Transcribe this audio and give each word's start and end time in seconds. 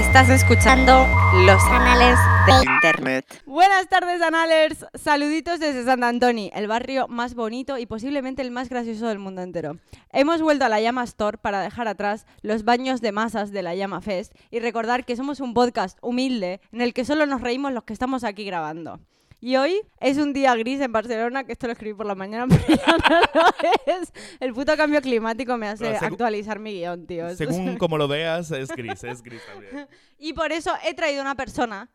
Estás 0.00 0.30
escuchando 0.30 1.06
los 1.44 1.62
canales 1.64 2.18
de 2.46 2.72
internet. 2.72 3.42
Buenas 3.44 3.86
tardes, 3.86 4.22
Analers. 4.22 4.86
Saluditos 4.94 5.60
desde 5.60 5.84
Sant 5.84 6.02
Antoni, 6.02 6.50
el 6.54 6.68
barrio 6.68 7.06
más 7.06 7.34
bonito 7.34 7.76
y 7.76 7.84
posiblemente 7.84 8.40
el 8.40 8.50
más 8.50 8.70
gracioso 8.70 9.08
del 9.08 9.18
mundo 9.18 9.42
entero. 9.42 9.76
Hemos 10.10 10.40
vuelto 10.40 10.64
a 10.64 10.70
la 10.70 10.80
Llama 10.80 11.04
Store 11.04 11.36
para 11.36 11.60
dejar 11.60 11.86
atrás 11.86 12.24
los 12.40 12.64
baños 12.64 13.02
de 13.02 13.12
masas 13.12 13.52
de 13.52 13.62
la 13.62 13.74
Llama 13.74 14.00
Fest 14.00 14.32
y 14.50 14.60
recordar 14.60 15.04
que 15.04 15.16
somos 15.16 15.38
un 15.38 15.52
podcast 15.52 15.98
humilde 16.00 16.62
en 16.72 16.80
el 16.80 16.94
que 16.94 17.04
solo 17.04 17.26
nos 17.26 17.42
reímos 17.42 17.74
los 17.74 17.84
que 17.84 17.92
estamos 17.92 18.24
aquí 18.24 18.44
grabando. 18.44 19.00
Y 19.42 19.56
hoy 19.56 19.80
es 20.00 20.18
un 20.18 20.34
día 20.34 20.54
gris 20.54 20.80
en 20.80 20.92
Barcelona, 20.92 21.44
que 21.44 21.52
esto 21.52 21.66
lo 21.66 21.72
escribí 21.72 21.94
por 21.94 22.04
la 22.04 22.14
mañana, 22.14 22.46
pero 22.66 22.80
ya 22.80 22.96
no 23.08 23.20
lo 23.20 24.00
es. 24.00 24.12
El 24.38 24.52
puto 24.52 24.76
cambio 24.76 25.00
climático 25.00 25.56
me 25.56 25.68
hace 25.68 25.96
actualizar 25.96 26.58
mi 26.58 26.74
guion, 26.74 27.06
tío. 27.06 27.34
Según 27.34 27.78
como 27.78 27.96
lo 27.96 28.06
veas, 28.06 28.50
es 28.50 28.68
gris, 28.68 29.02
es 29.04 29.22
gris 29.22 29.40
también. 29.46 29.88
Y 30.22 30.34
por 30.34 30.52
eso 30.52 30.70
he 30.84 30.92
traído 30.92 31.22
una 31.22 31.34
persona 31.34 31.88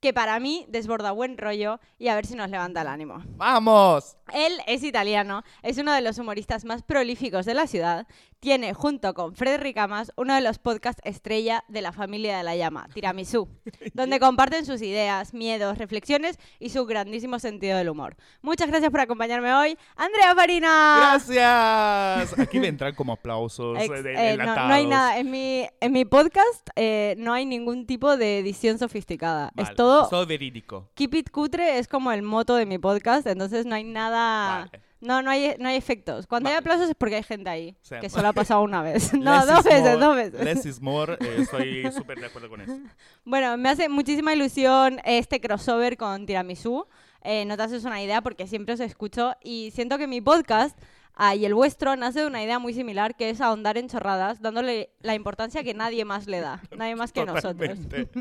que 0.00 0.12
para 0.12 0.38
mí 0.40 0.66
desborda 0.68 1.12
buen 1.12 1.38
rollo 1.38 1.78
y 1.98 2.08
a 2.08 2.14
ver 2.14 2.26
si 2.26 2.34
nos 2.34 2.50
levanta 2.50 2.82
el 2.82 2.88
ánimo. 2.88 3.22
¡Vamos! 3.36 4.16
Él 4.32 4.52
es 4.66 4.82
italiano, 4.82 5.44
es 5.62 5.78
uno 5.78 5.92
de 5.94 6.00
los 6.00 6.18
humoristas 6.18 6.64
más 6.64 6.82
prolíficos 6.82 7.46
de 7.46 7.54
la 7.54 7.66
ciudad, 7.66 8.06
tiene 8.40 8.72
junto 8.74 9.12
con 9.14 9.34
Frederick 9.36 9.76
Amas 9.76 10.12
uno 10.16 10.34
de 10.34 10.40
los 10.40 10.58
podcasts 10.58 11.02
estrella 11.04 11.62
de 11.68 11.82
la 11.82 11.92
familia 11.92 12.38
de 12.38 12.42
la 12.42 12.56
llama, 12.56 12.88
Tiramisú, 12.94 13.48
donde 13.94 14.18
comparten 14.18 14.64
sus 14.64 14.80
ideas, 14.82 15.34
miedos, 15.34 15.76
reflexiones 15.78 16.38
y 16.58 16.70
su 16.70 16.86
grandísimo 16.86 17.38
sentido 17.38 17.76
del 17.76 17.90
humor. 17.90 18.16
Muchas 18.42 18.68
gracias 18.68 18.90
por 18.90 19.00
acompañarme 19.00 19.52
hoy, 19.52 19.76
Andrea 19.94 20.34
Farina. 20.34 21.18
¡Gracias! 21.44 22.38
Aquí 22.38 22.58
vendrán 22.60 22.94
como 22.94 23.12
aplausos 23.12 23.78
Ex- 23.78 23.90
eh, 23.98 24.02
de- 24.02 24.36
no, 24.38 24.54
no 24.68 24.74
hay 24.74 24.86
nada, 24.86 25.18
en 25.18 25.30
mi, 25.30 25.66
en 25.80 25.92
mi 25.92 26.04
podcast 26.04 26.68
eh, 26.76 27.14
no 27.18 27.32
hay 27.32 27.44
ningún 27.46 27.86
tipo 27.86 28.16
de 28.16 28.38
edición 28.38 28.78
sofisticada. 28.78 29.50
Vale, 29.54 29.68
Es 29.70 29.76
todo 29.76 30.08
todo 30.08 30.26
verídico. 30.26 30.88
Keep 30.94 31.14
it 31.14 31.30
cutre 31.30 31.78
es 31.78 31.88
como 31.88 32.10
el 32.12 32.22
moto 32.22 32.56
de 32.56 32.66
mi 32.66 32.78
podcast, 32.78 33.26
entonces 33.26 33.66
no 33.66 33.74
hay 33.74 33.84
nada. 33.84 34.68
Vale. 34.70 34.89
No, 35.00 35.22
no 35.22 35.30
hay, 35.30 35.54
no 35.58 35.68
hay 35.68 35.76
efectos. 35.76 36.26
Cuando 36.26 36.48
hay 36.48 36.54
Vale. 36.54 36.60
aplausos 36.60 36.90
es 36.90 36.94
porque 36.94 37.16
hay 37.16 37.22
gente 37.22 37.48
ahí, 37.48 37.76
que 38.00 38.10
solo 38.10 38.28
ha 38.28 38.32
pasado 38.32 38.62
una 38.62 38.82
vez. 38.82 39.12
no, 39.14 39.46
dos 39.46 39.64
veces, 39.64 39.82
more, 39.82 39.96
dos 39.96 40.16
veces. 40.16 40.44
Less 40.44 40.66
is 40.66 40.80
more, 40.80 41.14
eh, 41.14 41.36
estoy 41.38 41.90
súper 41.96 42.20
de 42.20 42.26
acuerdo 42.26 42.50
con 42.50 42.60
eso. 42.60 42.78
Bueno, 43.24 43.56
me 43.56 43.70
hace 43.70 43.88
muchísima 43.88 44.34
ilusión 44.34 45.00
este 45.04 45.40
crossover 45.40 45.96
con 45.96 46.26
Tiramisú. 46.26 46.86
Eh, 47.22 47.44
no 47.44 47.56
te 47.56 47.62
haces 47.62 47.84
una 47.84 48.02
idea 48.02 48.22
porque 48.22 48.46
siempre 48.46 48.74
os 48.74 48.80
escucho 48.80 49.34
y 49.42 49.70
siento 49.72 49.98
que 49.98 50.06
mi 50.06 50.20
podcast 50.20 50.78
ah, 51.14 51.34
y 51.34 51.44
el 51.44 51.54
vuestro 51.54 51.96
nace 51.96 52.20
de 52.20 52.26
una 52.26 52.42
idea 52.42 52.58
muy 52.58 52.74
similar 52.74 53.16
que 53.16 53.30
es 53.30 53.40
ahondar 53.40 53.78
en 53.78 53.88
chorradas, 53.88 54.40
dándole 54.40 54.90
la 55.00 55.14
importancia 55.14 55.62
que 55.62 55.74
nadie 55.74 56.04
más 56.04 56.26
le 56.26 56.40
da, 56.40 56.62
nadie 56.76 56.96
más 56.96 57.12
que 57.12 57.24
nosotros. 57.24 57.78
Totalmente. 57.78 58.08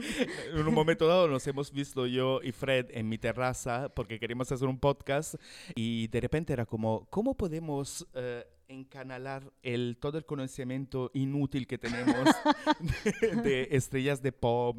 En 0.54 0.68
un 0.68 0.74
momento 0.74 1.08
dado 1.08 1.28
nos 1.28 1.46
hemos 1.48 1.72
visto 1.72 2.08
yo 2.08 2.42
y 2.44 2.52
Fred 2.52 2.88
en 2.92 3.08
mi 3.08 3.18
terraza 3.18 3.90
porque 3.90 4.20
queríamos 4.20 4.52
hacer 4.52 4.68
un 4.68 4.80
podcast 4.80 5.36
y 5.76 6.08
de 6.08 6.22
repente 6.22 6.54
era 6.54 6.66
como, 6.66 7.08
¿cómo 7.10 7.36
podemos 7.36 8.08
eh, 8.14 8.46
encanalar 8.70 9.52
el, 9.64 9.98
todo 10.00 10.18
el 10.18 10.26
conocimiento 10.26 11.10
inútil 11.14 11.66
que 11.66 11.78
tenemos 11.78 12.30
de, 12.80 13.36
de 13.42 13.68
estrellas 13.72 14.22
de 14.22 14.32
pop, 14.32 14.78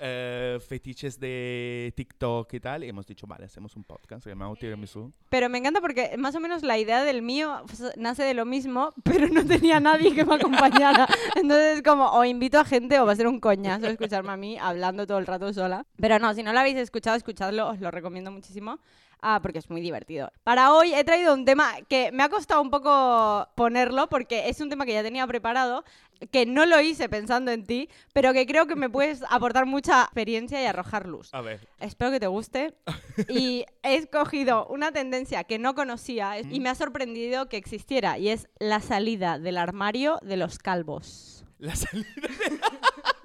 eh, 0.00 0.58
fetiches 0.66 1.20
de 1.20 1.92
TikTok 1.94 2.54
y 2.54 2.60
tal? 2.60 2.84
Y 2.84 2.88
hemos 2.88 3.06
dicho, 3.06 3.26
vale, 3.26 3.44
hacemos 3.44 3.76
un 3.76 3.84
podcast 3.84 4.26
llamado 4.26 4.56
Tiramisu. 4.56 5.12
Pero 5.28 5.48
me 5.48 5.58
encanta 5.58 5.80
porque 5.80 6.16
más 6.16 6.34
o 6.34 6.40
menos 6.40 6.62
la 6.62 6.78
idea 6.78 7.04
del 7.04 7.22
mío 7.22 7.62
pues, 7.66 7.82
nace 7.96 8.22
de 8.24 8.34
lo 8.34 8.46
mismo, 8.46 8.94
pero 9.04 9.28
no 9.28 9.44
tenía 9.44 9.78
nadie 9.78 10.14
que 10.14 10.24
me 10.24 10.34
acompañara. 10.34 11.06
Entonces, 11.36 11.82
como, 11.82 12.10
o 12.10 12.24
invito 12.24 12.58
a 12.58 12.64
gente 12.64 12.98
o 12.98 13.06
va 13.06 13.12
a 13.12 13.16
ser 13.16 13.28
un 13.28 13.40
coñazo 13.40 13.86
escucharme 13.86 14.32
a 14.32 14.36
mí 14.36 14.56
hablando 14.58 15.06
todo 15.06 15.18
el 15.18 15.26
rato 15.26 15.52
sola. 15.52 15.86
Pero 15.96 16.18
no, 16.18 16.32
si 16.32 16.42
no 16.42 16.52
lo 16.52 16.60
habéis 16.60 16.78
escuchado, 16.78 17.16
escuchadlo, 17.16 17.68
os 17.68 17.80
lo 17.80 17.90
recomiendo 17.90 18.30
muchísimo. 18.30 18.78
Ah, 19.20 19.40
porque 19.42 19.58
es 19.58 19.68
muy 19.68 19.80
divertido. 19.80 20.30
Para 20.44 20.72
hoy 20.72 20.94
he 20.94 21.02
traído 21.04 21.34
un 21.34 21.44
tema 21.44 21.72
que 21.88 22.12
me 22.12 22.22
ha 22.22 22.28
costado 22.28 22.60
un 22.62 22.70
poco 22.70 23.48
ponerlo 23.54 24.08
porque 24.08 24.48
es 24.48 24.60
un 24.60 24.68
tema 24.68 24.86
que 24.86 24.92
ya 24.92 25.02
tenía 25.02 25.26
preparado, 25.26 25.84
que 26.30 26.46
no 26.46 26.66
lo 26.66 26.80
hice 26.80 27.08
pensando 27.08 27.50
en 27.50 27.64
ti, 27.64 27.88
pero 28.12 28.32
que 28.32 28.46
creo 28.46 28.66
que 28.66 28.76
me 28.76 28.88
puedes 28.90 29.22
aportar 29.28 29.66
mucha 29.66 30.02
experiencia 30.02 30.62
y 30.62 30.66
arrojar 30.66 31.06
luz. 31.06 31.32
A 31.32 31.40
ver, 31.40 31.66
Espero 31.80 32.10
que 32.10 32.20
te 32.20 32.26
guste. 32.26 32.74
Y 33.28 33.66
he 33.82 33.96
escogido 33.96 34.66
una 34.68 34.92
tendencia 34.92 35.42
que 35.44 35.58
no 35.58 35.74
conocía 35.74 36.38
y 36.38 36.60
me 36.60 36.68
ha 36.68 36.74
sorprendido 36.76 37.48
que 37.48 37.56
existiera 37.56 38.18
y 38.18 38.28
es 38.28 38.48
la 38.60 38.80
salida 38.80 39.38
del 39.40 39.58
armario 39.58 40.20
de 40.22 40.36
los 40.36 40.58
calvos. 40.58 41.44
la 41.58 41.74
salida. 41.74 42.06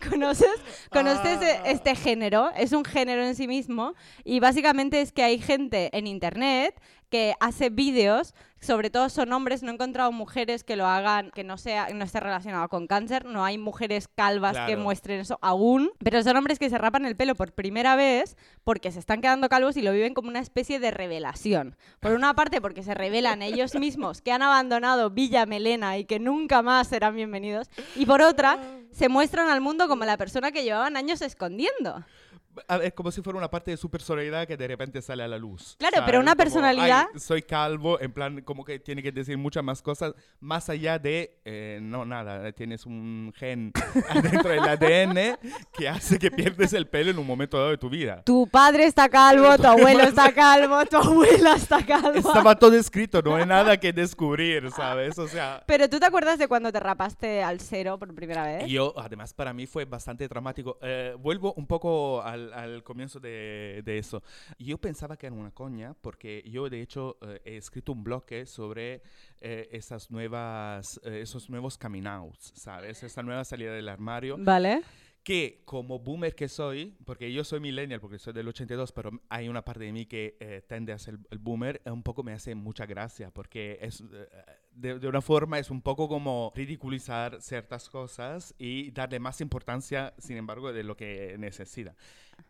¿Conoces? 0.10 0.48
¿Conoces 0.90 1.40
e- 1.42 1.60
Ah. 1.64 1.70
este 1.70 1.94
género? 1.94 2.50
Es 2.56 2.72
un 2.72 2.84
género 2.84 3.24
en 3.24 3.34
sí 3.34 3.46
mismo 3.48 3.94
y 4.24 4.40
básicamente 4.40 5.00
es 5.00 5.12
que 5.12 5.22
hay 5.22 5.38
gente 5.38 5.90
en 5.96 6.06
internet 6.06 6.74
que 7.14 7.36
hace 7.38 7.70
vídeos, 7.70 8.34
sobre 8.60 8.90
todo 8.90 9.08
son 9.08 9.32
hombres, 9.32 9.62
no 9.62 9.70
he 9.70 9.74
encontrado 9.74 10.10
mujeres 10.10 10.64
que 10.64 10.74
lo 10.74 10.84
hagan, 10.88 11.30
que 11.30 11.44
no 11.44 11.58
sea 11.58 11.86
no 11.94 12.04
esté 12.04 12.18
relacionado 12.18 12.68
con 12.68 12.88
cáncer, 12.88 13.24
no 13.24 13.44
hay 13.44 13.56
mujeres 13.56 14.08
calvas 14.08 14.56
que 14.58 14.64
Claro. 14.72 14.80
muestren 14.82 15.20
eso 15.20 15.38
aún, 15.40 15.92
pero 16.02 16.20
son 16.24 16.36
hombres 16.36 16.58
que 16.58 16.68
se 16.68 16.76
rapan 16.76 17.06
el 17.06 17.14
pelo 17.14 17.36
por 17.36 17.52
primera 17.52 17.94
vez 17.94 18.36
porque 18.64 18.90
se 18.90 18.98
están 18.98 19.20
quedando 19.20 19.48
calvos 19.48 19.76
y 19.76 19.82
lo 19.82 19.92
viven 19.92 20.12
como 20.12 20.28
una 20.28 20.40
especie 20.40 20.80
de 20.80 20.90
revelación. 20.90 21.76
Por 22.00 22.14
una 22.14 22.34
parte 22.34 22.60
porque 22.60 22.82
se 22.82 22.94
revelan 22.94 23.42
ellos 23.42 23.76
mismos 23.76 24.20
que 24.20 24.32
han 24.32 24.42
abandonado 24.42 25.10
Villa 25.10 25.46
Melena 25.46 25.96
y 25.98 26.06
que 26.06 26.18
nunca 26.18 26.62
más 26.62 26.88
serán 26.88 27.14
bienvenidos, 27.14 27.70
y 27.94 28.06
por 28.06 28.22
otra 28.22 28.58
se 28.90 29.08
muestran 29.08 29.48
al 29.50 29.60
mundo 29.60 29.86
como 29.86 30.04
la 30.04 30.16
persona 30.16 30.50
que 30.50 30.64
llevaban 30.64 30.96
años 30.96 31.22
escondiendo. 31.22 32.04
A 32.68 32.78
ver, 32.78 32.94
como 32.94 33.10
si 33.10 33.20
fuera 33.22 33.38
una 33.38 33.50
parte 33.50 33.70
de 33.72 33.76
su 33.76 33.90
personalidad 33.90 34.46
que 34.46 34.56
de 34.56 34.68
repente 34.68 35.02
sale 35.02 35.22
a 35.22 35.28
la 35.28 35.38
luz. 35.38 35.76
Claro, 35.78 35.96
¿sabes? 35.96 36.06
pero 36.06 36.20
una 36.20 36.32
Como, 36.32 36.44
personalidad- 36.44 37.08
"Ay, 37.12 37.20
soy 37.20 37.42
calvo, 37.42 38.00
en 38.00 38.12
plan, 38.12 38.40
como 38.42 38.64
que 38.64 38.78
tiene 38.78 39.02
que 39.02 39.10
decir 39.12 39.36
muchas 39.38 39.64
más 39.64 39.82
cosas, 39.82 40.14
más 40.40 40.68
allá 40.68 40.98
de, 40.98 41.40
eh, 41.44 41.78
no, 41.82 42.04
nada, 42.04 42.52
tienes 42.52 42.86
un 42.86 43.32
gen 43.36 43.72
adentro 44.10 44.50
del 44.50 44.60
ADN 44.60 45.38
que 45.76 45.88
hace 45.88 46.18
que 46.18 46.30
pierdes 46.30 46.72
el 46.72 46.86
pelo 46.86 47.10
en 47.10 47.18
un 47.18 47.26
momento 47.26 47.56
dado 47.58 47.70
de 47.70 47.78
tu 47.78 47.88
vida. 47.88 48.22
Tu 48.24 48.46
padre 48.48 48.84
está 48.86 49.08
calvo, 49.08 49.56
tu 49.56 49.66
abuelo 49.66 50.02
está 50.04 50.32
calvo, 50.32 50.84
tu 50.86 50.96
abuela 50.96 51.54
está 51.56 51.84
calva. 51.84 52.12
Estaba 52.18 52.56
todo 52.58 52.74
escrito, 52.76 53.20
no 53.22 53.36
hay 53.36 53.46
nada 53.46 53.76
que 53.78 53.92
descubrir, 53.92 54.70
¿sabes? 54.70 55.18
O 55.18 55.28
sea... 55.28 55.62
Pero 55.66 55.88
tú 55.88 55.98
te 55.98 56.06
acuerdas 56.06 56.38
de 56.38 56.48
cuando 56.48 56.70
te 56.72 56.80
rapaste 56.80 57.42
al 57.42 57.60
cero 57.60 57.98
por 57.98 58.14
primera 58.14 58.44
vez? 58.44 58.66
Yo, 58.68 58.94
además, 58.96 59.32
para 59.34 59.52
mí 59.52 59.66
fue 59.66 59.84
bastante 59.84 60.28
dramático. 60.28 60.78
Eh, 60.82 61.14
vuelvo 61.18 61.52
un 61.54 61.66
poco 61.66 62.22
al, 62.22 62.43
al 62.52 62.82
comienzo 62.82 63.20
de, 63.20 63.82
eso. 63.86 64.22
Yo 64.58 64.78
pensaba 64.78 65.16
que 65.16 65.26
era 65.26 65.34
una 65.34 65.50
coña, 65.50 65.94
porque 66.00 66.42
yo, 66.46 66.68
de 66.68 66.82
hecho, 66.82 67.16
eh, 67.22 67.40
he 67.44 67.56
escrito 67.56 67.92
un 67.92 68.04
bloque 68.04 68.46
sobre 68.46 69.02
eh, 69.40 69.68
esas 69.72 70.10
nuevas, 70.10 71.00
eh, 71.04 71.20
esos 71.22 71.48
nuevos 71.48 71.78
coming 71.78 72.06
outs, 72.06 72.52
¿sabes? 72.54 73.02
Esa 73.02 73.22
nueva 73.22 73.44
salida 73.44 73.72
del 73.72 73.88
armario. 73.88 74.36
Vale. 74.38 74.82
Que 75.24 75.62
como 75.64 75.98
boomer 75.98 76.34
que 76.34 76.48
soy, 76.48 76.94
porque 77.06 77.32
yo 77.32 77.44
soy 77.44 77.58
millennial, 77.58 77.98
porque 77.98 78.18
soy 78.18 78.34
del 78.34 78.46
82, 78.46 78.92
pero 78.92 79.10
hay 79.30 79.48
una 79.48 79.64
parte 79.64 79.84
de 79.84 79.90
mí 79.92 80.04
que 80.04 80.36
eh, 80.38 80.62
tende 80.68 80.92
a 80.92 80.98
ser 80.98 81.18
el 81.30 81.38
boomer, 81.38 81.80
un 81.86 82.02
poco 82.02 82.22
me 82.22 82.32
hace 82.34 82.54
mucha 82.54 82.84
gracia, 82.84 83.30
porque 83.30 83.78
es, 83.80 84.02
eh, 84.02 84.28
de, 84.72 84.98
de 84.98 85.08
una 85.08 85.22
forma 85.22 85.58
es 85.58 85.70
un 85.70 85.80
poco 85.80 86.08
como 86.08 86.52
ridiculizar 86.54 87.40
ciertas 87.40 87.88
cosas 87.88 88.54
y 88.58 88.90
darle 88.90 89.18
más 89.18 89.40
importancia, 89.40 90.12
sin 90.18 90.36
embargo, 90.36 90.74
de 90.74 90.84
lo 90.84 90.94
que 90.94 91.36
necesita. 91.38 91.96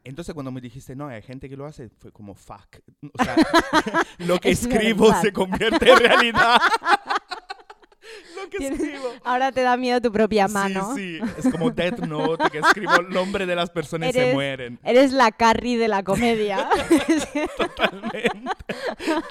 Entonces 0.02 0.34
cuando 0.34 0.50
me 0.50 0.60
dijiste, 0.60 0.96
no, 0.96 1.06
hay 1.06 1.22
gente 1.22 1.48
que 1.48 1.56
lo 1.56 1.66
hace, 1.66 1.90
fue 1.90 2.10
como, 2.10 2.34
fuck. 2.34 2.80
O 3.16 3.22
sea, 3.22 3.36
lo 4.18 4.40
que 4.40 4.50
Es 4.50 4.62
escribo 4.66 5.06
verdad. 5.06 5.22
se 5.22 5.32
convierte 5.32 5.90
en 5.92 5.98
realidad. 5.98 6.58
lo 8.44 8.50
que 8.50 8.58
Tienes- 8.58 8.80
escribo. 8.80 9.12
Ahora 9.24 9.52
te 9.52 9.62
da 9.62 9.76
miedo 9.76 10.00
tu 10.00 10.12
propia 10.12 10.48
mano. 10.48 10.94
Sí, 10.94 11.18
sí, 11.18 11.30
es 11.38 11.50
como 11.52 11.70
Death 11.70 11.98
Note, 12.00 12.44
que 12.50 12.58
escribo 12.58 12.94
el 13.00 13.10
nombre 13.10 13.46
de 13.46 13.56
las 13.56 13.70
personas 13.70 14.10
y 14.10 14.12
se 14.12 14.32
mueren. 14.32 14.78
Eres 14.84 15.12
la 15.12 15.32
Carrie 15.32 15.78
de 15.78 15.88
la 15.88 16.02
comedia. 16.02 16.68
Totalmente, 17.56 18.50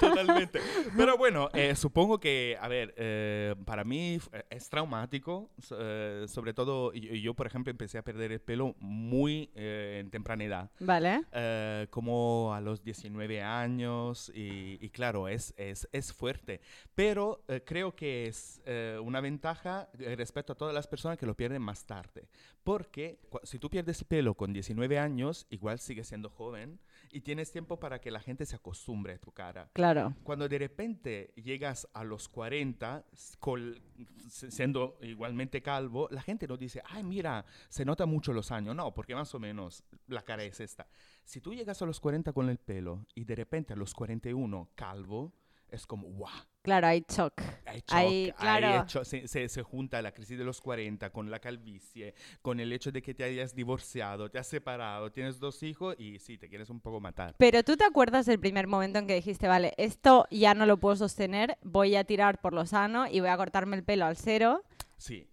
totalmente. 0.00 0.60
Pero 0.96 1.16
bueno, 1.16 1.48
eh, 1.54 1.74
supongo 1.74 2.18
que, 2.18 2.56
a 2.60 2.68
ver, 2.68 2.94
eh, 2.96 3.54
para 3.64 3.84
mí 3.84 4.18
eh, 4.32 4.42
es 4.50 4.68
traumático, 4.68 5.50
eh, 5.78 6.24
sobre 6.28 6.54
todo 6.54 6.92
yo, 6.92 7.14
yo, 7.14 7.34
por 7.34 7.46
ejemplo, 7.46 7.70
empecé 7.70 7.98
a 7.98 8.02
perder 8.02 8.32
el 8.32 8.40
pelo 8.40 8.74
muy 8.78 9.50
eh, 9.54 9.98
en 10.00 10.10
temprana 10.10 10.44
edad. 10.44 10.70
vale. 10.80 11.22
eh, 11.32 11.86
como 11.90 12.52
a 12.54 12.60
los 12.60 12.82
19 12.82 13.42
años 13.42 14.30
y, 14.34 14.78
y 14.80 14.90
claro, 14.90 15.28
es, 15.28 15.54
es, 15.56 15.88
es 15.92 16.12
fuerte, 16.12 16.60
pero 16.94 17.42
creo 17.64 17.94
que 17.94 18.26
es 18.26 18.60
eh, 18.66 18.98
una 19.04 19.20
ventaja 19.20 19.88
eh, 19.98 20.16
respecto 20.16 20.52
a 20.52 20.56
todas 20.56 20.74
las 20.74 20.86
personas 20.86 21.18
que 21.18 21.26
lo 21.26 21.34
pierden 21.36 21.62
más 21.62 21.84
tarde. 21.86 22.28
Porque 22.62 23.20
si 23.42 23.58
tú 23.58 23.70
pierdes 23.70 24.00
el 24.00 24.06
pelo 24.06 24.34
con 24.34 24.52
19 24.52 24.98
años, 24.98 25.46
igual 25.50 25.78
sigues 25.78 26.08
siendo 26.08 26.30
joven 26.30 26.80
y 27.12 27.20
tienes 27.20 27.52
tiempo 27.52 27.78
para 27.78 28.00
que 28.00 28.10
la 28.10 28.20
gente 28.20 28.46
se 28.46 28.56
acostumbre 28.56 29.12
a 29.14 29.18
tu 29.18 29.30
cara. 29.32 29.70
Claro. 29.72 30.14
Cuando 30.24 30.48
de 30.48 30.58
repente 30.58 31.32
llegas 31.36 31.86
a 31.94 32.02
los 32.04 32.28
40, 32.28 33.04
s- 33.12 33.36
col- 33.38 33.80
s- 34.26 34.50
siendo 34.50 34.98
igualmente 35.02 35.62
calvo, 35.62 36.08
la 36.10 36.22
gente 36.22 36.48
no 36.48 36.56
dice, 36.56 36.82
ay, 36.86 37.04
mira, 37.04 37.44
se 37.68 37.84
nota 37.84 38.06
mucho 38.06 38.32
los 38.32 38.50
años. 38.50 38.74
No, 38.74 38.92
porque 38.94 39.14
más 39.14 39.34
o 39.34 39.38
menos 39.38 39.84
la 40.08 40.22
cara 40.22 40.42
es 40.44 40.58
esta. 40.60 40.86
Si 41.24 41.40
tú 41.40 41.54
llegas 41.54 41.80
a 41.82 41.86
los 41.86 42.00
40 42.00 42.32
con 42.32 42.48
el 42.48 42.58
pelo 42.58 43.06
y 43.14 43.24
de 43.24 43.34
repente 43.34 43.72
a 43.72 43.76
los 43.76 43.94
41 43.94 44.70
calvo, 44.74 45.32
es 45.74 45.86
como, 45.86 46.08
wow. 46.10 46.28
Claro, 46.62 46.86
hay 46.86 47.04
shock. 47.06 47.42
Hay 47.66 47.80
shock, 47.80 47.90
hay 47.90 48.32
claro. 48.32 48.82
hecho- 48.84 49.04
se, 49.04 49.28
se- 49.28 49.48
se 49.50 49.62
junta 49.62 50.00
la 50.00 50.12
crisis 50.12 50.38
de 50.38 50.44
los 50.44 50.60
40 50.62 51.10
con 51.10 51.30
la 51.30 51.38
calvicie, 51.38 52.14
con 52.40 52.58
el 52.58 52.72
hecho 52.72 52.90
de 52.90 53.02
que 53.02 53.12
te 53.12 53.22
hayas 53.24 53.54
divorciado, 53.54 54.30
te 54.30 54.38
has 54.38 54.46
separado, 54.46 55.12
tienes 55.12 55.38
dos 55.38 55.62
hijos 55.62 55.94
y 55.98 56.18
sí, 56.20 56.38
te 56.38 56.48
quieres 56.48 56.70
un 56.70 56.80
poco 56.80 57.00
matar. 57.00 57.34
Pero 57.38 57.62
tú 57.64 57.76
te 57.76 57.84
acuerdas 57.84 58.24
del 58.24 58.40
primer 58.40 58.66
momento 58.66 58.98
en 58.98 59.06
que 59.06 59.14
dijiste, 59.14 59.46
vale, 59.46 59.74
esto 59.76 60.26
ya 60.30 60.54
no 60.54 60.64
lo 60.64 60.78
puedo 60.78 60.96
sostener, 60.96 61.58
voy 61.62 61.96
a 61.96 62.04
tirar 62.04 62.40
por 62.40 62.54
lo 62.54 62.64
sano 62.64 63.06
y 63.08 63.20
voy 63.20 63.28
a 63.28 63.36
cortarme 63.36 63.76
el 63.76 63.84
pelo 63.84 64.06
al 64.06 64.16
cero. 64.16 64.62
Sí, 64.96 65.28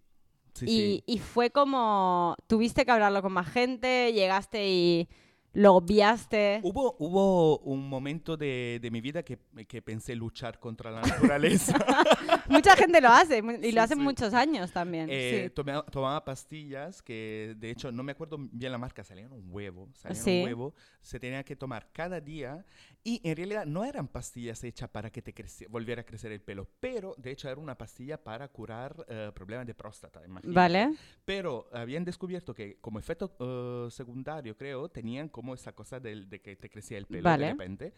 sí, 0.54 0.66
y, 0.66 0.68
sí. 0.68 1.04
y 1.06 1.20
fue 1.20 1.50
como, 1.52 2.36
tuviste 2.48 2.84
que 2.84 2.92
hablarlo 2.92 3.22
con 3.22 3.32
más 3.32 3.48
gente, 3.50 4.12
llegaste 4.12 4.68
y 4.68 5.08
lo 5.54 5.76
obviaste. 5.76 6.62
Hubo, 6.64 6.96
hubo 7.00 7.60
un 7.60 7.90
momento 7.90 8.38
de, 8.38 8.80
de 8.82 8.92
mi 8.92 9.02
vida 9.02 9.24
que, 9.24 9.38
que 9.68 9.82
pensé 9.82 10.16
luchar 10.16 10.60
contra 10.60 10.92
la 10.92 11.02
naturaleza. 11.02 11.74
Mucha 12.50 12.76
gente 12.76 13.02
lo 13.02 13.10
hace 13.10 13.40
y 13.40 13.66
Sí, 13.66 13.72
lo 13.72 13.82
hacen 13.82 13.98
sí. 13.98 14.04
muchos 14.04 14.34
años 14.34 14.72
también. 14.72 15.08
Eh, 15.10 15.46
sí. 15.46 15.54
tomaba, 15.54 15.84
tomaba 15.86 16.24
pastillas 16.24 17.02
que, 17.02 17.56
de 17.58 17.70
hecho, 17.70 17.92
no 17.92 18.04
me 18.04 18.14
acuerdo 18.14 18.38
bien 18.40 18.72
la 18.72 18.78
marca, 18.78 19.04
salían 19.04 19.32
un 19.32 19.48
huevo. 19.50 19.90
Salían 19.94 20.40
un 20.40 20.44
huevo, 20.46 20.76
se 21.02 21.20
tenía 21.20 21.44
que 21.44 21.56
tomar 21.56 21.90
cada 21.92 22.22
día 22.22 22.66
y 23.04 23.20
en 23.28 23.36
realidad 23.36 23.66
no 23.66 23.84
eran 23.84 24.08
pastillas 24.08 24.64
hechas 24.64 24.90
para 24.90 25.10
que 25.10 25.22
te 25.22 25.34
volviera 25.70 26.02
a 26.02 26.06
crecer 26.06 26.32
el 26.32 26.42
pelo, 26.42 26.68
pero 26.80 27.16
de 27.18 27.32
hecho 27.32 27.50
era 27.50 27.60
una 27.60 27.76
pastilla 27.78 28.24
para 28.24 28.48
curar 28.48 28.96
eh, 29.08 29.32
problemas 29.34 29.66
de 29.66 29.74
próstata, 29.74 30.22
imagínate. 30.24 30.56
Vale. 30.56 30.94
Pero 31.26 31.68
habían 31.74 32.06
descubierto 32.06 32.54
que 32.54 32.78
como 32.80 33.00
efecto 33.00 33.36
eh, 33.40 33.92
secundario, 33.92 34.56
creo, 34.56 34.88
tenían 34.90 35.30
como 35.30 35.41
esa 35.54 35.74
cosa 35.74 36.00
del- 36.00 36.30
de, 36.30 36.40
que 36.42 36.56
te 36.56 36.70
crecía 36.70 36.98
el 36.98 37.06
pelo 37.06 37.24
Vale. 37.24 37.46
de 37.46 37.52
repente. 37.52 37.94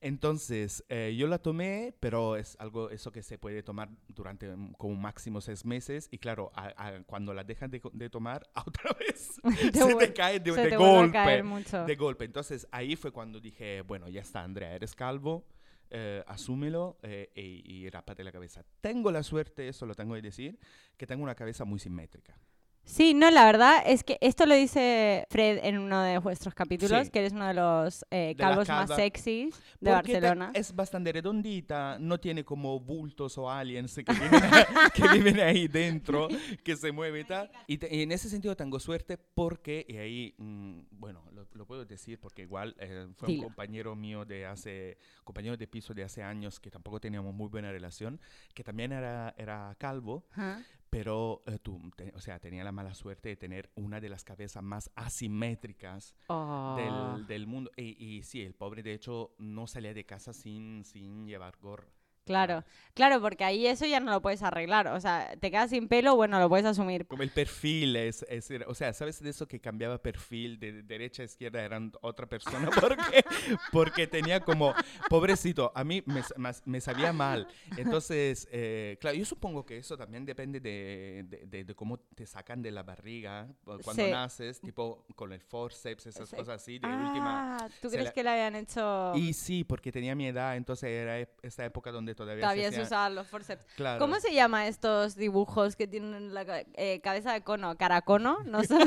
Entonces, 0.00 0.84
eh, 0.88 1.14
yo 1.16 1.26
la 1.28 1.38
tomé, 1.38 1.94
pero 2.00 2.36
es 2.36 2.56
algo 2.58 2.90
eso 2.90 3.10
que 3.10 3.22
se 3.22 3.38
puede 3.38 3.62
tomar 3.62 3.88
durante 4.08 4.52
como 4.76 4.94
máximo 4.96 5.40
seis 5.40 5.64
meses. 5.64 6.08
Y 6.10 6.18
claro, 6.18 6.50
a- 6.54 6.74
a- 6.88 7.02
cuando 7.04 7.32
la 7.32 7.42
dejas 7.44 7.70
de, 7.70 7.80
de 7.92 8.10
tomar, 8.10 8.46
otra 8.66 8.90
vez 8.98 9.40
se 9.72 9.94
te 9.96 10.12
cae 10.12 10.40
de, 10.40 10.52
se 10.52 10.60
de 10.62 10.68
te 10.70 10.76
golpe. 10.76 11.42
mucho. 11.42 11.84
De 11.84 11.96
golpe. 11.96 12.24
Entonces, 12.24 12.66
ahí 12.70 12.96
fue 12.96 13.12
cuando 13.12 13.40
dije, 13.40 13.80
bueno, 13.82 14.08
ya 14.08 14.20
está, 14.20 14.42
Andrea, 14.42 14.74
eres 14.74 14.94
calvo. 14.94 15.46
eh, 15.90 16.22
asúmelo 16.26 16.98
eh, 17.02 17.30
y, 17.36 17.62
y 17.84 17.88
rápate 17.90 18.24
la 18.24 18.32
cabeza. 18.32 18.64
Tengo 18.80 19.10
la 19.12 19.22
suerte, 19.22 19.68
eso 19.68 19.86
lo 19.86 19.94
tengo 19.94 20.14
que 20.14 20.22
decir, 20.22 20.58
que 20.96 21.06
tengo 21.06 21.22
una 21.22 21.34
cabeza 21.36 21.64
muy 21.64 21.78
simétrica. 21.78 22.36
Sí, 22.86 23.14
no, 23.14 23.30
la 23.30 23.46
verdad 23.46 23.82
es 23.86 24.04
que 24.04 24.18
esto 24.20 24.44
lo 24.44 24.54
dice 24.54 25.26
Fred 25.30 25.60
en 25.64 25.78
uno 25.78 26.02
de 26.02 26.18
vuestros 26.18 26.54
capítulos, 26.54 27.06
Sí. 27.06 27.10
que 27.10 27.20
eres 27.20 27.32
uno 27.32 27.46
de 27.46 27.54
los 27.54 28.04
eh, 28.10 28.28
De 28.28 28.36
calvos 28.36 28.68
más 28.68 28.88
calva. 28.90 28.96
sexys 28.96 29.54
de 29.80 29.90
Porque 29.92 30.12
Barcelona. 30.20 30.50
es 30.54 30.74
bastante 30.76 31.10
redondita, 31.10 31.96
no 31.98 32.20
tiene 32.20 32.44
como 32.44 32.78
bultos 32.78 33.38
o 33.38 33.50
aliens 33.50 33.94
que 33.94 34.12
viven, 34.12 34.30
que 34.94 35.08
viven 35.08 35.40
ahí 35.40 35.66
dentro, 35.66 36.28
que 36.62 36.76
se 36.76 36.92
mueven 36.92 37.22
y 37.22 37.24
tal. 37.24 37.50
Y, 37.66 37.78
te- 37.78 37.94
y 37.94 38.02
en 38.02 38.12
ese 38.12 38.28
sentido 38.28 38.54
tengo 38.54 38.78
suerte 38.78 39.16
porque, 39.16 39.86
y 39.88 39.96
ahí, 39.96 40.34
mm, 40.36 40.80
bueno, 40.90 41.22
lo, 41.32 41.46
lo 41.54 41.66
puedo 41.66 41.86
decir 41.86 42.20
porque 42.20 42.42
igual 42.42 42.76
eh, 42.78 43.08
fue 43.16 43.28
Dilo. 43.28 43.42
un 43.44 43.48
compañero 43.48 43.96
mío 43.96 44.26
de 44.26 44.44
hace, 44.44 44.98
compañero 45.24 45.56
de 45.56 45.66
piso 45.66 45.94
de 45.94 46.04
hace 46.04 46.22
años 46.22 46.60
que 46.60 46.70
tampoco 46.70 47.00
teníamos 47.00 47.34
muy 47.34 47.48
buena 47.48 47.72
relación, 47.72 48.20
que 48.52 48.62
también 48.62 48.92
era, 48.92 49.34
era 49.38 49.74
calvo, 49.78 50.26
Ajá. 50.32 50.62
Pero 50.94 51.42
eh, 51.46 51.58
tú, 51.58 51.80
te- 51.96 52.12
o 52.14 52.20
sea, 52.20 52.38
tenía 52.38 52.62
la 52.62 52.70
mala 52.70 52.94
suerte 52.94 53.30
de 53.30 53.36
tener 53.36 53.68
una 53.74 54.00
de 54.00 54.08
las 54.08 54.22
cabezas 54.22 54.62
más 54.62 54.90
asimétricas 54.94 56.14
Oh. 56.28 56.76
del, 56.76 57.26
del 57.26 57.46
mundo. 57.48 57.70
Y, 57.76 57.96
y 58.04 58.22
sí, 58.22 58.42
el 58.42 58.54
pobre 58.54 58.82
de 58.84 58.94
hecho 58.94 59.34
no 59.38 59.66
salía 59.66 59.92
de 59.92 60.04
casa 60.06 60.32
sin, 60.32 60.84
sin 60.84 61.26
llevar 61.26 61.56
gorro. 61.60 61.90
Claro, 62.24 62.64
claro, 62.94 63.20
porque 63.20 63.44
ahí 63.44 63.66
eso 63.66 63.84
ya 63.86 64.00
no 64.00 64.10
lo 64.10 64.22
puedes 64.22 64.42
arreglar. 64.42 64.88
O 64.88 65.00
sea, 65.00 65.36
te 65.40 65.50
quedas 65.50 65.70
sin 65.70 65.88
pelo, 65.88 66.16
bueno, 66.16 66.38
lo 66.40 66.48
puedes 66.48 66.64
asumir. 66.66 67.06
Como 67.06 67.22
el 67.22 67.30
perfil 67.30 67.96
es, 67.96 68.24
es- 68.28 68.50
o 68.66 68.74
sea, 68.74 68.92
¿sabes 68.94 69.22
de 69.22 69.30
eso 69.30 69.46
que 69.46 69.60
cambiaba 69.60 69.98
perfil 69.98 70.58
de 70.58 70.82
derecha 70.82 71.22
a 71.22 71.26
izquierda 71.26 71.62
eran 71.62 71.92
otra 72.00 72.26
persona? 72.26 72.70
Porque, 72.80 73.24
porque 73.72 74.06
tenía 74.06 74.40
como, 74.40 74.74
pobrecito, 75.08 75.70
a 75.74 75.84
mí 75.84 76.02
me, 76.06 76.22
me 76.64 76.80
sabía 76.80 77.12
mal. 77.12 77.46
Entonces, 77.76 78.48
eh, 78.50 78.96
claro, 79.00 79.16
yo 79.16 79.24
supongo 79.24 79.64
que 79.66 79.78
eso 79.78 79.96
también 79.96 80.24
depende 80.24 80.60
de, 80.60 81.24
de- 81.28 81.46
de- 81.46 81.64
de 81.64 81.74
cómo 81.74 81.98
te 81.98 82.26
sacan 82.26 82.62
de 82.62 82.70
la 82.70 82.82
barriga 82.82 83.48
cu- 83.64 83.78
cuando 83.82 84.04
Sí. 84.04 84.10
naces, 84.10 84.60
tipo 84.60 85.04
con 85.14 85.32
el 85.32 85.40
forceps, 85.40 86.06
esas 86.06 86.30
cosas 86.30 86.48
así, 86.62 86.78
de 86.78 86.88
última. 86.88 87.56
Ah, 87.58 87.68
¿tú 87.80 87.88
se 87.90 87.96
crees 87.96 88.06
la- 88.06 88.12
que 88.12 88.22
le 88.22 88.30
habían 88.30 88.56
hecho...? 88.56 89.12
Y 89.14 89.32
sí, 89.32 89.64
porque 89.64 89.92
tenía 89.92 90.14
mi 90.14 90.26
edad, 90.26 90.56
entonces 90.56 90.88
era 90.90 91.18
esta 91.42 91.64
época 91.64 91.90
donde 91.90 92.13
todavía, 92.14 92.42
Todavía 92.42 92.70
se 92.70 92.76
se 92.76 92.82
usaban 92.82 93.14
los 93.14 93.26
forceps. 93.26 93.64
Claro. 93.76 93.98
¿Cómo 93.98 94.18
se 94.20 94.32
llama 94.32 94.66
estos 94.68 95.16
dibujos 95.16 95.76
que 95.76 95.86
tienen 95.86 96.32
la 96.34 96.44
eh, 96.74 97.00
cabeza 97.02 97.32
de 97.32 97.42
cono? 97.42 97.76
¿Caracono? 97.76 98.38
No 98.44 98.62
son... 98.64 98.80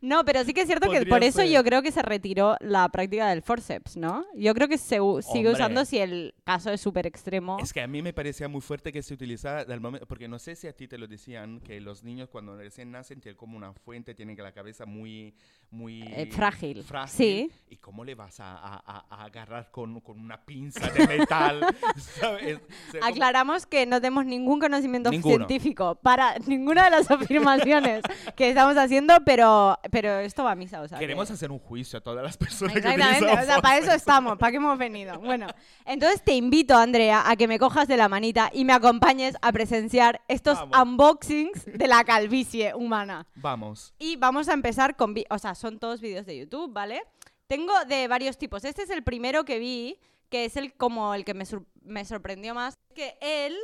No, 0.00 0.24
pero 0.24 0.44
sí 0.44 0.52
que 0.54 0.62
es 0.62 0.66
cierto 0.66 0.90
que 0.90 1.06
por 1.06 1.22
eso 1.24 1.40
ser. 1.40 1.50
yo 1.50 1.62
creo 1.64 1.82
que 1.82 1.90
se 1.92 2.02
retiró 2.02 2.56
la 2.60 2.88
práctica 2.88 3.28
del 3.28 3.42
forceps, 3.42 3.96
¿no? 3.96 4.24
Yo 4.34 4.54
creo 4.54 4.68
que 4.68 4.78
se 4.78 4.98
sigue 5.32 5.50
usando 5.50 5.84
si 5.84 5.98
el 5.98 6.34
caso 6.44 6.70
es 6.70 6.80
súper 6.80 7.06
extremo. 7.06 7.58
Es 7.60 7.72
que 7.72 7.80
a 7.80 7.86
mí 7.86 8.02
me 8.02 8.12
parecía 8.12 8.48
muy 8.48 8.60
fuerte 8.60 8.92
que 8.92 9.02
se 9.02 9.14
utilizara 9.14 9.64
del 9.64 9.80
momento, 9.80 10.06
porque 10.06 10.28
no 10.28 10.38
sé 10.38 10.54
si 10.56 10.66
a 10.68 10.72
ti 10.72 10.86
te 10.88 10.98
lo 10.98 11.06
decían, 11.06 11.60
que 11.60 11.80
los 11.80 12.02
niños 12.02 12.28
cuando 12.28 12.56
recién 12.56 12.90
nacen 12.90 13.20
tienen 13.20 13.36
como 13.36 13.56
una 13.56 13.72
fuente, 13.72 14.14
tienen 14.14 14.36
que 14.36 14.42
la 14.42 14.52
cabeza 14.52 14.86
muy, 14.86 15.34
muy 15.70 16.02
Eh, 16.02 16.28
frágil. 16.32 16.82
frágil. 16.82 17.16
Sí. 17.16 17.50
¿Y 17.68 17.76
cómo 17.76 18.04
le 18.04 18.14
vas 18.14 18.40
a, 18.40 18.52
a- 18.56 18.82
a- 18.86 19.06
a 19.10 19.24
agarrar 19.24 19.70
con, 19.70 20.00
con 20.00 20.18
una 20.20 20.44
pinza 20.44 20.88
de 20.90 21.06
metal? 21.06 21.65
Aclaramos 23.02 23.66
que 23.66 23.86
no 23.86 24.00
tenemos 24.00 24.24
ningún 24.26 24.60
conocimiento 24.60 25.10
Ninguno. 25.10 25.34
científico 25.46 25.96
para 25.96 26.36
ninguna 26.46 26.84
de 26.84 26.90
las 26.90 27.10
afirmaciones 27.10 28.02
que 28.36 28.48
estamos 28.50 28.76
haciendo, 28.76 29.14
pero, 29.24 29.78
pero 29.90 30.18
esto 30.20 30.44
va 30.44 30.52
a 30.52 30.54
misa, 30.54 30.80
o 30.82 30.88
sea. 30.88 30.98
Queremos 30.98 31.28
que- 31.28 31.34
hacer 31.34 31.50
un 31.50 31.58
juicio 31.58 31.98
a 31.98 32.02
todas 32.02 32.22
las 32.24 32.36
personas 32.36 32.72
que 32.72 32.78
Exactamente, 32.80 33.24
utilizan 33.24 33.42
o 33.44 33.46
sea, 33.46 33.60
para 33.62 33.78
eso 33.78 33.92
estamos, 33.92 34.38
para 34.38 34.50
qué 34.50 34.56
hemos 34.58 34.78
venido. 34.78 35.18
Bueno, 35.20 35.46
entonces 35.84 36.22
te 36.22 36.32
invito, 36.34 36.76
Andrea, 36.76 37.24
a 37.28 37.36
que 37.36 37.48
me 37.48 37.58
cojas 37.58 37.88
de 37.88 37.96
la 37.96 38.08
manita 38.08 38.50
y 38.52 38.64
me 38.64 38.72
acompañes 38.72 39.36
a 39.42 39.52
presenciar 39.52 40.20
estos 40.28 40.58
Vamos. 40.58 40.78
unboxings 40.82 41.64
de 41.66 41.86
la 41.88 42.04
calvicie 42.04 42.74
humana. 42.74 43.26
Vamos. 43.36 43.94
Y 43.98 44.16
vamos 44.16 44.48
a 44.48 44.52
empezar 44.54 44.96
con, 44.96 45.14
o 45.30 45.38
sea, 45.38 45.54
son 45.54 45.78
todos 45.78 46.00
vídeos 46.00 46.26
de 46.26 46.38
YouTube, 46.38 46.72
¿vale? 46.72 47.02
Tengo 47.46 47.72
de 47.86 48.08
varios 48.08 48.38
tipos. 48.38 48.64
Este 48.64 48.82
es 48.82 48.90
el 48.90 49.02
primero 49.04 49.44
que 49.44 49.58
vi, 49.58 49.98
que 50.28 50.44
es 50.44 50.56
el 50.56 50.72
como 50.74 51.14
el 51.14 51.24
que 51.24 51.34
me, 51.34 51.44
me 51.82 52.04
sorprendió 52.04 52.54
más, 52.54 52.74
que 52.94 53.16
él, 53.20 53.56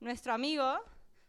nuestro 0.00 0.32
amigo, 0.32 0.64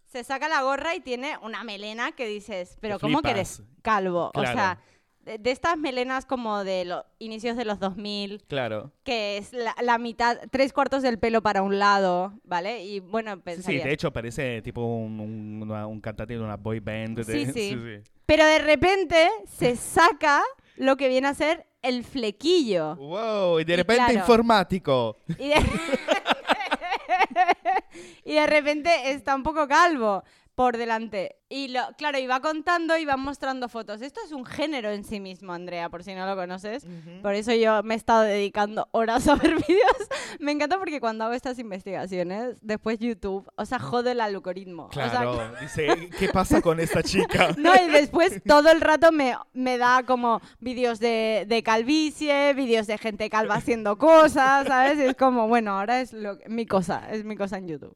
se 0.06 0.24
saca 0.24 0.48
la 0.50 0.62
gorra 0.62 0.96
y 0.96 1.00
tiene 1.02 1.38
una 1.42 1.64
melena 1.64 2.12
que 2.14 2.28
dices, 2.28 2.78
pero 2.82 3.00
¿cómo 3.00 3.22
que 3.22 3.32
eres 3.32 3.62
calvo? 3.82 4.32
O 4.34 4.42
sea, 4.42 4.80
de, 5.20 5.38
de 5.38 5.52
estas 5.52 5.78
melenas 5.78 6.26
como 6.26 6.64
de 6.64 6.86
los 6.86 7.04
inicios 7.20 7.56
de 7.58 7.66
los 7.66 7.80
2000, 7.80 8.44
Claro. 8.48 8.92
que 9.04 9.38
es 9.38 9.54
la, 9.54 9.76
la 9.82 9.98
mitad, 9.98 10.38
tres 10.50 10.74
cuartos 10.74 11.04
del 11.04 11.20
pelo 11.20 11.42
para 11.44 11.62
un 11.62 11.78
lado, 11.78 12.34
¿vale? 12.44 12.84
Y 12.86 13.02
bueno, 13.02 13.40
Sí, 13.62 13.78
de 13.78 13.92
hecho 13.92 14.12
parece 14.12 14.62
tipo 14.62 14.82
un, 14.82 15.20
un, 15.20 15.60
una- 15.64 15.86
un 15.86 16.00
cantante 16.02 16.34
de 16.34 16.40
una 16.40 16.58
boy 16.58 16.80
band. 16.80 17.20
de- 17.24 17.24
Sí, 17.46 17.52
sí. 17.52 18.12
Pero 18.26 18.46
de 18.46 18.60
repente 18.60 19.30
se 19.48 19.76
saca 19.76 20.42
lo 20.76 20.96
que 20.98 21.08
viene 21.10 21.28
a 21.28 21.34
ser 21.34 21.68
el 21.82 22.04
flequillo. 22.04 22.96
Wow, 22.96 23.60
y 23.60 23.64
de 23.64 23.74
Y 23.74 23.78
repente 23.78 24.04
claro. 24.06 24.20
informático. 24.20 25.18
Y 25.28 25.50
de... 25.50 25.56
y 28.26 28.34
de 28.34 28.48
repente 28.48 29.12
está 29.12 29.36
un 29.36 29.44
poco 29.44 29.68
calvo 29.68 30.24
por 30.60 30.76
delante. 30.76 31.38
Y 31.48 31.70
lo, 31.70 31.80
claro, 31.98 32.20
y 32.20 32.28
va 32.28 32.42
contando 32.42 32.98
y 32.98 33.06
va 33.06 33.16
mostrando 33.16 33.70
fotos. 33.70 34.02
Esto 34.02 34.20
es 34.26 34.34
un 34.34 34.44
género 34.44 34.92
en 34.92 35.06
sí 35.06 35.22
mismo, 35.22 35.54
Andrea, 35.54 35.88
por 35.88 36.04
si 36.04 36.14
no 36.14 36.26
lo 36.26 36.36
conoces. 36.36 36.86
Por 37.22 37.34
eso 37.34 37.54
yo 37.54 37.82
me 37.82 37.94
he 37.94 37.98
estado 37.98 38.24
dedicando 38.24 38.90
horas 38.92 39.26
a 39.30 39.36
ver 39.36 39.56
vídeos. 39.68 40.10
Me 40.42 40.52
encanta 40.52 40.78
porque 40.78 41.00
cuando 41.00 41.24
hago 41.24 41.34
estas 41.34 41.60
investigaciones, 41.60 42.58
después 42.62 43.00
YouTube, 43.00 43.50
o 43.56 43.66
sea, 43.66 43.80
jode 43.80 44.12
el 44.12 44.20
algoritmo. 44.20 44.88
O 44.88 44.92
sea, 44.92 45.10
Claro, 45.10 45.54
dice, 45.62 46.10
¿qué 46.20 46.28
pasa 46.28 46.62
con 46.62 46.82
esta 46.82 47.04
chica? 47.04 47.52
No, 47.58 47.74
y 47.74 47.90
después 47.90 48.42
todo 48.46 48.70
el 48.70 48.82
rato 48.82 49.14
me, 49.14 49.38
me 49.54 49.78
da 49.78 50.04
como 50.04 50.42
vídeos 50.60 51.00
de, 51.00 51.46
de 51.48 51.64
calvicie, 51.64 52.54
vídeos 52.54 52.86
de 52.86 52.98
gente 52.98 53.30
calva 53.30 53.56
haciendo 53.56 53.98
cosas, 53.98 54.68
¿sabes? 54.68 55.00
Es 55.00 55.16
como, 55.16 55.48
bueno, 55.48 55.80
ahora 55.80 56.02
es 56.02 56.12
lo, 56.12 56.38
mi 56.48 56.66
cosa, 56.66 57.10
es 57.12 57.24
mi 57.24 57.38
cosa 57.38 57.60
en 57.60 57.70
YouTube. 57.70 57.96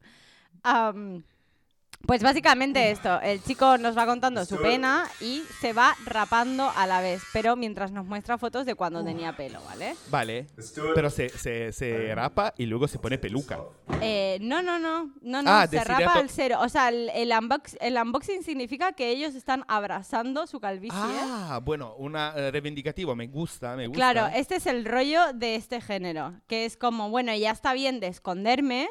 Pues 2.06 2.22
básicamente 2.22 2.92
esto, 2.92 3.22
el 3.22 3.42
chico 3.42 3.78
nos 3.78 3.98
va 3.98 4.06
contando 4.06 4.44
su 4.46 4.58
pena 4.62 5.06
y 5.22 5.42
se 5.62 5.72
va 5.72 5.96
rapando 6.06 6.70
a 6.76 6.86
la 6.86 7.00
vez, 7.00 7.22
pero 7.32 7.56
mientras 7.56 7.92
nos 7.92 8.06
muestra 8.06 8.38
fotos 8.38 8.66
de 8.66 8.76
cuando 8.76 9.04
tenía 9.06 9.38
pelo, 9.38 9.62
¿vale? 9.66 9.96
Vale. 10.10 10.48
Pero 10.96 11.10
se, 11.10 11.30
se, 11.30 11.72
se 11.72 12.14
rapa 12.14 12.54
y 12.58 12.66
luego 12.66 12.90
se 12.90 13.00
pone 13.00 13.18
peluca. 13.18 13.60
Eh, 14.02 14.38
no, 14.42 14.62
no, 14.62 14.80
no, 14.80 15.12
no, 15.22 15.42
no, 15.42 15.50
Ah, 15.50 15.66
se 15.66 15.78
decide 15.78 15.94
rapa 15.98 16.14
to- 16.14 16.20
al 16.20 16.30
cero. 16.30 16.58
O 16.62 16.68
sea, 16.68 16.90
el, 16.90 17.10
el, 17.16 17.32
unbox- 17.32 17.78
el 17.80 17.96
unboxing 17.98 18.44
significa 18.44 18.92
que 18.92 19.10
ellos 19.10 19.34
están 19.34 19.64
abrazando 19.70 20.46
su 20.46 20.60
calvicie. 20.60 20.98
Ah, 21.00 21.62
bueno, 21.64 21.96
una 21.98 22.34
eh, 22.36 22.52
reivindicativo, 22.52 23.16
me 23.16 23.28
gusta, 23.28 23.78
me 23.78 23.88
gusta. 23.88 24.12
Claro, 24.12 24.28
este 24.36 24.58
es 24.58 24.66
el 24.66 24.84
rollo 24.84 25.32
de 25.34 25.56
este 25.56 25.80
género, 25.80 26.34
que 26.48 26.66
es 26.66 26.76
como, 26.76 27.10
bueno, 27.10 27.34
ya 27.34 27.52
está 27.52 27.72
bien 27.74 28.02
de 28.02 28.08
esconderme. 28.08 28.90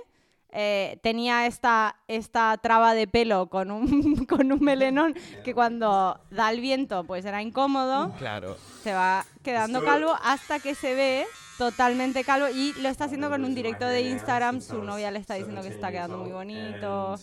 Eh, 0.52 0.99
tenía 1.02 1.47
esta, 1.47 1.97
esta 2.09 2.56
traba 2.59 2.94
de 2.94 3.06
pelo 3.06 3.49
con 3.49 3.71
un, 3.71 4.26
con 4.26 4.52
un 4.52 4.61
melenón 4.61 5.14
que 5.44 5.54
cuando 5.54 6.21
da 6.30 6.50
el 6.50 6.61
viento 6.61 7.04
pues 7.04 7.25
era 7.25 7.42
incómodo, 7.42 8.12
Claro. 8.18 8.56
se 8.82 8.92
va 8.92 9.25
quedando 9.42 9.82
calvo 9.82 10.14
hasta 10.23 10.59
que 10.61 10.75
se 10.75 10.94
ve 10.94 11.25
totalmente 11.59 12.25
calvo 12.25 12.49
y 12.49 12.73
lo 12.80 12.88
está 12.88 13.04
haciendo 13.04 13.30
con 13.30 13.44
un 13.44 13.54
directo 13.54 13.87
de 13.87 14.02
Instagram, 14.02 14.61
su 14.61 14.82
novia 14.82 15.11
le 15.11 15.18
está 15.21 15.35
diciendo 15.35 15.62
que 15.62 15.68
se 15.68 15.75
está 15.75 15.90
quedando 15.90 16.18
muy 16.18 16.32
bonito, 16.32 17.16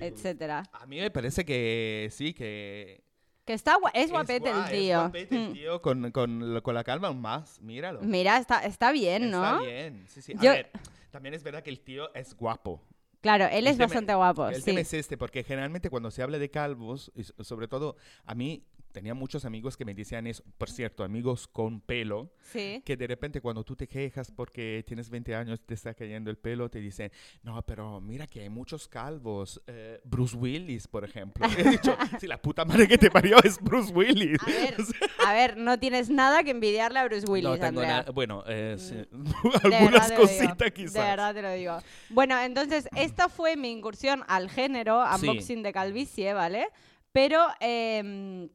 etcétera. 0.00 0.64
A 0.72 0.86
mí 0.86 1.00
me 1.00 1.10
parece 1.10 1.44
que 1.44 2.08
sí, 2.12 2.34
que... 2.34 3.02
Que 3.44 3.52
está 3.52 3.76
gua- 3.78 3.90
es 3.92 4.10
guapete 4.10 4.50
el 4.50 4.58
es 4.58 4.70
tío. 4.70 4.98
guapete 5.00 5.36
el 5.46 5.52
tío 5.52 5.82
con, 5.82 6.10
con, 6.12 6.60
con 6.62 6.74
la 6.74 6.82
calma 6.84 7.12
más, 7.12 7.60
míralo. 7.60 8.00
Mira, 8.02 8.38
está, 8.38 8.60
está 8.64 8.90
bien, 8.90 9.30
¿no? 9.30 9.44
Está 9.44 9.60
bien, 9.70 10.04
sí, 10.08 10.22
sí. 10.22 10.32
A 10.38 10.40
Yo- 10.40 10.50
ver, 10.52 10.70
también 11.10 11.34
es 11.34 11.42
verdad 11.42 11.62
que 11.62 11.70
el 11.70 11.80
tío 11.80 12.12
es 12.14 12.34
guapo. 12.34 12.80
Claro, 13.20 13.44
él 13.46 13.52
El 13.58 13.66
es 13.68 13.72
tema- 13.76 13.86
bastante 13.86 14.14
guapo. 14.14 14.48
El 14.48 14.56
sí. 14.56 14.62
tema 14.64 14.80
es 14.80 14.92
este, 14.94 15.16
porque 15.16 15.44
generalmente 15.44 15.88
cuando 15.90 16.10
se 16.10 16.22
habla 16.22 16.38
de 16.38 16.50
calvos, 16.50 17.10
y 17.14 17.22
sobre 17.44 17.68
todo 17.68 17.96
a 18.24 18.34
mí 18.34 18.62
tenía 18.94 19.12
muchos 19.12 19.44
amigos 19.44 19.76
que 19.76 19.84
me 19.84 19.92
decían 19.92 20.26
eso, 20.28 20.44
por 20.56 20.70
cierto, 20.70 21.02
amigos 21.02 21.48
con 21.48 21.80
pelo, 21.80 22.30
Sí. 22.52 22.80
que 22.84 22.96
de 22.96 23.08
repente 23.08 23.40
cuando 23.40 23.64
tú 23.64 23.74
te 23.74 23.88
quejas 23.88 24.30
porque 24.30 24.84
tienes 24.86 25.10
20 25.10 25.34
años 25.34 25.60
te 25.66 25.74
está 25.74 25.92
cayendo 25.94 26.30
el 26.30 26.38
pelo, 26.38 26.70
te 26.70 26.78
dicen, 26.78 27.10
no, 27.42 27.60
pero 27.66 28.00
mira 28.00 28.28
que 28.28 28.40
hay 28.42 28.48
muchos 28.48 28.86
calvos. 28.86 29.60
Eh, 29.66 30.00
Bruce 30.04 30.36
Willis, 30.36 30.86
por 30.86 31.04
ejemplo. 31.04 31.44
He 31.58 31.70
dicho, 31.70 31.96
si 32.20 32.28
la 32.28 32.40
puta 32.40 32.64
madre 32.64 32.86
que 32.86 32.96
te 32.96 33.10
parió 33.10 33.36
es 33.42 33.58
Bruce 33.60 33.92
Willis. 33.92 34.38
A 34.42 34.46
ver, 34.46 34.76
a 35.26 35.32
ver, 35.32 35.56
no 35.56 35.76
tienes 35.78 36.08
nada 36.08 36.44
que 36.44 36.52
envidiarle 36.52 37.00
a 37.00 37.04
Bruce 37.04 37.26
Willis, 37.26 37.50
no 37.50 37.58
tengo 37.58 37.80
Andrea. 37.80 38.06
Bueno, 38.14 38.44
eh, 38.46 38.76
sí, 38.78 38.94
De 38.94 39.06
algunas 39.76 40.12
cositas 40.12 40.56
De 40.56 40.72
quizás. 40.72 40.94
verdad 40.94 41.34
te 41.34 41.42
lo 41.42 41.52
digo. 41.52 41.78
Bueno, 42.10 42.38
entonces, 42.40 42.88
esta 42.96 43.28
fue 43.28 43.56
mi 43.56 43.72
incursión 43.72 44.22
al 44.28 44.48
género, 44.48 45.02
Sí. 45.18 45.26
unboxing 45.28 45.64
de 45.64 45.72
calvicie, 45.72 46.32
¿vale? 46.32 46.68
Pero 47.10 47.44
em, 47.60 48.48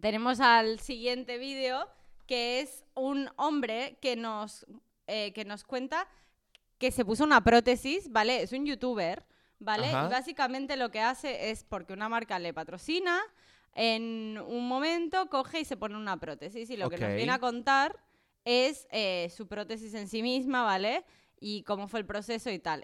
tenemos 0.00 0.40
al 0.40 0.80
siguiente 0.80 1.38
vídeo, 1.38 1.88
que 2.26 2.60
es 2.60 2.84
un 2.94 3.30
hombre 3.36 3.98
que 4.00 4.16
nos, 4.16 4.66
eh, 5.06 5.32
que 5.32 5.44
nos 5.44 5.64
cuenta 5.64 6.06
que 6.78 6.92
se 6.92 7.04
puso 7.04 7.24
una 7.24 7.42
prótesis, 7.42 8.10
¿vale? 8.10 8.42
Es 8.42 8.52
un 8.52 8.64
youtuber, 8.64 9.24
¿vale? 9.58 9.88
Ajá. 9.88 10.06
Y 10.06 10.10
básicamente 10.10 10.76
lo 10.76 10.90
que 10.90 11.00
hace 11.00 11.50
es 11.50 11.64
porque 11.64 11.92
una 11.92 12.08
marca 12.08 12.38
le 12.38 12.54
patrocina, 12.54 13.20
en 13.74 14.38
un 14.46 14.68
momento 14.68 15.28
coge 15.28 15.60
y 15.60 15.64
se 15.64 15.76
pone 15.76 15.96
una 15.96 16.18
prótesis. 16.18 16.70
Y 16.70 16.76
lo 16.76 16.88
que 16.90 16.98
nos 16.98 17.14
viene 17.14 17.32
a 17.32 17.38
contar 17.38 17.98
es 18.44 18.86
eh, 18.90 19.30
su 19.34 19.46
prótesis 19.46 19.94
en 19.94 20.08
sí 20.08 20.22
misma, 20.22 20.62
¿vale? 20.62 21.04
Y 21.40 21.62
cómo 21.62 21.88
fue 21.88 22.00
el 22.00 22.06
proceso 22.06 22.50
y 22.50 22.58
tal. 22.58 22.82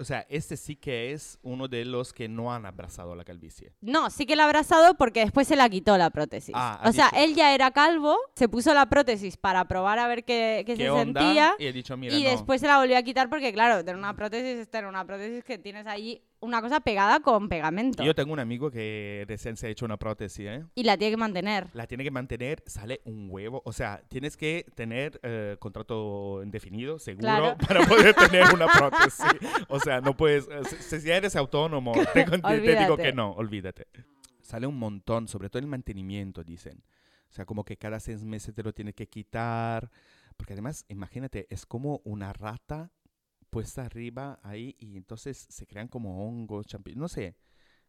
O 0.00 0.04
sea, 0.04 0.26
este 0.30 0.56
sí 0.56 0.76
que 0.76 1.12
es 1.12 1.38
uno 1.42 1.68
de 1.68 1.84
los 1.84 2.12
que 2.14 2.26
no 2.26 2.52
han 2.52 2.64
abrazado 2.64 3.14
la 3.14 3.22
calvicie. 3.24 3.74
No, 3.82 4.08
sí 4.08 4.24
que 4.24 4.34
la 4.34 4.44
ha 4.44 4.46
abrazado 4.46 4.94
porque 4.94 5.20
después 5.20 5.46
se 5.46 5.56
la 5.56 5.68
quitó 5.68 5.98
la 5.98 6.08
prótesis. 6.08 6.54
Ah, 6.56 6.80
o 6.86 6.92
sea, 6.92 7.10
dicho- 7.12 7.22
él 7.22 7.34
ya 7.34 7.54
era 7.54 7.70
calvo, 7.70 8.16
se 8.34 8.48
puso 8.48 8.72
la 8.72 8.86
prótesis 8.86 9.36
para 9.36 9.66
probar 9.68 9.98
a 9.98 10.08
ver 10.08 10.24
qué, 10.24 10.64
qué 10.66 10.74
¿Qué, 10.74 10.84
se 10.84 10.90
onda? 10.90 11.20
sentía. 11.20 11.54
Y 11.58 11.66
he 11.66 11.72
dicho, 11.72 11.96
mira, 11.98 12.14
Y 12.14 12.24
no. 12.24 12.30
después 12.30 12.60
se 12.62 12.66
la 12.66 12.78
volvió 12.78 12.96
a 12.96 13.02
quitar 13.02 13.28
porque, 13.28 13.52
claro, 13.52 13.84
tener 13.84 13.96
una 13.96 14.16
prótesis 14.16 14.56
es 14.58 14.70
tener 14.70 14.86
una 14.86 15.04
prótesis 15.04 15.44
que 15.44 15.58
tienes 15.58 15.86
allí 15.86 16.22
una 16.40 16.60
cosa 16.62 16.80
pegada 16.80 17.20
con 17.20 17.48
pegamento. 17.48 18.02
Yo 18.02 18.14
tengo 18.14 18.32
un 18.32 18.38
amigo 18.38 18.70
que 18.70 19.24
recién 19.28 19.56
se 19.56 19.66
ha 19.66 19.70
hecho 19.70 19.84
una 19.84 19.96
prótesis, 19.98 20.46
¿eh? 20.46 20.64
Y 20.74 20.84
la 20.84 20.96
tiene 20.96 21.12
que 21.12 21.16
mantener. 21.16 21.68
La 21.74 21.86
tiene 21.86 22.02
que 22.04 22.10
mantener, 22.10 22.62
sale 22.66 23.00
un 23.04 23.28
huevo. 23.30 23.62
O 23.64 23.72
sea, 23.72 24.02
tienes 24.08 24.36
que 24.36 24.66
tener 24.74 25.20
eh, 25.22 25.56
contrato 25.58 26.42
indefinido, 26.42 26.98
seguro, 26.98 27.20
Claro. 27.22 27.56
para 27.66 27.86
poder 27.86 28.14
tener 28.14 28.44
una 28.54 28.66
prótesis. 28.78 29.24
O 29.68 29.78
sea, 29.80 30.00
no 30.00 30.16
puedes. 30.16 30.48
eh, 30.48 30.62
Si, 30.80 31.00
si 31.00 31.10
eres 31.10 31.36
autónomo, 31.36 31.92
te, 32.14 32.24
te 32.24 32.76
digo 32.80 32.96
que 32.96 33.12
no, 33.12 33.32
olvídate. 33.32 33.86
Sale 34.40 34.66
un 34.66 34.76
montón, 34.78 35.28
sobre 35.28 35.48
todo 35.50 35.60
el 35.60 35.66
mantenimiento, 35.68 36.42
dicen. 36.42 36.82
O 37.28 37.32
sea, 37.32 37.44
como 37.44 37.64
que 37.64 37.76
cada 37.76 38.00
seis 38.00 38.24
meses 38.24 38.54
te 38.54 38.62
lo 38.62 38.72
tienes 38.72 38.94
que 38.94 39.08
quitar. 39.08 39.90
Porque 40.36 40.54
además, 40.54 40.84
imagínate, 40.88 41.46
es 41.50 41.66
como 41.66 42.00
una 42.04 42.32
rata 42.32 42.90
puesta 43.50 43.82
arriba 43.84 44.38
ahí 44.42 44.76
y 44.78 44.96
entonces 44.96 45.46
se 45.48 45.66
crean 45.66 45.88
como 45.88 46.26
hongos, 46.26 46.66
champiñones. 46.66 47.00
No 47.00 47.08
sé. 47.08 47.36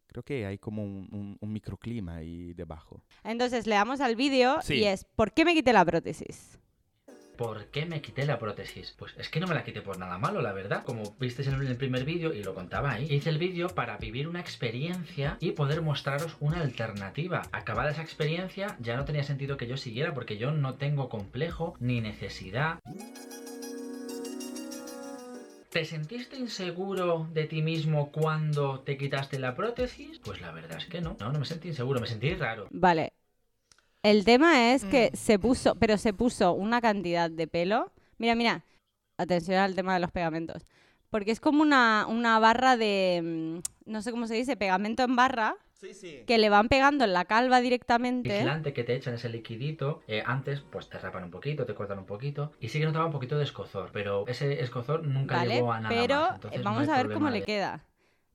Creo 0.08 0.22
que 0.24 0.44
hay 0.44 0.58
como 0.58 0.82
un, 0.84 1.08
un- 1.12 1.38
un 1.40 1.52
microclima 1.52 2.16
ahí 2.16 2.52
debajo. 2.52 3.02
Entonces 3.24 3.66
le 3.66 3.76
damos 3.76 4.00
al 4.02 4.14
vídeo 4.16 4.60
Sí. 4.60 4.74
y 4.74 4.84
es 4.84 5.04
¿por 5.04 5.32
qué 5.32 5.44
me 5.46 5.54
quité 5.54 5.72
la 5.72 5.84
prótesis? 5.84 6.58
¿Por 7.38 7.66
qué 7.70 7.86
me 7.86 8.02
quité 8.02 8.26
la 8.26 8.38
prótesis? 8.38 8.94
Pues 8.98 9.14
es 9.16 9.30
que 9.30 9.40
no 9.40 9.46
me 9.46 9.54
la 9.54 9.64
quité 9.64 9.80
por 9.80 9.98
nada 9.98 10.18
malo, 10.18 10.42
la 10.42 10.52
verdad. 10.52 10.84
Como 10.84 11.16
visteis 11.18 11.48
en 11.48 11.54
el 11.54 11.76
primer 11.78 12.04
vídeo 12.04 12.34
y 12.34 12.42
lo 12.44 12.54
contaba 12.54 12.92
ahí, 12.92 13.06
hice 13.10 13.30
el 13.30 13.38
vídeo 13.38 13.68
para 13.68 13.96
vivir 13.96 14.28
una 14.28 14.38
experiencia 14.38 15.38
y 15.40 15.52
poder 15.52 15.80
mostraros 15.80 16.36
una 16.40 16.60
alternativa. 16.60 17.42
Acabada 17.50 17.90
esa 17.92 18.02
experiencia, 18.02 18.76
ya 18.80 18.96
no 18.96 19.06
tenía 19.06 19.24
sentido 19.24 19.56
que 19.56 19.66
yo 19.66 19.78
siguiera 19.78 20.12
porque 20.12 20.36
yo 20.36 20.52
no 20.52 20.74
tengo 20.74 21.08
complejo 21.08 21.74
ni 21.80 22.02
necesidad. 22.02 22.78
¿Te 25.72 25.86
sentiste 25.86 26.36
inseguro 26.36 27.26
de 27.32 27.44
ti 27.44 27.62
mismo 27.62 28.12
cuando 28.12 28.80
te 28.80 28.98
quitaste 28.98 29.38
la 29.38 29.54
prótesis? 29.54 30.18
Pues 30.18 30.42
la 30.42 30.52
verdad 30.52 30.76
es 30.76 30.84
que 30.84 31.00
no. 31.00 31.16
No, 31.18 31.32
no 31.32 31.38
me 31.38 31.46
sentí 31.46 31.68
inseguro, 31.68 31.98
me 31.98 32.06
sentí 32.06 32.34
raro. 32.34 32.66
Vale. 32.70 33.14
El 34.02 34.24
tema 34.26 34.74
es 34.74 34.84
que 34.84 35.10
Mm. 35.12 35.16
se 35.16 35.38
puso, 35.38 35.74
pero 35.76 35.96
se 35.96 36.12
puso 36.12 36.52
una 36.52 36.82
cantidad 36.82 37.30
de 37.30 37.46
pelo. 37.46 37.90
Mira, 38.18 38.34
mira. 38.34 38.64
Atención 39.16 39.58
al 39.58 39.74
tema 39.74 39.94
de 39.94 40.00
los 40.00 40.10
pegamentos. 40.10 40.66
Porque 41.08 41.30
es 41.30 41.40
como 41.40 41.62
una, 41.62 42.06
una 42.06 42.38
barra 42.38 42.76
de, 42.76 43.20
mm, 43.22 43.90
no 43.90 44.02
sé 44.02 44.10
cómo 44.10 44.26
se 44.26 44.34
dice, 44.34 44.56
pegamento 44.56 45.02
en 45.04 45.16
barra, 45.16 45.56
Sí, 45.82 45.94
sí. 45.94 46.22
que 46.28 46.38
le 46.38 46.48
van 46.48 46.68
pegando 46.68 47.02
en 47.04 47.12
la 47.12 47.24
calva 47.24 47.60
directamente. 47.60 48.32
vigilante 48.32 48.72
que 48.72 48.84
te 48.84 48.94
echan 48.94 49.14
ese 49.14 49.28
liquidito, 49.28 50.02
eh, 50.06 50.22
antes 50.24 50.60
pues 50.60 50.88
te 50.88 50.96
rapan 50.96 51.24
un 51.24 51.32
poquito, 51.32 51.66
te 51.66 51.74
cortan 51.74 51.98
un 51.98 52.06
poquito 52.06 52.52
y 52.60 52.68
sí 52.68 52.78
que 52.78 52.86
notaba 52.86 53.06
un 53.06 53.10
poquito 53.10 53.36
de 53.36 53.42
escozor, 53.42 53.90
pero 53.92 54.24
ese 54.28 54.62
escozor 54.62 55.04
nunca 55.04 55.38
¿Vale? 55.38 55.56
llegó 55.56 55.72
a 55.72 55.80
nada 55.80 55.88
Pero 55.92 56.14
más, 56.20 56.30
eh, 56.30 56.34
entonces 56.36 56.62
vamos 56.62 56.88
a 56.88 57.02
ver 57.02 57.12
cómo 57.12 57.30
le 57.30 57.42
queda. 57.42 57.84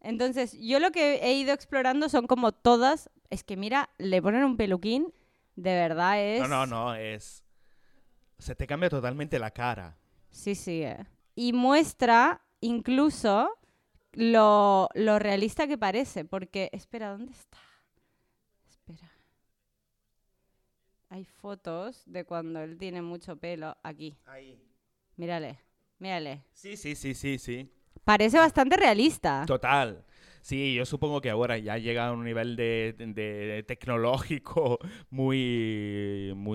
Entonces, 0.02 0.58
yo 0.60 0.80
lo 0.80 0.92
que 0.92 1.16
he 1.24 1.34
ido 1.34 1.54
explorando 1.54 2.10
son 2.10 2.28
como 2.28 2.52
todas. 2.52 3.10
Es 3.30 3.44
que 3.44 3.58
mira, 3.58 3.90
le 3.98 4.22
ponen 4.22 4.44
un 4.44 4.58
peluquín, 4.58 5.14
de 5.56 5.74
verdad 5.74 6.22
es. 6.22 6.42
No, 6.42 6.48
no, 6.48 6.66
no, 6.66 6.96
es... 6.96 7.44
Se 8.38 8.56
te 8.56 8.68
cambia 8.68 8.90
totalmente 8.90 9.40
la 9.40 9.52
cara. 9.52 9.98
Sí, 10.30 10.54
sí. 10.54 10.84
eh. 10.84 11.06
Y 11.34 11.54
muestra 11.54 12.42
incluso 12.62 13.50
lo, 14.18 14.90
lo 14.96 15.20
realista 15.20 15.68
que 15.68 15.78
parece. 15.78 16.26
Porque, 16.26 16.70
espera, 16.74 17.12
¿dónde 17.12 17.32
está? 17.32 17.60
Espera. 18.68 19.12
Hay 21.10 21.24
fotos 21.24 22.04
de 22.06 22.26
cuando 22.26 22.62
él 22.62 22.78
tiene 22.78 23.02
mucho 23.02 23.38
pelo 23.38 23.78
aquí. 23.84 24.18
Ahí. 24.26 24.60
Mírale, 25.16 25.60
mírale. 26.00 26.44
Sí, 26.52 26.76
sí, 26.76 26.96
sí, 26.96 27.14
sí, 27.14 27.38
sí. 27.38 27.72
Parece 28.04 28.38
bastante 28.38 28.76
realista. 28.76 29.46
Total. 29.46 30.04
Sí, 30.42 30.74
yo 30.74 30.86
supongo 30.86 31.20
que 31.20 31.30
ahora 31.30 31.58
ya 31.58 31.78
llega 31.78 32.08
a 32.08 32.14
un 32.14 32.24
nivel 32.24 32.56
de, 32.56 32.96
de 32.98 33.64
tecnológico 33.68 34.80
muy, 35.10 35.38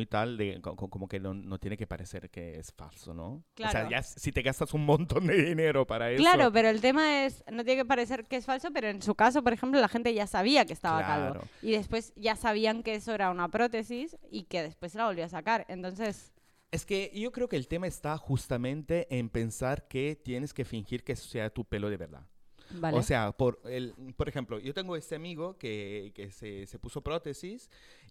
muy 0.03 0.07
tal, 0.07 0.37
de, 0.37 0.61
co- 0.61 0.75
co- 0.77 0.91
como 0.91 1.07
que 1.09 1.21
no, 1.21 1.33
no 1.35 1.59
tiene 1.59 1.77
que 1.77 1.87
parecer 1.87 2.29
que 2.31 2.59
es 2.59 2.73
falso, 2.73 3.15
¿no? 3.15 3.27
O 3.35 3.45
sea, 3.57 3.71
Claro. 3.71 3.91
ya 3.91 4.03
si 4.03 4.33
te 4.33 4.43
gastas 4.43 4.75
un 4.75 4.85
montón 4.85 5.27
de 5.29 5.41
dinero 5.43 5.87
para 5.87 6.11
eso. 6.11 6.21
Claro, 6.23 6.53
pero 6.53 6.69
el 6.69 6.81
tema 6.81 7.25
es, 7.25 7.45
no 7.53 7.65
tiene 7.65 7.83
que 7.83 7.87
parecer 7.87 8.25
que 8.27 8.37
es 8.37 8.45
falso, 8.47 8.71
pero 8.73 8.89
en 8.89 9.01
su 9.03 9.15
caso, 9.15 9.43
por 9.43 9.53
ejemplo, 9.53 9.81
la 9.81 9.89
gente 9.89 10.13
ya 10.13 10.27
sabía 10.27 10.65
que 10.65 10.73
estaba 10.73 11.03
calvo. 11.03 11.33
Claro. 11.35 11.49
Y 11.63 11.73
después 11.73 12.13
ya 12.17 12.35
sabían 12.37 12.83
que 12.83 12.95
eso 12.97 13.15
era 13.15 13.31
una 13.31 13.49
prótesis 13.49 14.17
y 14.31 14.45
que 14.45 14.63
después 14.63 14.93
se 14.93 14.99
la 14.99 15.07
volvió 15.07 15.25
a 15.25 15.29
sacar. 15.29 15.65
Entonces, 15.69 16.33
Es 16.73 16.85
que 16.87 17.11
yo 17.15 17.31
creo 17.33 17.49
que 17.49 17.57
el 17.57 17.69
tema 17.69 17.87
está 17.87 18.17
justamente 18.19 19.07
en 19.17 19.29
pensar 19.29 19.87
que 19.89 20.17
tienes 20.17 20.53
que 20.55 20.65
fingir 20.65 21.05
que 21.05 21.13
eso 21.13 21.29
sea 21.29 21.51
tu 21.51 21.65
pelo 21.65 21.91
de 21.91 21.97
verdad. 21.99 22.27
Vale. 22.75 22.97
O 22.97 23.03
sea, 23.03 23.33
por, 23.33 23.61
el, 23.67 23.93
por 24.17 24.31
ejemplo, 24.31 24.59
yo 24.59 24.73
tengo 24.73 24.97
este 24.97 25.15
amigo 25.15 25.59
que, 25.59 26.13
que 26.15 26.31
se, 26.31 26.67
se 26.67 26.79
puso 26.79 27.03
prótesis 27.03 27.69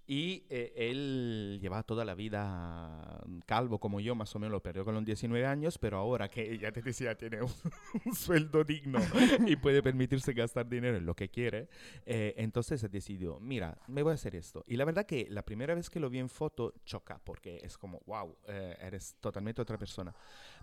y 0.08 0.44
eh, 0.50 0.74
él 0.76 1.60
lleva 1.62 1.84
toda 1.84 2.04
la 2.04 2.16
vida 2.16 3.24
calvo 3.46 3.80
como 3.80 4.00
yo, 4.00 4.16
más 4.16 4.36
o 4.36 4.40
menos 4.40 4.52
lo 4.52 4.62
perdió 4.62 4.84
con 4.84 4.96
los 4.96 5.06
19 5.06 5.46
años, 5.46 5.78
pero 5.78 5.98
ahora 5.98 6.30
que 6.30 6.58
ya 6.58 6.72
te 6.72 6.82
decía, 6.82 7.16
tiene 7.16 7.42
un, 7.42 7.52
un 8.06 8.16
sueldo 8.16 8.64
digno 8.64 9.00
y 9.48 9.56
puede 9.56 9.82
permitirse 9.82 10.34
gastar 10.34 10.68
dinero 10.68 10.98
en 10.98 11.06
lo 11.06 11.16
que 11.16 11.30
quiere, 11.30 11.70
eh, 12.06 12.34
entonces 12.38 12.90
decidió, 12.92 13.40
mira, 13.40 13.78
me 13.88 14.04
voy 14.04 14.12
a 14.12 14.16
hacer 14.16 14.36
esto. 14.36 14.64
Y 14.68 14.78
la 14.78 14.86
verdad 14.86 15.06
que 15.06 15.28
la 15.30 15.44
primera 15.44 15.76
vez 15.76 15.90
que 15.90 16.00
lo 16.00 16.10
vi 16.10 16.20
en 16.20 16.30
foto 16.30 16.74
choca, 16.86 17.20
porque 17.24 17.60
es 17.64 17.78
como, 17.78 18.02
wow, 18.06 18.38
eh, 18.48 18.78
eres 18.82 19.16
totalmente 19.20 19.62
otra 19.62 19.78
persona. 19.78 20.14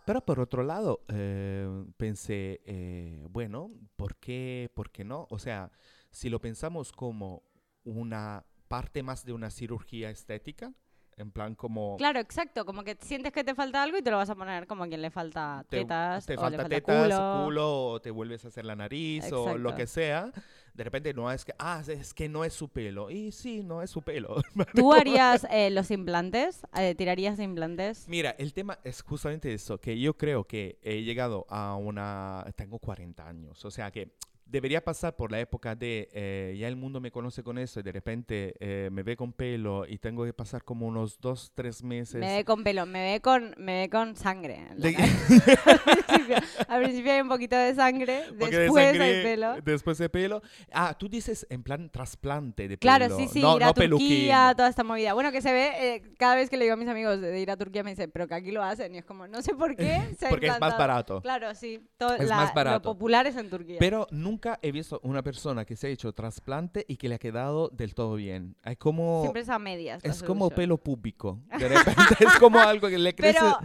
Pero 0.04 0.24
por 0.24 0.40
otro 0.40 0.62
lado, 0.62 1.02
eh, 1.08 1.84
pensé, 1.96 2.60
eh, 2.64 3.26
bueno, 3.30 3.70
¿por 3.96 4.16
qué, 4.16 4.70
¿por 4.74 4.90
qué 4.90 5.04
no? 5.04 5.26
O 5.30 5.38
sea, 5.38 5.70
si 6.10 6.30
lo 6.30 6.40
pensamos 6.40 6.92
como 6.92 7.42
una 7.84 8.44
parte 8.68 9.02
más 9.02 9.24
de 9.24 9.32
una 9.32 9.50
cirugía 9.50 10.10
estética, 10.10 10.72
en 11.16 11.32
plan 11.32 11.54
como... 11.54 11.96
Claro, 11.96 12.20
exacto, 12.20 12.64
como 12.64 12.84
que 12.84 12.96
sientes 13.00 13.32
que 13.32 13.42
te 13.42 13.54
falta 13.54 13.82
algo 13.82 13.98
y 13.98 14.02
te 14.02 14.10
lo 14.10 14.16
vas 14.16 14.30
a 14.30 14.36
poner 14.36 14.66
como 14.66 14.84
a 14.84 14.88
quien 14.88 15.02
le 15.02 15.10
falta 15.10 15.64
te, 15.68 15.78
tetas, 15.80 16.26
te 16.26 16.36
o 16.36 16.40
falta 16.40 16.50
le 16.50 16.62
falta 16.62 16.76
tetas, 16.76 17.44
culo. 17.44 17.86
o 17.86 18.00
te 18.00 18.10
vuelves 18.10 18.44
a 18.44 18.48
hacer 18.48 18.64
la 18.64 18.76
nariz 18.76 19.30
o 19.32 19.58
lo 19.58 19.70
Exacto. 19.70 19.76
que 19.76 19.86
sea, 19.86 20.32
de 20.74 20.84
repente 20.84 21.12
no 21.12 21.30
es 21.30 21.44
que, 21.44 21.52
ah, 21.58 21.82
es 21.86 22.14
que 22.14 22.28
no 22.28 22.44
es 22.44 22.54
su 22.54 22.68
pelo. 22.68 23.10
Y 23.10 23.32
sí, 23.32 23.64
no 23.64 23.82
es 23.82 23.90
su 23.90 24.02
pelo. 24.02 24.36
¿Tú 24.74 24.92
harías 24.92 25.44
eh, 25.50 25.70
los 25.70 25.90
implantes? 25.90 26.60
Eh, 26.76 26.94
¿Tirarías 26.94 27.40
implantes? 27.40 28.06
Mira, 28.08 28.30
el 28.38 28.52
tema 28.52 28.78
es 28.84 29.02
justamente 29.02 29.52
eso, 29.52 29.78
que 29.78 29.98
yo 29.98 30.16
creo 30.16 30.44
que 30.44 30.78
he 30.82 31.02
llegado 31.02 31.46
a 31.48 31.74
una... 31.74 32.46
Tengo 32.54 32.78
40 32.78 33.26
años, 33.26 33.64
o 33.64 33.70
sea 33.72 33.90
que 33.90 34.12
debería 34.48 34.82
pasar 34.82 35.14
por 35.14 35.30
la 35.30 35.38
época 35.40 35.74
de 35.74 36.08
eh, 36.12 36.56
ya 36.58 36.68
el 36.68 36.76
mundo 36.76 37.00
me 37.00 37.10
conoce 37.10 37.42
con 37.42 37.58
eso 37.58 37.80
y 37.80 37.82
de 37.82 37.92
repente 37.92 38.54
eh, 38.60 38.88
me 38.90 39.02
ve 39.02 39.16
con 39.16 39.32
pelo 39.32 39.84
y 39.86 39.98
tengo 39.98 40.24
que 40.24 40.32
pasar 40.32 40.64
como 40.64 40.86
unos 40.86 41.20
dos, 41.20 41.52
tres 41.54 41.82
meses. 41.84 42.16
Me 42.20 42.36
ve 42.38 42.44
con 42.44 42.64
pelo, 42.64 42.86
me 42.86 43.12
ve 43.12 43.20
con, 43.20 43.54
me 43.58 43.80
ve 43.80 43.90
con 43.90 44.16
sangre. 44.16 44.68
de- 44.76 44.96
al, 45.66 45.78
principio, 46.06 46.36
al 46.68 46.82
principio 46.82 47.12
hay 47.12 47.20
un 47.20 47.28
poquito 47.28 47.56
de 47.56 47.74
sangre, 47.74 48.22
porque 48.38 48.56
de 48.56 48.62
después 48.62 48.86
sangre- 48.86 49.04
hay 49.18 49.22
pelo. 49.22 49.56
Después 49.62 49.98
de 49.98 50.08
pelo. 50.08 50.42
Ah, 50.72 50.96
tú 50.98 51.08
dices 51.08 51.46
en 51.50 51.62
plan 51.62 51.90
trasplante 51.90 52.68
de 52.68 52.78
Claro, 52.78 53.06
pelo. 53.06 53.18
sí, 53.18 53.28
sí, 53.28 53.40
no, 53.42 53.56
ir 53.56 53.62
a 53.64 53.66
no 53.66 53.74
Turquía, 53.74 53.88
peluquín. 53.98 54.56
toda 54.56 54.68
esta 54.68 54.84
movida. 54.84 55.12
Bueno, 55.14 55.30
que 55.32 55.42
se 55.42 55.52
ve, 55.52 55.70
eh, 55.96 56.02
cada 56.18 56.34
vez 56.36 56.48
que 56.48 56.56
le 56.56 56.64
digo 56.64 56.74
a 56.74 56.76
mis 56.76 56.88
amigos 56.88 57.20
de, 57.20 57.28
de 57.30 57.40
ir 57.40 57.50
a 57.50 57.56
Turquía 57.56 57.82
me 57.82 57.90
dicen, 57.90 58.10
pero 58.10 58.26
que 58.26 58.34
aquí 58.34 58.50
lo 58.50 58.62
hacen. 58.62 58.94
Y 58.94 58.98
es 58.98 59.04
como, 59.04 59.26
no 59.26 59.42
sé 59.42 59.54
por 59.54 59.76
qué 59.76 60.00
se 60.18 60.28
Porque 60.28 60.46
es 60.46 60.58
más 60.60 60.78
barato. 60.78 61.20
Claro, 61.20 61.54
sí. 61.54 61.80
todo- 61.98 62.14
Es 62.16 62.28
la- 62.28 62.36
más 62.36 62.54
barato. 62.54 62.88
Lo 62.88 62.94
popular 62.94 63.26
es 63.26 63.36
en 63.36 63.50
Turquía. 63.50 63.76
Pero 63.78 64.06
nunca 64.10 64.37
he 64.62 64.72
visto 64.72 65.00
una 65.02 65.22
persona 65.22 65.64
que 65.64 65.76
se 65.76 65.86
ha 65.86 65.90
hecho 65.90 66.12
trasplante 66.12 66.84
y 66.88 66.96
que 66.96 67.08
le 67.08 67.16
ha 67.16 67.18
quedado 67.18 67.68
del 67.68 67.94
todo 67.94 68.14
bien. 68.14 68.56
Hay 68.62 68.76
como... 68.76 69.22
Siempre 69.22 69.42
es 69.42 69.48
a 69.48 69.58
medias. 69.58 70.04
Es 70.04 70.22
como 70.22 70.50
pelo 70.50 70.78
púbico. 70.78 71.40
De 71.58 71.68
repente 71.68 72.16
es 72.20 72.34
como 72.38 72.58
algo 72.58 72.88
que 72.88 72.98
le 72.98 73.14
crece 73.14 73.38
Pero, 73.40 73.58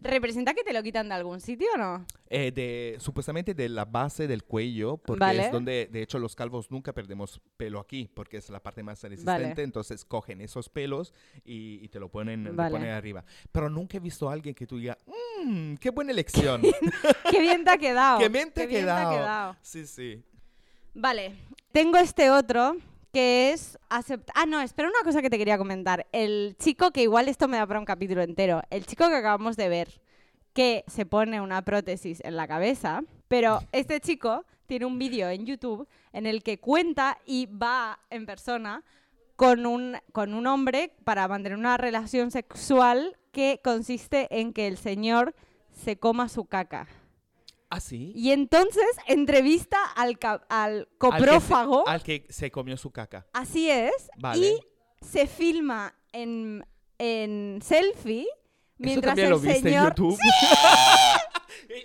¿representa 0.00 0.54
que 0.54 0.62
te 0.64 0.72
lo 0.72 0.82
quitan 0.82 1.08
de 1.08 1.14
algún 1.14 1.40
sitio 1.40 1.68
o 1.74 1.78
no? 1.78 2.06
eh, 2.32 2.52
de, 2.52 2.96
supuestamente 3.00 3.54
de 3.54 3.68
la 3.68 3.84
base 3.84 4.26
del 4.28 4.44
cuello, 4.44 4.96
porque 4.98 5.18
Vale. 5.20 5.46
es 5.46 5.52
donde, 5.52 5.88
de 5.90 6.02
hecho, 6.02 6.18
los 6.18 6.34
calvos 6.36 6.70
nunca 6.70 6.92
perdemos 6.92 7.40
pelo 7.56 7.80
aquí, 7.80 8.08
porque 8.14 8.36
es 8.36 8.48
la 8.50 8.62
parte 8.62 8.82
más 8.82 9.02
resistente. 9.02 9.48
Vale. 9.48 9.62
Entonces 9.62 10.04
cogen 10.04 10.40
esos 10.40 10.68
pelos 10.68 11.12
y, 11.44 11.80
y 11.82 11.88
te 11.88 11.98
lo 11.98 12.08
ponen, 12.08 12.58
arriba. 12.58 13.24
Pero 13.50 13.68
nunca 13.68 13.96
he 13.96 14.00
visto 14.00 14.30
a 14.30 14.32
alguien 14.32 14.54
que 14.54 14.66
tú 14.66 14.78
digas, 14.78 14.96
mmm, 15.44 15.74
qué 15.74 15.90
buena 15.90 16.12
elección. 16.12 16.62
Qué 17.30 17.40
bien 17.40 17.64
te 17.64 17.70
ha 17.70 17.78
quedado. 17.78 18.18
Qué 18.20 18.28
bien 18.28 18.52
te 18.52 18.62
ha 18.62 18.66
bien 18.66 18.82
quedado. 18.82 19.10
quedado. 19.10 19.56
sí, 19.62 19.86
sí. 19.86 20.22
Vale, 20.94 21.34
tengo 21.72 21.96
este 21.98 22.30
otro 22.30 22.76
que 23.12 23.52
es 23.52 23.78
aceptar... 23.88 24.34
Ah, 24.36 24.46
no, 24.46 24.60
espera 24.60 24.88
una 24.88 25.02
cosa 25.04 25.22
que 25.22 25.30
te 25.30 25.38
quería 25.38 25.58
comentar. 25.58 26.06
El 26.12 26.56
chico, 26.58 26.90
que 26.90 27.02
igual 27.02 27.28
esto 27.28 27.48
me 27.48 27.56
da 27.56 27.66
para 27.66 27.80
un 27.80 27.86
capítulo 27.86 28.22
entero, 28.22 28.62
el 28.70 28.86
chico 28.86 29.08
que 29.08 29.16
acabamos 29.16 29.56
de 29.56 29.68
ver, 29.68 30.00
que 30.52 30.84
se 30.86 31.06
pone 31.06 31.40
una 31.40 31.62
prótesis 31.62 32.20
en 32.24 32.36
la 32.36 32.46
cabeza, 32.46 33.02
pero 33.28 33.60
este 33.72 34.00
chico 34.00 34.44
tiene 34.66 34.86
un 34.86 34.98
vídeo 34.98 35.28
en 35.28 35.46
YouTube 35.46 35.88
en 36.12 36.26
el 36.26 36.42
que 36.42 36.58
cuenta 36.58 37.18
y 37.26 37.46
va 37.46 37.98
en 38.10 38.26
persona 38.26 38.84
con 39.36 39.66
un, 39.66 39.96
con 40.12 40.34
un 40.34 40.46
hombre 40.46 40.92
para 41.04 41.26
mantener 41.26 41.58
una 41.58 41.76
relación 41.76 42.30
sexual 42.30 43.16
que 43.32 43.60
consiste 43.64 44.28
en 44.38 44.52
que 44.52 44.66
el 44.66 44.76
señor 44.76 45.34
se 45.72 45.96
coma 45.96 46.28
su 46.28 46.44
caca. 46.44 46.86
¿Ah, 47.70 47.78
sí? 47.80 48.12
Y 48.16 48.32
entonces 48.32 48.84
entrevista 49.06 49.78
al, 49.96 50.18
ca- 50.18 50.44
al 50.48 50.72
Al 50.72 50.86
que 50.86 50.88
se- 50.88 50.98
coprófago. 50.98 51.86
Al 51.88 52.02
que 52.02 52.26
se 52.28 52.50
comió 52.50 52.76
su 52.76 52.90
caca. 52.90 53.26
Así 53.32 53.70
es. 53.70 54.10
Vale. 54.18 54.44
Y 54.46 54.60
se 55.04 55.26
filma 55.28 55.94
en, 56.12 56.66
en 56.98 57.60
selfie 57.62 58.22
Eso 58.22 58.28
mientras 58.78 59.10
también 59.10 59.26
el 59.26 59.30
lo 59.32 59.38
viste 59.38 59.56
en 59.58 59.62
señor... 59.62 59.88
YouTube. 59.94 60.18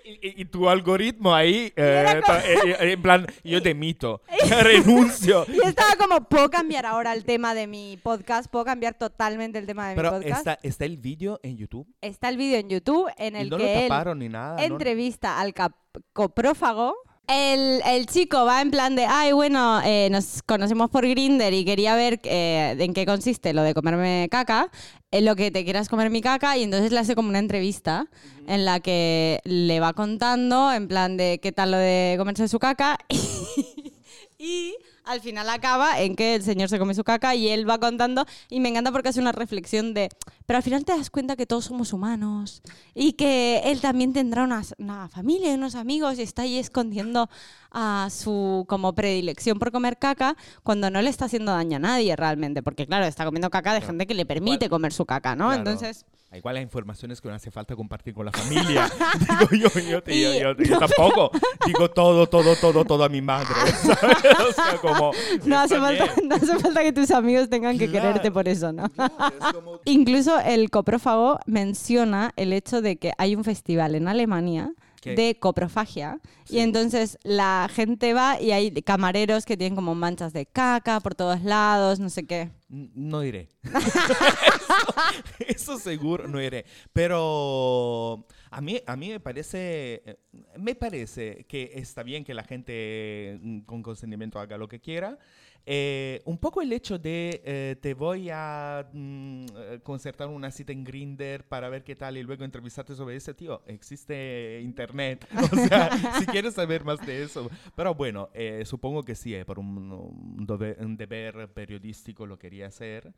y, 0.04 0.12
y- 0.30 0.42
y 0.42 0.46
tu 0.46 0.70
algoritmo 0.70 1.34
ahí, 1.34 1.72
eh, 1.76 2.22
eh, 2.28 2.76
eh, 2.80 2.92
en 2.94 3.02
plan, 3.02 3.28
yo 3.44 3.62
te 3.62 3.74
mito, 3.74 4.22
renuncio. 4.62 5.46
Y 5.54 5.60
estaba 5.68 5.96
como, 5.98 6.28
¿puedo 6.28 6.50
cambiar 6.50 6.86
ahora 6.86 7.14
el 7.14 7.24
tema 7.26 7.54
de 7.54 7.68
mi 7.68 7.98
podcast? 8.02 8.50
¿Puedo 8.50 8.66
cambiar 8.66 8.96
totalmente 8.96 9.60
el 9.60 9.66
tema 9.66 9.90
de 9.90 9.96
mi 9.96 10.02
Pero 10.02 10.12
podcast? 10.12 10.38
está, 10.40 10.60
está 10.64 10.86
el 10.86 10.98
vídeo 10.98 11.40
en 11.44 11.58
YouTube 11.58 11.88
Está 12.02 12.30
el 12.30 12.38
vídeo 12.38 12.58
en 12.60 12.70
YouTube 12.70 13.10
en 13.18 13.36
y 13.36 13.40
el 13.40 13.50
no 13.50 13.58
lo 13.58 13.64
que 13.64 13.84
él 13.84 13.90
taparon 13.90 14.20
ni 14.20 14.30
nada. 14.30 14.56
¿no? 14.58 14.64
entrevista 14.64 15.40
al 15.40 15.54
cap- 15.54 15.74
coprófago. 16.14 16.96
El, 17.28 17.82
el 17.86 18.06
chico 18.06 18.46
va 18.46 18.62
en 18.62 18.70
plan 18.70 18.96
de, 18.96 19.06
ay, 19.06 19.32
bueno, 19.32 19.82
eh, 19.84 20.10
nos 20.12 20.44
conocemos 20.44 20.92
por 20.92 21.08
Grinder 21.08 21.54
y 21.54 21.66
quería 21.66 21.96
ver 21.96 22.20
eh, 22.24 22.76
en 22.78 22.94
qué 22.94 23.06
consiste 23.06 23.54
lo 23.54 23.64
de 23.64 23.74
comerme 23.74 24.28
caca, 24.30 24.70
en 25.10 25.26
lo 25.26 25.36
que 25.36 25.50
te 25.50 25.64
quieras 25.64 25.90
comer 25.90 26.12
mi 26.12 26.22
caca, 26.22 26.56
y 26.56 26.64
entonces 26.64 26.92
le 26.92 27.00
hace 27.00 27.16
como 27.16 27.30
una 27.30 27.40
entrevista 27.40 28.08
en 28.48 28.64
la 28.64 28.80
que 28.80 29.40
le 29.44 29.80
va 29.80 29.94
contando 29.94 30.72
en 30.72 30.88
plan 30.88 31.18
de 31.18 31.40
qué 31.42 31.52
tal 31.52 31.72
lo 31.72 31.78
de 31.78 32.16
comerse 32.20 32.48
su 32.48 32.60
caca 32.60 33.00
y 34.38 34.76
al 35.06 35.22
final 35.22 35.50
acaba 35.50 36.00
en 36.02 36.16
que 36.16 36.36
el 36.36 36.44
señor 36.44 36.70
se 36.70 36.80
come 36.80 36.94
su 36.94 37.04
caca 37.04 37.36
y 37.36 37.50
él 37.50 37.70
va 37.70 37.80
contando 37.80 38.26
y 38.50 38.60
me 38.60 38.70
encanta 38.70 38.92
porque 38.92 39.10
hace 39.10 39.20
una 39.20 39.32
reflexión 39.32 39.94
de, 39.94 40.10
pero 40.46 40.58
al 40.58 40.64
final 40.64 40.84
te 40.86 40.96
das 40.98 41.10
cuenta 41.10 41.36
que 41.36 41.46
todos 41.46 41.66
somos 41.66 41.94
humanos 41.94 42.62
y 42.94 43.14
que 43.14 43.62
él 43.66 43.82
también 43.82 44.14
tendrá 44.14 44.44
una, 44.44 44.62
una 44.78 45.08
familia 45.10 45.52
y 45.52 45.56
unos 45.56 45.76
amigos 45.76 46.20
y 46.20 46.24
está 46.24 46.44
ahí 46.44 46.58
escondiendo 46.58 47.30
a 47.72 48.10
su 48.10 48.66
como 48.68 48.94
predilección 48.94 49.60
por 49.60 49.72
comer 49.72 49.98
caca 49.98 50.36
cuando 50.64 50.90
no 50.90 51.02
le 51.02 51.10
está 51.10 51.26
haciendo 51.26 51.52
daño 51.52 51.78
a 51.78 51.80
nadie 51.80 52.16
realmente, 52.16 52.64
porque 52.64 52.88
claro, 52.88 53.06
está 53.06 53.26
comiendo 53.26 53.50
caca 53.50 53.74
de 53.74 53.82
gente 53.82 54.08
que 54.08 54.14
le 54.14 54.26
permite 54.26 54.70
comer 54.70 54.94
su 54.94 55.06
caca, 55.06 55.36
¿no? 55.36 55.48
Claro. 55.48 55.60
Entonces, 55.60 56.06
Igual 56.38 56.58
hay 56.58 56.64
informaciones 56.64 57.22
que 57.22 57.30
no 57.30 57.36
hace 57.36 57.52
falta 57.52 57.76
compartir 57.76 58.14
con 58.14 58.26
la 58.26 58.32
familia. 58.32 58.90
digo 59.52 59.70
yo, 59.70 59.80
yo, 59.82 60.04
te- 60.04 60.20
yo- 60.20 60.34
Y- 60.34 60.40
yo- 60.40 60.54
yo 60.58 60.80
tampoco. 60.80 61.32
Digo 61.66 61.90
todo, 61.92 62.28
todo, 62.28 62.56
todo, 62.56 62.84
todo 62.86 63.04
a 63.04 63.10
mi 63.10 63.22
madre. 63.22 63.48
¿sabes? 63.82 64.18
O 64.50 64.52
sea, 64.54 64.78
como... 64.82 65.12
no 65.46 65.60
hace, 65.60 65.80
falta, 65.80 66.06
no 66.24 66.36
hace 66.36 66.60
falta 66.60 66.84
que 66.84 66.94
tus 66.94 67.12
amigos 67.12 67.50
tengan 67.50 67.78
que 67.78 67.90
Claro. 67.90 68.08
quererte 68.10 68.32
por 68.32 68.48
eso, 68.48 68.72
¿no? 68.72 68.92
No, 68.98 69.06
es 69.06 69.54
como- 69.54 69.80
Incluso 69.86 70.40
el 70.40 70.70
coprófago 70.70 71.40
menciona 71.46 72.32
el 72.36 72.54
hecho 72.54 72.82
de 72.82 72.98
que 72.98 73.12
hay 73.18 73.36
un 73.36 73.44
festival 73.44 73.96
en 73.96 74.08
Alemania 74.08 74.72
¿Qué? 75.06 75.16
de 75.16 75.38
coprofagia 75.40 76.20
Sí. 76.46 76.58
y 76.58 76.60
entonces 76.60 77.18
la 77.24 77.70
gente 77.74 78.14
va 78.14 78.42
y 78.42 78.52
hay 78.52 78.72
camareros 78.82 79.46
que 79.46 79.56
tienen 79.58 79.76
como 79.76 79.96
manchas 79.96 80.34
de 80.34 80.46
caca 80.46 81.00
por 81.00 81.16
todos 81.16 81.44
lados, 81.44 82.00
no 82.00 82.10
sé 82.10 82.26
qué. 82.26 82.50
No 82.70 83.24
iré. 83.24 83.50
eso, 85.48 85.74
eso 85.74 85.80
seguro 85.80 86.28
no 86.28 86.42
iré. 86.42 86.66
Pero 86.94 88.26
a 88.50 88.62
mí, 88.62 88.82
a 88.86 88.96
mí 88.96 89.10
me 89.10 89.20
parece, 89.20 90.02
eh, 90.06 90.18
me 90.58 90.76
parece 90.76 91.46
que 91.48 91.72
está 91.76 92.04
bien 92.04 92.24
que 92.24 92.34
la 92.34 92.44
gente 92.44 93.38
mm, 93.42 93.60
con 93.62 93.84
consentimiento 93.84 94.40
haga 94.40 94.58
lo 94.58 94.68
que 94.68 94.80
quiera. 94.80 95.18
Eh, 95.68 96.22
un 96.26 96.38
poco 96.38 96.62
el 96.62 96.72
hecho 96.72 97.00
de 97.00 97.42
eh, 97.44 97.76
te 97.82 97.96
voy 97.96 98.30
a 98.32 98.88
mm, 98.94 99.46
eh, 99.56 99.80
concertar 99.82 100.28
una 100.28 100.52
cita 100.52 100.72
en 100.72 100.84
Grinder 100.84 101.44
para 101.44 101.70
ver 101.70 101.84
qué 101.84 101.96
tal 101.96 102.18
y 102.18 102.24
luego 102.24 102.44
entrevistarte 102.44 102.96
sobre 102.96 103.16
ese 103.16 103.34
tío. 103.34 103.62
Existe 103.68 104.62
internet. 104.64 105.28
O 105.56 105.68
sea, 105.68 105.90
si 106.20 106.26
quieres 106.26 106.54
saber 106.54 106.84
más 106.84 107.04
de 107.06 107.24
eso. 107.24 107.50
Pero 107.76 107.96
bueno, 107.96 108.30
eh, 108.34 108.64
supongo 108.66 109.04
que 109.04 109.16
sí, 109.16 109.36
por 109.46 109.60
un 109.60 110.96
deber 110.98 111.48
periodístico 111.54 112.26
lo 112.26 112.38
quería 112.38 112.68
hacer. 112.68 113.14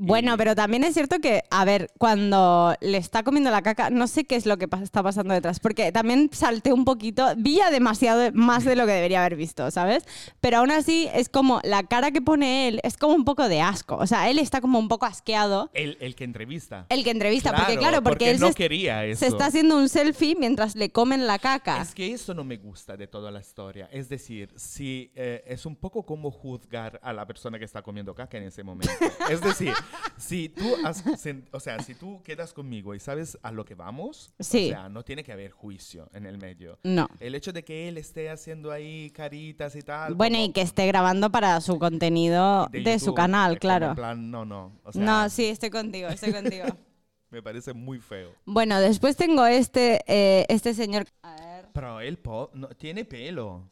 Bueno, 0.00 0.36
pero 0.36 0.54
también 0.54 0.84
es 0.84 0.94
cierto 0.94 1.18
que, 1.20 1.42
a 1.50 1.64
ver, 1.64 1.90
cuando 1.98 2.74
le 2.80 2.98
está 2.98 3.22
comiendo 3.22 3.50
la 3.50 3.62
caca, 3.62 3.90
no 3.90 4.06
sé 4.06 4.24
qué 4.24 4.36
es 4.36 4.46
lo 4.46 4.56
que 4.56 4.66
está 4.82 5.02
pasando 5.02 5.34
detrás, 5.34 5.60
porque 5.60 5.92
también 5.92 6.30
salté 6.32 6.72
un 6.72 6.84
poquito, 6.84 7.26
vi 7.36 7.60
demasiado 7.70 8.32
más 8.32 8.64
de 8.64 8.76
lo 8.76 8.86
que 8.86 8.92
debería 8.92 9.20
haber 9.20 9.36
visto, 9.36 9.70
¿sabes? 9.70 10.04
Pero 10.40 10.58
aún 10.58 10.70
así 10.70 11.08
es 11.14 11.28
como 11.28 11.60
la 11.62 11.82
cara 11.82 12.10
que 12.10 12.22
pone 12.22 12.68
él 12.68 12.80
es 12.82 12.96
como 12.96 13.14
un 13.14 13.24
poco 13.24 13.48
de 13.48 13.60
asco, 13.60 13.96
o 13.96 14.06
sea, 14.06 14.30
él 14.30 14.38
está 14.38 14.60
como 14.60 14.78
un 14.78 14.88
poco 14.88 15.04
asqueado. 15.06 15.70
El, 15.74 15.98
el 16.00 16.14
que 16.14 16.24
entrevista. 16.24 16.86
El 16.88 17.04
que 17.04 17.10
entrevista, 17.10 17.50
porque 17.54 17.76
Claro, 17.76 17.80
claro, 17.80 18.02
porque, 18.02 18.10
porque 18.10 18.30
él 18.30 18.40
no 18.40 18.48
se, 18.48 18.54
quería 18.54 19.04
eso. 19.04 19.20
se 19.20 19.26
está 19.26 19.46
haciendo 19.46 19.76
un 19.76 19.88
selfie 19.88 20.34
mientras 20.34 20.74
le 20.76 20.90
comen 20.90 21.26
la 21.26 21.38
caca. 21.38 21.82
Es 21.82 21.94
que 21.94 22.12
eso 22.12 22.34
no 22.34 22.44
me 22.44 22.56
gusta 22.56 22.96
de 22.96 23.06
toda 23.06 23.30
la 23.30 23.40
historia. 23.40 23.88
Es 23.92 24.08
decir, 24.08 24.52
si 24.56 25.10
eh, 25.14 25.44
es 25.46 25.66
un 25.66 25.76
poco 25.76 26.04
como 26.04 26.30
juzgar 26.30 27.00
a 27.02 27.12
la 27.12 27.26
persona 27.26 27.58
que 27.58 27.64
está 27.64 27.82
comiendo 27.82 28.14
caca 28.14 28.38
en 28.38 28.44
ese 28.44 28.62
momento. 28.62 28.92
es 29.30 29.40
decir, 29.40 29.74
si 30.16 30.48
tú 30.48 30.76
has 30.84 31.04
o 31.52 31.60
sea, 31.60 31.78
si 31.80 31.94
tú 31.94 32.22
quedas 32.22 32.52
conmigo 32.52 32.94
y 32.94 33.00
sabes 33.00 33.38
a 33.42 33.50
lo 33.52 33.64
que 33.64 33.74
vamos, 33.74 34.32
Sí. 34.38 34.66
o 34.66 34.70
sea, 34.70 34.88
no 34.88 35.02
tiene 35.02 35.24
que 35.24 35.32
haber 35.32 35.50
juicio 35.50 36.08
en 36.12 36.26
el 36.26 36.38
medio. 36.38 36.78
No. 36.82 37.08
El 37.18 37.34
hecho 37.34 37.52
de 37.52 37.64
que 37.64 37.88
él 37.88 37.98
esté 37.98 38.30
haciendo 38.30 38.70
ahí 38.70 39.10
caritas 39.10 39.74
y 39.76 39.82
tal. 39.82 40.14
Bueno, 40.14 40.36
como 40.36 40.46
y 40.46 40.52
que 40.52 40.62
esté 40.62 40.86
grabando 40.86 41.30
para 41.30 41.60
su 41.60 41.78
contenido 41.78 42.68
de, 42.70 42.98
su 42.98 43.06
YouTube, 43.06 43.16
canal, 43.16 43.52
es 43.52 43.58
como 43.58 43.60
claro. 43.60 43.88
en 43.88 43.94
plan, 43.94 44.30
no, 44.30 44.44
no. 44.44 44.72
O 44.84 44.92
sea, 44.92 45.02
no, 45.02 45.28
sí, 45.28 45.46
estoy 45.46 45.70
contigo, 45.70 46.08
estoy 46.08 46.32
contigo. 46.32 46.64
Me 47.30 47.42
parece 47.42 47.72
muy 47.72 48.00
feo. 48.00 48.34
bueno, 48.44 48.80
después 48.80 49.16
tengo 49.16 49.46
este, 49.46 50.00
eh, 50.08 50.46
este 50.48 50.74
señor. 50.74 51.06
A 51.22 51.36
ver. 51.36 51.68
Pero 51.72 52.00
él 52.00 52.18
no, 52.54 52.68
tiene 52.70 53.04
pelo. 53.04 53.70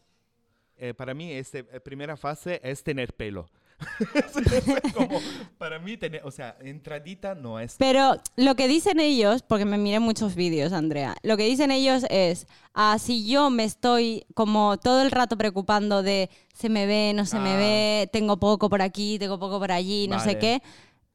Eh, 0.76 0.94
para 0.94 1.12
mí, 1.12 1.32
esta 1.32 1.64
primera 1.82 2.16
fase 2.16 2.60
es 2.62 2.84
tener 2.84 3.12
pelo. 3.14 3.50
Como, 4.94 5.20
para 5.58 5.78
mí, 5.78 5.96
tener, 5.96 6.22
o 6.24 6.30
sea, 6.30 6.56
entradita 6.60 7.34
no 7.34 7.60
es. 7.60 7.76
Pero 7.78 8.16
lo 8.36 8.54
que 8.54 8.68
dicen 8.68 9.00
ellos, 9.00 9.42
porque 9.42 9.64
me 9.64 9.78
miré 9.78 10.00
muchos 10.00 10.34
vídeos, 10.34 10.72
Andrea, 10.72 11.16
lo 11.22 11.36
que 11.36 11.44
dicen 11.44 11.70
ellos 11.70 12.04
es, 12.10 12.46
ah, 12.74 12.98
si 12.98 13.26
yo 13.26 13.50
me 13.50 13.64
estoy 13.64 14.24
como 14.34 14.76
todo 14.78 15.02
el 15.02 15.10
rato 15.10 15.36
preocupando 15.36 16.02
de 16.02 16.30
se 16.54 16.68
me 16.68 16.86
ve, 16.86 17.12
no 17.14 17.24
se 17.24 17.38
me 17.38 17.54
Ah. 17.54 17.56
ve, 17.58 18.10
tengo 18.12 18.38
poco 18.38 18.68
por 18.68 18.82
aquí, 18.82 19.18
tengo 19.18 19.38
poco 19.38 19.58
por 19.60 19.70
allí, 19.70 20.08
no 20.08 20.18
sé 20.18 20.38
qué, 20.38 20.60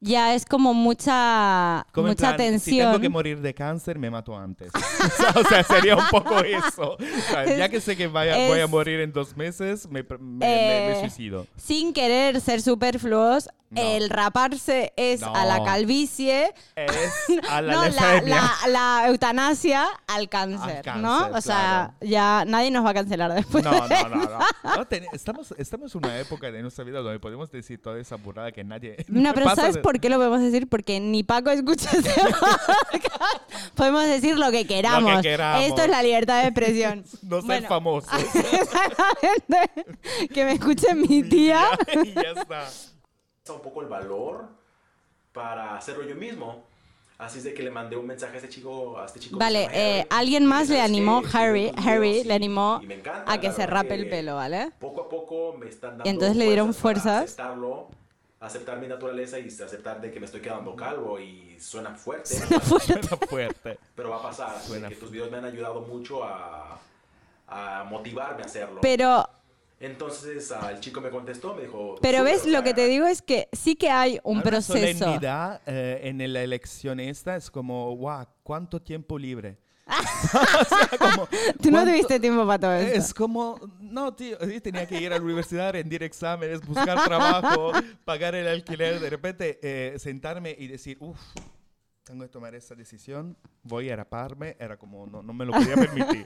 ya 0.03 0.35
es 0.35 0.45
como 0.45 0.73
mucha, 0.73 1.85
Como 1.93 2.07
mucha 2.09 2.35
plan, 2.35 2.59
Si 2.59 2.71
tensión. 2.71 2.87
tengo 2.91 2.99
que 3.01 3.09
morir 3.09 3.39
de 3.41 3.53
cáncer, 3.53 3.97
me 3.97 4.09
mato 4.11 4.37
antes. 4.37 4.71
o 5.35 5.43
sea, 5.47 5.63
sería 5.63 5.95
un 5.95 6.07
poco 6.11 6.39
eso. 6.39 6.93
O 6.97 7.31
sea, 7.31 7.45
ya 7.57 7.69
que 7.69 7.79
sé 7.79 7.95
que 7.95 8.07
vaya, 8.07 8.47
voy 8.49 8.59
a 8.59 8.67
morir 8.67 8.99
en 8.99 9.11
dos 9.13 9.35
meses, 9.37 9.87
me, 9.89 10.03
me- 10.03 10.17
me- 10.19 10.45
Eh, 10.45 10.93
me 10.95 10.99
suicido. 11.01 11.47
Sin 11.57 11.93
querer 11.93 12.39
ser 12.41 12.61
superfluos, 12.61 13.49
No. 13.75 13.81
el 13.81 14.09
raparse 14.09 14.93
es 14.95 15.23
a 15.23 15.45
la 15.45 15.57
No. 15.59 15.63
calvicie. 15.65 16.53
Es 16.75 17.11
a 17.49 17.61
la 17.61 17.73
no, 17.73 17.83
la, 17.89 18.21
la- 18.21 18.51
la 18.67 19.03
eutanasia 19.07 19.87
al 20.07 20.29
cáncer, 20.29 20.87
Al 20.89 21.01
¿no? 21.01 21.19
cáncer, 21.19 21.37
O 21.37 21.41
sea, 21.41 21.93
ya 22.01 22.43
nadie 22.45 22.71
nos 22.71 22.85
va 22.85 22.91
a 22.91 22.93
cancelar 22.93 23.33
después. 23.33 23.63
No, 23.63 23.87
de 23.87 24.03
no, 24.03 24.09
no, 24.09 24.15
no. 24.63 24.75
No, 24.75 24.85
ten- 24.87 25.05
estamos, 25.13 25.53
estamos 25.57 25.93
en 25.95 26.05
una 26.05 26.19
época 26.19 26.51
de 26.51 26.61
nuestra 26.61 26.83
vida 26.83 26.99
donde 26.99 27.19
podemos 27.19 27.51
decir 27.51 27.81
toda 27.81 27.99
esa 27.99 28.15
burrada 28.15 28.51
que 28.51 28.63
nadie. 28.63 28.97
No, 29.07 29.33
pero 29.33 29.53
¿sabes 29.55 29.75
de- 29.75 29.81
por 29.81 29.99
qué 29.99 30.09
lo 30.09 30.17
podemos 30.17 30.41
decir? 30.41 30.67
Porque 30.67 30.99
ni 30.99 31.23
Paco 31.23 31.49
escucha 31.51 31.89
podcast. 32.91 33.75
Podemos 33.75 34.05
decir 34.05 34.37
lo 34.37 34.51
que 34.51 34.65
queramos. 34.67 35.21
queramos. 35.21 35.63
Esto 35.65 35.83
es 35.83 35.89
la 35.89 36.03
libertad 36.03 36.41
de 36.41 36.47
expresión. 36.49 37.03
No 37.21 37.37
ser 37.37 37.45
Bueno, 37.45 37.67
famosos. 37.67 38.11
Exactamente. 38.13 40.27
Que 40.33 40.45
me 40.45 40.53
escuche 40.53 40.93
mi 40.95 41.23
tía. 41.23 41.65
y 42.03 42.13
ya 42.13 42.31
está. 42.41 42.67
Un 43.51 43.61
poco 43.61 43.81
el 43.81 43.87
valor 43.87 44.45
para 45.33 45.75
hacerlo 45.75 46.03
yo 46.07 46.15
mismo. 46.15 46.63
Así 47.17 47.37
es 47.39 47.43
de 47.43 47.53
que 47.53 47.61
le 47.61 47.69
mandé 47.69 47.95
un 47.95 48.07
mensaje 48.07 48.33
a 48.33 48.37
este 48.37 48.49
chico, 48.49 48.97
a 48.97 49.05
este 49.05 49.19
chico. 49.19 49.37
Vale, 49.37 49.67
eh, 49.71 49.99
Harry, 50.01 50.07
alguien 50.09 50.45
más 50.45 50.67
le 50.69 50.81
animó, 50.81 51.21
Harry, 51.31 51.71
Harry 51.77 52.23
le 52.23 52.33
animó 52.33 52.81
encanta, 52.89 53.31
a 53.31 53.39
que 53.39 53.51
se 53.51 53.65
rape 53.67 53.89
que 53.89 53.93
el 53.95 54.09
pelo, 54.09 54.35
¿vale? 54.35 54.71
Poco 54.79 55.01
a 55.01 55.09
poco 55.09 55.53
me 55.57 55.67
están 55.69 55.91
dando 55.91 56.05
Y 56.05 56.09
entonces 56.09 56.35
le 56.37 56.45
dieron 56.45 56.73
fuerzas 56.73 57.05
para 57.05 57.49
aceptarlo, 57.49 57.87
aceptar 58.39 58.79
mi 58.79 58.87
naturaleza 58.87 59.39
y 59.39 59.47
aceptar 59.47 60.01
de 60.01 60.11
que 60.11 60.19
me 60.19 60.25
estoy 60.25 60.41
quedando 60.41 60.75
calvo 60.75 61.19
y 61.19 61.55
suena 61.59 61.91
fuerte, 61.95 62.35
Suena 62.35 62.59
fuerte. 63.29 63.77
pero 63.95 64.09
va 64.09 64.17
a 64.17 64.21
pasar. 64.23 64.57
de 64.57 64.63
Suena 64.67 64.89
que 64.89 64.95
tus 64.95 65.11
videos 65.11 65.29
me 65.31 65.37
han 65.37 65.45
ayudado 65.45 65.81
mucho 65.81 66.23
a, 66.23 66.79
a 67.47 67.83
motivarme 67.85 68.41
a 68.41 68.45
hacerlo. 68.45 68.81
Pero, 68.81 69.29
Entonces 69.85 70.51
ah, 70.51 70.71
el 70.71 70.79
chico 70.79 71.01
me 71.01 71.09
contestó, 71.09 71.53
me 71.55 71.63
dijo... 71.63 71.95
pero 72.01 72.19
"Súper, 72.19 72.33
ves, 72.33 72.45
lo 72.45 72.63
que 72.63 72.73
te 72.73 72.87
digo 72.87 73.05
es 73.05 73.21
que 73.21 73.49
sí 73.51 73.75
que 73.75 73.89
hay 73.89 74.19
un 74.23 74.37
Hay 74.37 74.43
proceso. 74.43 74.73
solemnidad 74.97 75.61
eh, 75.65 76.01
en 76.03 76.33
la 76.33 76.41
elección 76.41 76.99
esta 76.99 77.35
es 77.35 77.51
como, 77.51 77.95
wow, 77.97 78.25
¿cuánto 78.43 78.81
tiempo 78.81 79.17
libre? 79.19 79.57
o 79.87 80.65
sea, 80.65 80.97
como, 80.97 81.27
Tú 81.27 81.69
no 81.69 81.79
¿cuánto- 81.79 81.91
tuviste 81.91 82.19
tiempo 82.19 82.47
para 82.47 82.59
todo 82.59 82.73
esto. 82.75 82.97
Es 82.99 83.13
como, 83.13 83.59
no, 83.81 84.13
tío, 84.13 84.37
tenía 84.61 84.87
que 84.87 85.01
ir 85.01 85.11
a 85.11 85.17
la 85.17 85.23
universidad, 85.23 85.73
rendir 85.73 86.01
exámenes, 86.03 86.61
buscar 86.65 87.03
trabajo, 87.03 87.71
pagar 88.05 88.33
el 88.35 88.47
alquiler, 88.47 88.99
de 89.01 89.09
repente 89.09 89.59
eh, 89.61 89.99
sentarme 89.99 90.55
y 90.57 90.67
decir, 90.67 90.97
uff, 91.01 91.19
tengo 92.03 92.23
que 92.23 92.29
tomar 92.29 92.53
esta 92.55 92.75
decisión, 92.75 93.37
voy 93.63 93.89
a 93.89 93.95
raparme, 93.95 94.55
era 94.59 94.77
como, 94.77 95.07
no, 95.07 95.23
no 95.23 95.33
me 95.33 95.45
lo 95.45 95.53
podía 95.53 95.75
permitir. 95.75 96.23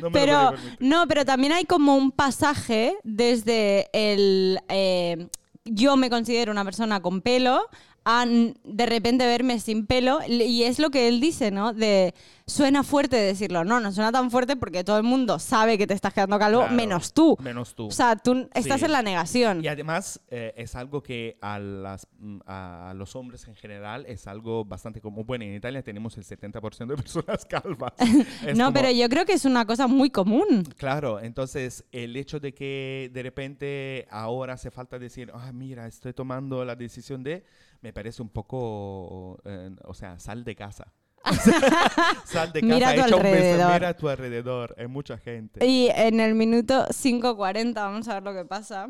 No 0.00 0.10
me 0.10 0.10
lo 0.10 0.10
Pero 0.12 0.32
podía 0.46 0.50
permitir. 0.50 0.88
no, 0.88 1.06
pero 1.06 1.24
también 1.24 1.52
hay 1.52 1.64
como 1.64 1.96
un 1.96 2.10
pasaje 2.10 2.96
desde 3.04 3.88
el 3.92 4.58
eh, 4.68 5.28
yo 5.64 5.96
me 5.96 6.10
considero 6.10 6.50
una 6.50 6.64
persona 6.64 7.00
con 7.00 7.20
pelo 7.20 7.68
a 8.18 8.26
de 8.26 8.86
repente 8.86 9.26
verme 9.26 9.58
sin 9.60 9.86
pelo 9.86 10.20
y 10.26 10.62
es 10.64 10.78
lo 10.78 10.90
que 10.90 11.08
él 11.08 11.20
dice, 11.20 11.50
¿no? 11.50 11.72
De 11.72 12.14
suena 12.46 12.82
fuerte 12.82 13.14
decirlo, 13.16 13.62
no, 13.64 13.78
no 13.78 13.92
suena 13.92 14.10
tan 14.10 14.28
fuerte 14.30 14.56
porque 14.56 14.82
todo 14.82 14.96
el 14.96 15.04
mundo 15.04 15.38
sabe 15.38 15.78
que 15.78 15.86
te 15.86 15.94
estás 15.94 16.12
quedando 16.12 16.36
calvo 16.38 16.60
Claro, 16.62 16.74
menos 16.74 17.12
tú. 17.14 17.36
Menos 17.40 17.76
tú. 17.76 17.86
O 17.86 17.90
sea, 17.92 18.16
tú 18.16 18.48
estás 18.54 18.80
Sí. 18.80 18.86
en 18.86 18.92
la 18.92 19.02
negación. 19.02 19.62
Y 19.64 19.68
además 19.68 20.20
eh, 20.30 20.52
es 20.56 20.74
algo 20.74 21.00
que 21.02 21.36
a, 21.40 21.60
las, 21.60 22.08
mm, 22.18 22.38
a 22.46 22.92
los 22.96 23.14
hombres 23.14 23.46
en 23.46 23.54
general 23.54 24.04
es 24.08 24.26
algo 24.26 24.64
bastante 24.64 25.00
común. 25.00 25.24
Bueno, 25.26 25.44
en 25.44 25.54
Italia 25.54 25.82
tenemos 25.82 26.16
el 26.18 26.24
70% 26.24 26.86
de 26.96 26.96
personas 27.02 27.44
calvas. 27.48 27.92
No, 28.56 28.64
como- 28.66 28.72
pero 28.72 28.90
yo 28.90 29.08
creo 29.08 29.24
que 29.24 29.34
es 29.34 29.44
una 29.44 29.64
cosa 29.64 29.86
muy 29.86 30.10
común. 30.10 30.64
Claro, 30.76 31.20
entonces 31.20 31.84
el 31.92 32.16
hecho 32.16 32.40
de 32.40 32.52
que 32.52 33.10
de 33.12 33.22
repente 33.22 34.06
ahora 34.10 34.54
hace 34.54 34.70
falta 34.72 34.98
decir, 34.98 35.30
ah, 35.34 35.52
mira, 35.52 35.86
estoy 35.86 36.12
tomando 36.12 36.64
la 36.64 36.74
decisión 36.74 37.22
de, 37.22 37.44
me 37.80 37.92
parece 37.92 38.22
un 38.22 38.28
poco, 38.28 39.40
eh, 39.44 39.70
o 39.84 39.94
sea, 39.94 40.18
sal 40.18 40.44
de 40.44 40.54
casa. 40.56 40.92
Sal 42.24 42.50
de 42.50 42.62
casa, 42.62 42.74
mira, 42.74 42.94
tu 42.94 43.00
echa 43.00 43.16
un 43.16 43.22
beso, 43.22 43.72
mira 43.72 43.88
a 43.90 43.94
tu 43.94 44.08
alrededor, 44.08 44.74
hay 44.78 44.86
mucha 44.86 45.18
gente. 45.18 45.64
Y 45.66 45.88
en 45.94 46.18
el 46.18 46.34
minuto 46.34 46.86
5.40 46.86 47.74
vamos 47.74 48.08
a 48.08 48.14
ver 48.14 48.22
lo 48.22 48.32
que 48.32 48.46
pasa. 48.46 48.88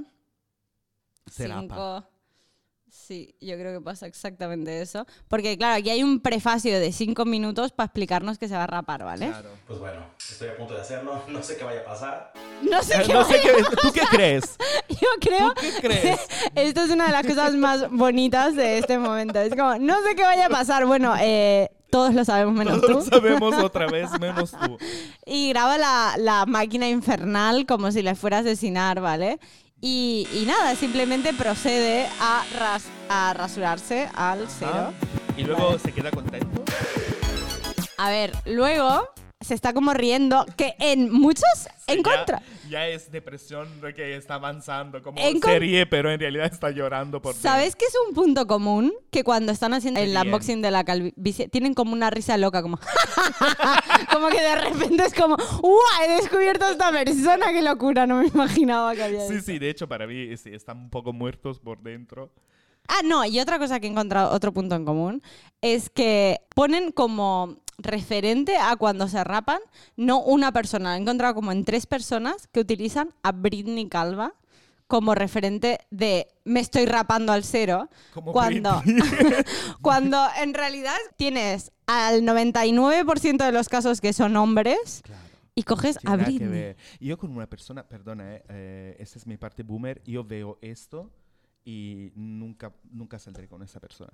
Serapa. 1.26 2.06
5... 2.06 2.19
Sí, 2.90 3.34
yo 3.40 3.56
creo 3.56 3.78
que 3.78 3.84
pasa 3.84 4.06
exactamente 4.06 4.80
eso. 4.82 5.06
Porque, 5.28 5.56
claro, 5.56 5.76
aquí 5.78 5.90
hay 5.90 6.02
un 6.02 6.20
prefacio 6.20 6.78
de 6.80 6.92
cinco 6.92 7.24
minutos 7.24 7.70
para 7.72 7.86
explicarnos 7.86 8.36
que 8.38 8.48
se 8.48 8.54
va 8.54 8.64
a 8.64 8.66
rapar, 8.66 9.04
¿vale? 9.04 9.28
Claro. 9.28 9.50
Pues 9.66 9.78
bueno, 9.78 10.00
estoy 10.18 10.48
a 10.48 10.56
punto 10.56 10.74
de 10.74 10.80
hacerlo, 10.80 11.22
no 11.28 11.42
sé 11.42 11.56
qué 11.56 11.64
vaya 11.64 11.80
a 11.80 11.84
pasar. 11.84 12.32
No 12.62 12.82
sé 12.82 12.94
Eh, 12.96 13.02
qué 13.06 13.12
no 13.14 13.24
sé 13.24 13.40
qué, 13.40 13.52
¿tú 13.80 13.92
qué 13.92 14.02
crees? 14.10 14.56
Yo 14.88 15.08
creo 15.20 15.54
¿Tú 15.54 15.60
qué 15.60 15.72
crees? 15.88 16.20
esto 16.54 16.82
es 16.82 16.90
una 16.90 17.06
de 17.06 17.12
las 17.12 17.26
cosas 17.26 17.54
más 17.54 17.88
bonitas 17.90 18.56
de 18.56 18.78
este 18.78 18.98
momento. 18.98 19.38
Es 19.40 19.50
como, 19.54 19.76
no 19.78 20.02
sé 20.02 20.14
qué 20.16 20.22
vaya 20.22 20.46
a 20.46 20.50
pasar. 20.50 20.84
Bueno, 20.86 21.14
eh, 21.20 21.70
todos 21.90 22.14
lo 22.14 22.24
sabemos 22.24 22.54
menos 22.54 22.80
Todos 22.80 23.04
tú. 23.04 23.10
sabemos 23.10 23.54
otra 23.56 23.86
vez, 23.86 24.10
menos 24.20 24.50
tú. 24.52 24.78
Y 25.26 25.48
graba 25.50 25.78
la, 25.78 26.14
la 26.18 26.46
máquina 26.46 26.88
infernal 26.88 27.66
como 27.66 27.90
si 27.92 28.02
le 28.02 28.14
fuera 28.14 28.38
a 28.38 28.40
asesinar, 28.40 29.00
¿vale? 29.00 29.38
Y, 29.80 30.28
y 30.34 30.44
nada, 30.46 30.74
simplemente 30.76 31.32
procede 31.32 32.06
a, 32.20 32.44
ras- 32.58 32.88
a 33.08 33.32
rasurarse 33.32 34.08
al 34.14 34.46
cero. 34.48 34.92
Ah, 34.92 34.92
Y 35.36 35.44
luego 35.44 35.78
se 35.78 35.92
queda 35.92 36.10
contento. 36.10 36.62
A 37.96 38.10
ver, 38.10 38.32
luego 38.44 39.08
se 39.40 39.54
está 39.54 39.72
como 39.72 39.94
riendo, 39.94 40.44
que 40.56 40.74
en 40.78 41.10
muchos, 41.10 41.44
en 41.86 42.02
contra. 42.02 42.42
Ya, 42.68 42.86
es 42.88 43.10
depresión 43.10 43.80
de 43.80 43.94
que 43.94 44.14
está 44.14 44.34
avanzando, 44.34 45.02
como 45.02 45.18
En 45.18 45.40
se 45.40 45.58
ríe, 45.58 45.86
pero 45.86 46.10
en 46.10 46.20
realidad 46.20 46.46
está 46.52 46.70
llorando 46.70 47.22
por 47.22 47.34
¿Sabes 47.34 47.74
que 47.74 47.86
es 47.86 47.94
un 48.06 48.14
punto 48.14 48.46
común? 48.46 48.92
Que 49.10 49.24
cuando 49.24 49.50
están 49.50 49.72
haciendo 49.72 49.98
el 49.98 50.10
Bien. 50.10 50.26
unboxing 50.26 50.60
de 50.60 50.70
la 50.70 50.84
calvicie, 50.84 51.48
tienen 51.48 51.72
como 51.72 51.94
una 51.94 52.10
risa 52.10 52.36
loca, 52.36 52.60
como... 52.60 52.78
como 54.12 54.28
que 54.28 54.40
de 54.42 54.56
repente 54.56 55.04
es 55.06 55.14
como, 55.14 55.36
¡Uah! 55.36 56.04
He 56.06 56.20
descubierto 56.20 56.66
a 56.66 56.72
esta 56.72 56.92
persona, 56.92 57.50
qué 57.50 57.62
locura, 57.62 58.06
no 58.06 58.16
me 58.20 58.26
imaginaba 58.28 58.94
que 58.94 59.04
había 59.04 59.26
Sí, 59.26 59.34
esto". 59.36 59.52
sí, 59.52 59.58
de 59.58 59.70
hecho 59.70 59.88
para 59.88 60.06
mí 60.06 60.36
sí, 60.36 60.50
están 60.52 60.76
un 60.78 60.90
poco 60.90 61.14
muertos 61.14 61.58
por 61.58 61.80
dentro. 61.80 62.30
Ah, 62.88 63.00
no, 63.04 63.24
y 63.24 63.40
otra 63.40 63.58
cosa 63.58 63.80
que 63.80 63.86
he 63.86 63.90
encontrado, 63.90 64.32
otro 64.34 64.52
punto 64.52 64.74
en 64.74 64.84
común, 64.84 65.22
es 65.62 65.88
que 65.90 66.40
ponen 66.54 66.90
como 66.92 67.56
referente 67.82 68.56
a 68.56 68.76
cuando 68.76 69.08
se 69.08 69.22
rapan, 69.24 69.60
no 69.96 70.20
una 70.22 70.52
persona. 70.52 70.96
He 70.96 71.00
encontrado 71.00 71.34
como 71.34 71.52
en 71.52 71.64
tres 71.64 71.86
personas 71.86 72.46
que 72.48 72.60
utilizan 72.60 73.10
a 73.22 73.32
Britney 73.32 73.88
Calva 73.88 74.34
como 74.86 75.14
referente 75.14 75.78
de 75.90 76.26
me 76.44 76.58
estoy 76.58 76.84
rapando 76.84 77.32
al 77.32 77.44
cero, 77.44 77.88
Como 78.12 78.32
cuando, 78.32 78.82
cuando 79.82 80.18
en 80.42 80.52
realidad 80.52 80.96
tienes 81.16 81.70
al 81.86 82.22
99% 82.22 83.36
de 83.44 83.52
los 83.52 83.68
casos 83.68 84.00
que 84.00 84.12
son 84.12 84.36
hombres 84.36 85.02
Claro. 85.04 85.22
y 85.54 85.62
coges 85.62 85.96
a 86.04 86.16
Britney. 86.16 86.74
Yo 86.98 87.16
con 87.18 87.30
una 87.30 87.46
persona, 87.48 87.86
perdona, 87.86 88.34
eh, 88.34 88.42
eh, 88.48 88.96
esta 88.98 89.18
es 89.20 89.26
mi 89.28 89.36
parte 89.36 89.62
boomer, 89.62 90.02
yo 90.04 90.24
veo 90.24 90.58
esto 90.60 91.10
y 91.64 92.10
nunca, 92.16 92.72
nunca 92.90 93.18
saldré 93.20 93.46
con 93.46 93.62
esa 93.62 93.78
persona. 93.78 94.12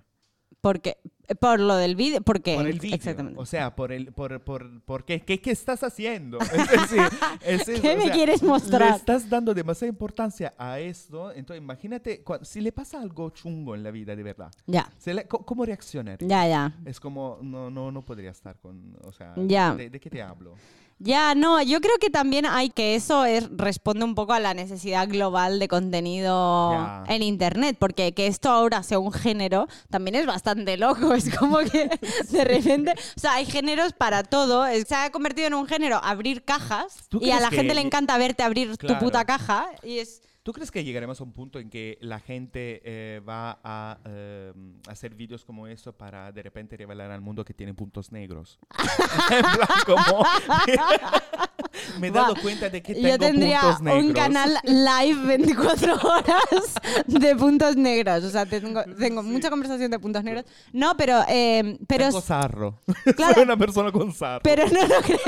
Porque, 0.61 0.97
por 1.39 1.61
lo 1.61 1.77
del 1.77 1.95
vídeo, 1.95 2.21
porque 2.23 2.57
Por 2.57 2.67
el 2.67 2.81
vídeo. 2.81 2.97
exactamente. 2.97 3.39
O 3.41 3.47
sea, 3.47 3.77
por 3.77 3.93
el, 3.93 4.13
por, 4.13 4.41
por, 4.43 4.81
por 4.83 5.05
qué, 5.05 5.21
qué, 5.23 5.41
estás 5.51 5.85
haciendo. 5.85 6.39
Es 6.41 6.71
decir, 6.71 7.01
es 7.43 7.69
eso, 7.69 7.81
¿Qué 7.83 7.93
o 7.95 7.97
me 7.97 8.05
sea, 8.07 8.13
quieres 8.13 8.43
mostrar? 8.43 8.91
Le 8.91 8.97
estás 8.97 9.29
dando 9.31 9.55
demasiada 9.55 9.89
importancia 9.91 10.55
a 10.59 10.81
esto. 10.81 11.31
Entonces, 11.33 11.63
imagínate, 11.63 12.25
cua- 12.25 12.43
si 12.43 12.61
le 12.61 12.73
pasa 12.73 13.01
algo 13.01 13.31
chungo 13.31 13.77
en 13.77 13.85
la 13.85 13.93
vida, 13.93 14.17
de 14.17 14.23
verdad, 14.25 14.51
Ya, 14.67 14.91
le- 15.05 15.27
¿cómo 15.29 15.65
reaccionaría? 15.65 16.27
ya, 16.27 16.49
ya. 16.49 16.75
Es 16.85 16.99
como, 16.99 17.39
no, 17.43 17.71
no, 17.71 17.93
no 17.93 18.03
podría 18.03 18.31
estar 18.31 18.59
con, 18.59 18.97
o 19.05 19.13
sea, 19.13 19.35
Ya. 19.37 19.73
¿de, 19.75 19.89
de 19.91 20.01
qué 20.01 20.11
te 20.11 20.21
hablo? 20.23 20.55
Ya, 20.99 21.35
no, 21.35 21.61
yo 21.61 21.81
creo 21.83 21.99
que 22.01 22.09
también 22.09 22.47
hay 22.47 22.71
que 22.71 22.95
eso 22.95 23.27
es, 23.27 23.49
responde 23.55 24.05
un 24.05 24.15
poco 24.15 24.33
a 24.33 24.41
la 24.41 24.55
necesidad 24.55 25.07
global 25.07 25.59
de 25.59 25.69
contenido 25.69 27.05
en 27.07 27.23
Internet, 27.23 27.77
porque 27.79 28.15
que 28.15 28.27
esto 28.27 28.49
ahora 28.49 28.83
sea 28.83 28.99
un 28.99 29.13
género 29.13 29.69
también 29.91 30.15
es 30.15 30.25
bastante 30.25 30.79
loco, 30.79 31.13
es 31.15 31.37
como 31.37 31.59
que 31.59 31.91
de 32.31 32.45
repente, 32.45 32.95
o 33.15 33.21
sea, 33.21 33.35
hay 33.35 33.45
géneros 33.45 33.93
para 33.93 34.23
todo, 34.23 34.65
se 34.67 34.95
ha 34.95 35.11
convertido 35.11 35.49
en 35.49 35.55
un 35.55 35.67
género 35.67 36.01
abrir 36.03 36.45
cajas 36.45 36.97
¿Tú 37.11 37.21
y 37.21 37.31
a 37.31 37.41
la 37.41 37.51
que 37.51 37.57
gente 37.57 37.75
le 37.75 37.83
encanta 37.83 38.17
verte 38.17 38.43
abrir 38.43 38.79
tu 38.79 38.99
puta 38.99 39.25
caja 39.25 39.69
y 39.83 39.99
es... 39.99 40.23
¿Tú 40.47 40.53
crees 40.53 40.71
que 40.71 40.85
llegaremos 40.85 41.21
a 41.21 41.25
un 41.25 41.33
punto 41.33 41.59
en 41.59 41.69
que 41.69 41.99
la 42.01 42.21
gente 42.21 42.81
eh, 42.85 43.21
va 43.29 43.59
a 43.65 43.99
eh, 44.05 44.53
hacer 44.87 45.13
vídeos 45.17 45.45
como 45.45 45.67
eso 45.67 45.93
para 45.93 46.31
de 46.31 46.41
repente 46.41 46.77
revelar 46.77 47.11
al 47.11 47.21
mundo 47.21 47.45
que 47.45 47.53
tiene 47.53 47.75
puntos 47.75 48.13
negros? 48.13 48.61
en 49.33 49.43
plan, 49.43 49.69
como... 49.85 50.25
Me 51.99 52.07
he 52.07 52.11
dado 52.13 52.35
Buah, 52.35 52.43
cuenta 52.43 52.71
de 52.71 52.81
que 52.81 52.95
tengo 52.95 53.09
Yo 53.09 53.19
tendría 53.19 53.61
puntos 53.61 53.83
negros. 53.83 54.05
un 54.05 54.13
canal 54.13 54.59
live 54.63 55.27
24 55.27 55.95
horas 56.01 56.75
de 57.09 57.35
puntos 57.35 57.75
negros. 57.75 58.23
O 58.23 58.31
sea, 58.31 58.47
tengo, 58.47 58.85
tengo 58.85 59.25
mucha 59.25 59.51
conversación 59.51 59.91
de 59.91 59.99
puntos 59.99 60.23
negros. 60.23 60.45
No, 60.73 60.97
pero, 60.97 61.25
eh, 61.29 61.77
pero, 61.89 62.05
Tengo 62.07 62.21
sarro. 62.21 62.79
Claro. 63.17 63.35
Soy 63.35 63.43
una 63.43 63.57
persona 63.57 63.91
con 63.91 64.15
sarro. 64.15 64.43
pero 64.45 64.65
no 64.69 64.87
lo 64.87 65.01
crees. 65.03 65.21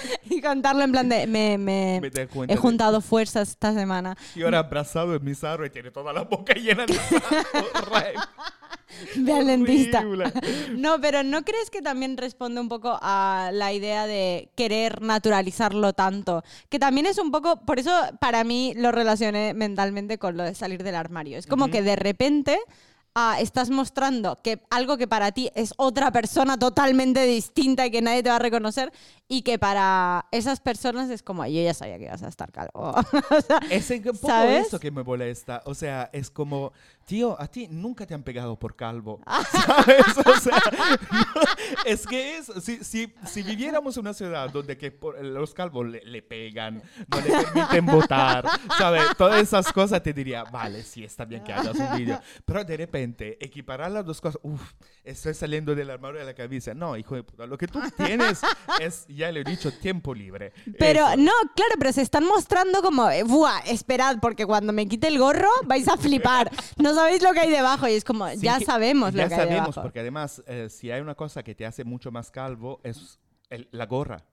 y 0.30 0.40
contarlo 0.40 0.82
en 0.82 0.92
plan 0.92 1.08
de 1.08 1.26
me, 1.26 1.58
me- 1.58 2.00
Me 2.00 2.10
he 2.52 2.56
juntado 2.56 3.00
fuerzas 3.00 3.50
esta 3.50 3.72
semana. 3.74 4.16
Y 4.34 4.42
ahora 4.42 4.60
abrazado 4.60 5.14
en 5.14 5.24
mi 5.24 5.34
sarro 5.34 5.66
y 5.66 5.70
tiene 5.70 5.90
toda 5.90 6.12
la 6.12 6.22
boca 6.22 6.54
llena 6.54 6.86
de 6.86 6.94
sarro. 6.94 7.20
Ve 9.16 9.32
al 9.32 9.46
dentista. 9.46 10.04
No, 10.76 11.00
pero 11.00 11.22
¿no 11.22 11.42
crees 11.42 11.70
que 11.70 11.80
también 11.80 12.16
responde 12.16 12.60
un 12.60 12.68
poco 12.68 12.98
a 13.00 13.50
la 13.52 13.72
idea 13.72 14.06
de 14.06 14.50
querer 14.56 15.00
naturalizarlo 15.00 15.92
tanto? 15.92 16.42
Que 16.68 16.78
también 16.78 17.06
es 17.06 17.18
un 17.18 17.30
poco, 17.30 17.60
por 17.64 17.78
eso 17.78 17.90
para 18.20 18.42
mí 18.44 18.72
lo 18.76 18.90
relacioné 18.92 19.54
mentalmente 19.54 20.18
con 20.18 20.36
lo 20.36 20.42
de 20.42 20.54
salir 20.54 20.82
del 20.82 20.96
armario. 20.96 21.38
Es 21.38 21.46
como 21.46 21.68
que 21.68 21.82
de 21.82 21.96
repente 21.96 22.58
ah, 23.20 23.40
estás 23.40 23.70
mostrando 23.70 24.36
que 24.42 24.62
algo 24.70 24.96
que 24.96 25.06
para 25.06 25.32
ti 25.32 25.50
es 25.54 25.74
otra 25.76 26.10
persona 26.10 26.58
totalmente 26.58 27.24
distinta 27.26 27.86
y 27.86 27.90
que 27.90 28.00
nadie 28.02 28.22
te 28.22 28.30
va 28.30 28.36
a 28.36 28.38
reconocer 28.40 28.92
y 29.28 29.42
que 29.42 29.58
para 29.58 30.26
esas 30.32 30.58
personas 30.60 31.08
es 31.10 31.22
como, 31.22 31.44
yo 31.46 31.62
ya 31.62 31.72
sabía 31.74 31.98
que 31.98 32.04
ibas 32.04 32.22
a 32.22 32.28
estar 32.28 32.50
calvo. 32.50 32.70
O 33.30 33.40
sea, 33.42 33.60
Es 33.70 33.90
un 33.90 34.02
poco 34.02 34.26
¿Sabes? 34.26 34.66
eso 34.66 34.80
que 34.80 34.90
me 34.90 35.02
molesta. 35.04 35.62
O 35.66 35.74
sea, 35.74 36.10
es 36.12 36.30
como, 36.30 36.72
tío, 37.06 37.40
a 37.40 37.46
ti 37.46 37.68
nunca 37.70 38.06
te 38.06 38.14
han 38.14 38.22
pegado 38.24 38.58
por 38.58 38.74
calvo. 38.74 39.20
¿Sabes? 39.52 40.04
O 40.24 40.36
sea, 40.40 40.60
no, 40.76 41.42
es 41.86 42.06
que 42.06 42.38
es, 42.38 42.46
si, 42.62 42.82
si, 42.82 43.12
si 43.26 43.42
viviéramos 43.42 43.96
en 43.96 44.00
una 44.02 44.14
ciudad 44.14 44.50
donde 44.50 44.76
que 44.76 44.90
por- 44.90 45.22
los 45.24 45.54
calvos 45.54 45.86
le, 45.86 46.04
le 46.04 46.22
pegan, 46.22 46.82
no 47.08 47.20
le 47.20 47.30
permiten 47.30 47.86
votar, 47.86 48.44
¿sabes? 48.78 49.02
Todas 49.16 49.40
esas 49.42 49.72
cosas 49.72 50.02
te 50.02 50.12
diría, 50.12 50.44
vale, 50.44 50.82
sí, 50.82 51.04
está 51.04 51.24
bien 51.24 51.44
que 51.44 51.52
hagas 51.52 51.76
un 51.76 51.96
vídeo. 51.96 52.20
Pero 52.44 52.64
de 52.64 52.76
repente, 52.76 53.09
equiparar 53.40 53.90
las 53.90 54.04
dos 54.04 54.20
cosas, 54.20 54.38
uff, 54.42 54.72
estoy 55.04 55.34
saliendo 55.34 55.74
del 55.74 55.90
armario 55.90 56.20
de 56.20 56.26
la 56.26 56.34
camisa. 56.34 56.74
No, 56.74 56.96
hijo 56.96 57.14
de 57.14 57.22
puta, 57.22 57.46
lo 57.46 57.56
que 57.58 57.66
tú 57.68 57.80
tienes 57.96 58.40
es, 58.80 59.06
ya 59.08 59.30
le 59.32 59.40
he 59.40 59.44
dicho, 59.44 59.72
tiempo 59.72 60.14
libre. 60.14 60.52
Pero 60.78 61.06
Eso. 61.08 61.16
no, 61.16 61.32
claro, 61.54 61.74
pero 61.78 61.92
se 61.92 62.02
están 62.02 62.24
mostrando 62.24 62.82
como, 62.82 63.08
eh, 63.10 63.22
buah, 63.22 63.60
esperad, 63.66 64.18
porque 64.20 64.46
cuando 64.46 64.72
me 64.72 64.86
quite 64.88 65.08
el 65.08 65.18
gorro 65.18 65.48
vais 65.66 65.88
a 65.88 65.96
flipar. 65.96 66.50
No 66.78 66.94
sabéis 66.94 67.22
lo 67.22 67.32
que 67.32 67.40
hay 67.40 67.50
debajo 67.50 67.86
y 67.88 67.92
es 67.92 68.04
como, 68.04 68.30
ya 68.32 68.58
que- 68.58 68.64
sabemos 68.64 69.12
ya 69.12 69.22
lo 69.24 69.28
que 69.28 69.34
hay 69.34 69.40
sabemos, 69.40 69.66
debajo. 69.66 69.82
porque 69.82 70.00
además, 70.00 70.42
eh, 70.46 70.68
si 70.70 70.90
hay 70.90 71.00
una 71.00 71.14
cosa 71.14 71.42
que 71.42 71.54
te 71.54 71.66
hace 71.66 71.84
mucho 71.84 72.10
más 72.10 72.30
calvo, 72.30 72.80
es 72.84 73.18
el- 73.50 73.68
la 73.72 73.86
gorra. 73.86 74.24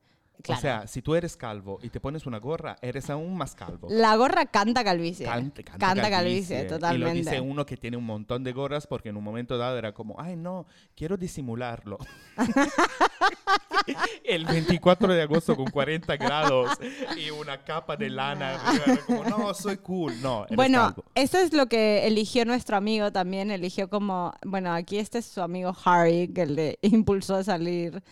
Claro. 0.44 0.60
O 0.60 0.62
sea, 0.62 0.88
si 0.88 1.02
tú 1.02 1.16
eres 1.16 1.36
calvo 1.36 1.80
y 1.82 1.90
te 1.90 2.00
pones 2.00 2.26
una 2.26 2.38
gorra, 2.38 2.76
eres 2.82 3.10
aún 3.10 3.36
más 3.38 3.56
calvo. 3.56 3.88
La 3.90 4.16
gorra 4.16 4.46
canta 4.46 4.84
calvicie. 4.84 5.26
Canta, 5.26 5.64
canta 5.64 6.10
calvicie, 6.10 6.10
calvicie. 6.10 6.64
totalmente. 6.66 7.20
Y 7.20 7.24
lo 7.24 7.30
dice 7.32 7.42
uno 7.42 7.66
que 7.66 7.76
tiene 7.78 7.98
un 7.98 8.06
montón 8.06 8.44
de 8.44 8.54
gorras 8.54 8.86
porque 8.88 9.10
en 9.10 9.18
un 9.18 9.24
momento 9.24 9.58
dado 9.58 9.78
era 9.78 9.94
como, 9.94 10.16
ay 10.20 10.36
no, 10.36 10.68
quiero 10.96 11.18
disimularlo. 11.18 11.98
El 14.24 14.46
24 14.46 15.14
de 15.14 15.22
agosto 15.22 15.56
con 15.56 15.68
40 15.68 16.18
grados 16.18 16.72
y 17.18 17.30
una 17.30 17.64
capa 17.64 17.96
de 17.96 18.10
lana. 18.10 18.60
era 18.86 18.98
como, 19.06 19.24
no, 19.24 19.54
soy 19.54 19.78
cool. 19.78 20.14
No, 20.22 20.46
eres 20.46 20.56
Bueno, 20.56 20.80
calvo. 20.94 21.06
esto 21.16 21.38
es 21.38 21.54
lo 21.54 21.68
que 21.68 22.06
eligió 22.06 22.46
nuestro 22.46 22.78
amigo 22.78 23.12
también. 23.12 23.50
Eligió 23.52 23.90
como, 23.90 24.34
bueno, 24.46 24.74
aquí 24.74 24.98
este 25.00 25.20
es 25.20 25.26
su 25.26 25.42
amigo 25.42 25.74
Harry, 25.86 26.28
que 26.34 26.46
le 26.46 26.80
impulsó 26.82 27.36
a 27.36 27.44
salir 27.44 28.04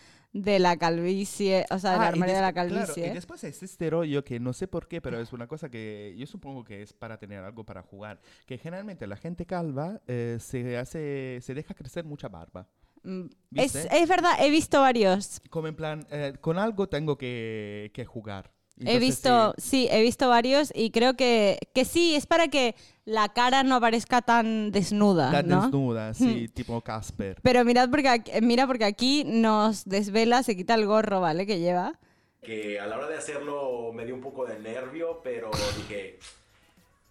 de 0.42 0.58
la 0.58 0.76
calvicie, 0.76 1.64
o 1.70 1.78
sea, 1.78 1.92
del 1.92 2.00
Ah, 2.02 2.06
armario 2.08 2.34
de 2.34 2.40
la 2.40 2.52
después- 2.52 2.68
claro, 2.72 2.86
calvicie. 2.86 3.06
y 3.10 3.14
después 3.14 3.44
es 3.44 3.62
este 3.62 3.88
rollo 3.90 4.22
que 4.24 4.38
no 4.38 4.52
sé 4.52 4.68
por 4.68 4.86
qué, 4.86 5.00
pero 5.00 5.18
es 5.20 5.32
una 5.32 5.46
cosa 5.46 5.68
que 5.70 6.14
yo 6.18 6.26
supongo 6.26 6.62
que 6.64 6.82
es 6.82 6.92
para 6.92 7.16
tener 7.18 7.42
algo 7.42 7.64
para 7.64 7.82
jugar. 7.82 8.20
Que 8.46 8.58
generalmente 8.58 9.06
la 9.06 9.16
gente 9.16 9.46
calva 9.46 10.00
eh, 10.06 10.36
se 10.40 10.76
hace, 10.76 11.38
se 11.42 11.54
deja 11.54 11.74
crecer 11.74 12.04
mucha 12.04 12.28
barba. 12.28 12.68
Mm, 13.02 13.26
es, 13.54 13.74
es 13.76 14.08
verdad, 14.08 14.32
he 14.40 14.50
visto 14.50 14.80
varios. 14.80 15.40
Como 15.48 15.68
en 15.68 15.76
plan, 15.76 16.06
eh, 16.10 16.34
con 16.40 16.58
algo 16.58 16.88
tengo 16.88 17.16
que, 17.16 17.90
que 17.94 18.04
jugar. 18.04 18.50
He 18.78 18.80
Entonces, 18.80 19.00
visto, 19.00 19.54
sí, 19.58 19.68
sí, 19.70 19.88
he 19.90 20.02
visto 20.02 20.28
varios 20.28 20.70
y 20.74 20.90
creo 20.90 21.14
que, 21.16 21.58
que 21.74 21.84
sí, 21.84 22.14
es 22.14 22.26
para 22.26 22.48
que 22.48 22.74
la 23.04 23.28
cara 23.30 23.62
no 23.62 23.80
parezca 23.80 24.20
tan 24.20 24.70
desnuda, 24.70 25.30
tan 25.30 25.48
¿no? 25.48 25.60
Hmm. 25.60 25.62
desnuda, 25.64 26.14
sí, 26.14 26.48
tipo 26.48 26.80
Casper. 26.82 27.38
Pero 27.42 27.64
mirad 27.64 27.88
porque 27.88 28.08
aquí, 28.08 28.32
mira 28.42 28.66
porque 28.66 28.84
aquí 28.84 29.24
nos 29.24 29.84
desvela, 29.86 30.42
se 30.42 30.56
quita 30.56 30.74
el 30.74 30.86
gorro, 30.86 31.20
¿vale? 31.20 31.46
Que 31.46 31.58
lleva. 31.58 31.98
Que 32.42 32.78
a 32.78 32.86
la 32.86 32.98
hora 32.98 33.08
de 33.08 33.16
hacerlo 33.16 33.92
me 33.94 34.04
dio 34.04 34.14
un 34.14 34.20
poco 34.20 34.44
de 34.44 34.58
nervio, 34.58 35.20
pero 35.24 35.50
dije, 35.76 36.18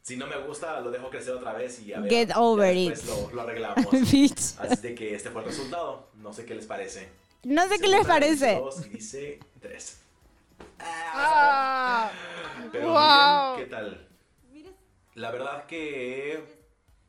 si 0.02 0.18
no 0.18 0.28
me 0.28 0.38
gusta, 0.38 0.80
lo 0.82 0.92
dejo 0.92 1.10
crecer 1.10 1.34
otra 1.34 1.54
vez 1.54 1.82
y 1.82 1.94
a 1.94 2.00
ver. 2.00 2.12
Get 2.12 2.32
over 2.36 2.76
it. 2.78 2.96
Lo, 3.06 3.32
lo 3.34 3.42
arreglamos. 3.44 3.92
Bitch. 4.12 4.60
Así 4.60 4.76
de 4.82 4.94
que 4.94 5.16
este 5.16 5.32
fue 5.32 5.42
el 5.42 5.48
resultado. 5.48 6.10
No 6.16 6.32
sé 6.32 6.46
qué 6.46 6.54
les 6.54 6.68
parece. 6.68 7.10
No 7.44 7.68
sé 7.68 7.80
qué 7.80 7.88
les 7.88 8.06
parece. 8.06 8.56
dos 8.56 8.86
y 8.86 8.90
dice 8.90 9.40
tres. 9.60 10.00
Pero 12.72 12.94
miren 12.94 13.56
qué 13.58 13.66
tal. 13.70 14.08
La 15.16 15.32
verdad 15.32 15.66
que 15.66 16.44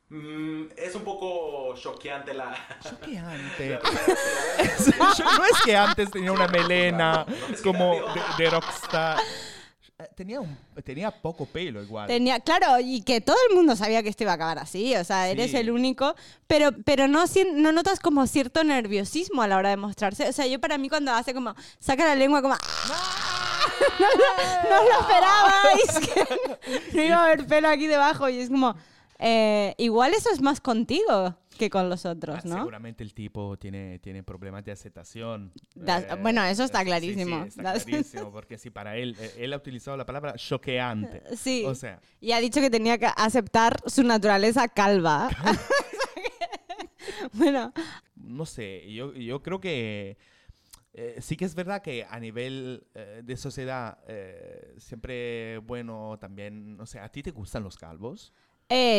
mm, 0.09 0.63
es 0.77 0.95
un 0.95 1.03
poco 1.03 1.75
choqueante 1.75 2.33
la. 2.33 2.55
Yo- 2.83 2.91
no 5.37 5.45
es 5.45 5.61
que 5.65 5.75
antes 5.75 6.09
tenía 6.11 6.31
una 6.31 6.47
melena 6.47 7.25
No, 7.27 7.35
es 7.53 7.61
que 7.61 7.63
como 7.63 7.93
de, 7.93 8.01
de 8.43 8.49
rockstar. 8.49 9.19
Eh, 9.99 10.07
Tenía, 10.15 10.39
un, 10.39 10.55
tenía 10.85 11.09
poco 11.09 11.47
pelo 11.47 11.81
igual. 11.81 12.05
Tenía, 12.05 12.39
claro, 12.39 12.79
y 12.79 13.01
que 13.01 13.19
todo 13.19 13.35
el 13.49 13.55
mundo 13.55 13.75
sabía 13.75 14.03
que 14.03 14.09
esto 14.09 14.23
iba 14.23 14.33
a 14.33 14.35
acabar 14.35 14.59
así, 14.59 14.95
o 14.95 15.03
sea, 15.03 15.27
eres 15.27 15.49
Sí. 15.49 15.57
el 15.57 15.71
único, 15.71 16.15
pero, 16.45 16.69
pero 16.85 17.07
no, 17.07 17.23
no 17.55 17.71
notas 17.71 17.99
como 17.99 18.27
cierto 18.27 18.63
nerviosismo 18.63 19.41
a 19.41 19.47
la 19.47 19.57
hora 19.57 19.71
de 19.71 19.77
mostrarse. 19.77 20.29
O 20.29 20.33
sea, 20.33 20.45
yo 20.45 20.59
para 20.61 20.77
mí 20.77 20.87
cuando 20.87 21.11
hace 21.11 21.33
como, 21.33 21.55
saca 21.79 22.05
la 22.05 22.13
lengua 22.13 22.43
como... 22.43 22.53
no, 23.99 24.07
lo- 24.17 24.69
no 24.69 24.83
lo 24.83 24.99
esperabais, 25.01 26.09
que 26.91 26.97
no 26.97 27.03
iba 27.03 27.15
a 27.17 27.25
haber 27.25 27.45
pelo 27.47 27.69
aquí 27.69 27.87
debajo 27.87 28.29
y 28.29 28.39
es 28.39 28.49
como, 28.49 28.75
eh, 29.19 29.73
igual 29.77 30.13
eso 30.13 30.29
es 30.31 30.41
más 30.41 30.61
contigo 30.61 31.35
que 31.57 31.71
con 31.71 31.89
los 31.89 32.05
otros, 32.05 32.35
Ah, 32.37 32.41
¿no? 32.45 32.55
Seguramente 32.57 33.03
el 33.03 33.15
tipo 33.15 33.57
tiene, 33.57 33.97
tiene 33.97 34.21
problemas 34.21 34.63
de 34.63 34.71
aceptación. 34.71 35.51
Das- 35.73 36.05
bueno, 36.21 36.43
eso 36.43 36.63
está 36.63 36.79
sí, 36.79 36.83
sí, 36.83 36.87
clarísimo. 36.87 37.43
está 37.45 37.63
Das- 37.63 37.83
clarísimo, 37.83 38.31
porque 38.31 38.59
si 38.59 38.69
para 38.69 38.95
él, 38.95 39.15
eh, 39.19 39.33
él 39.39 39.53
ha 39.53 39.57
utilizado 39.57 39.97
la 39.97 40.05
palabra 40.05 40.35
choqueante. 40.35 41.23
Sí. 41.35 41.63
O 41.65 41.73
sea, 41.73 41.99
Y 42.21 42.31
ha 42.33 42.39
dicho 42.39 42.61
que 42.61 42.69
tenía 42.69 42.99
que 42.99 43.07
aceptar 43.15 43.77
su 43.87 44.03
naturaleza 44.03 44.67
calva. 44.67 45.29
bueno, 47.33 47.73
no 48.15 48.45
sé, 48.45 48.91
yo, 48.93 49.13
yo 49.13 49.41
creo 49.41 49.59
que 49.59 50.17
eh, 50.97 51.15
sí 51.21 51.37
que 51.37 51.45
es 51.45 51.55
verdad 51.55 51.81
que 51.81 52.05
a 52.09 52.19
nivel 52.19 52.85
eh, 52.95 53.21
de 53.23 53.37
sociedad 53.37 53.99
eh, 54.07 54.73
siempre 54.77 55.59
bueno 55.59 56.17
también, 56.19 56.77
o 56.81 56.85
sea, 56.85 57.05
¿a 57.05 57.09
ti 57.09 57.23
te 57.23 57.31
gustan 57.31 57.63
los 57.63 57.77
calvos? 57.77 58.33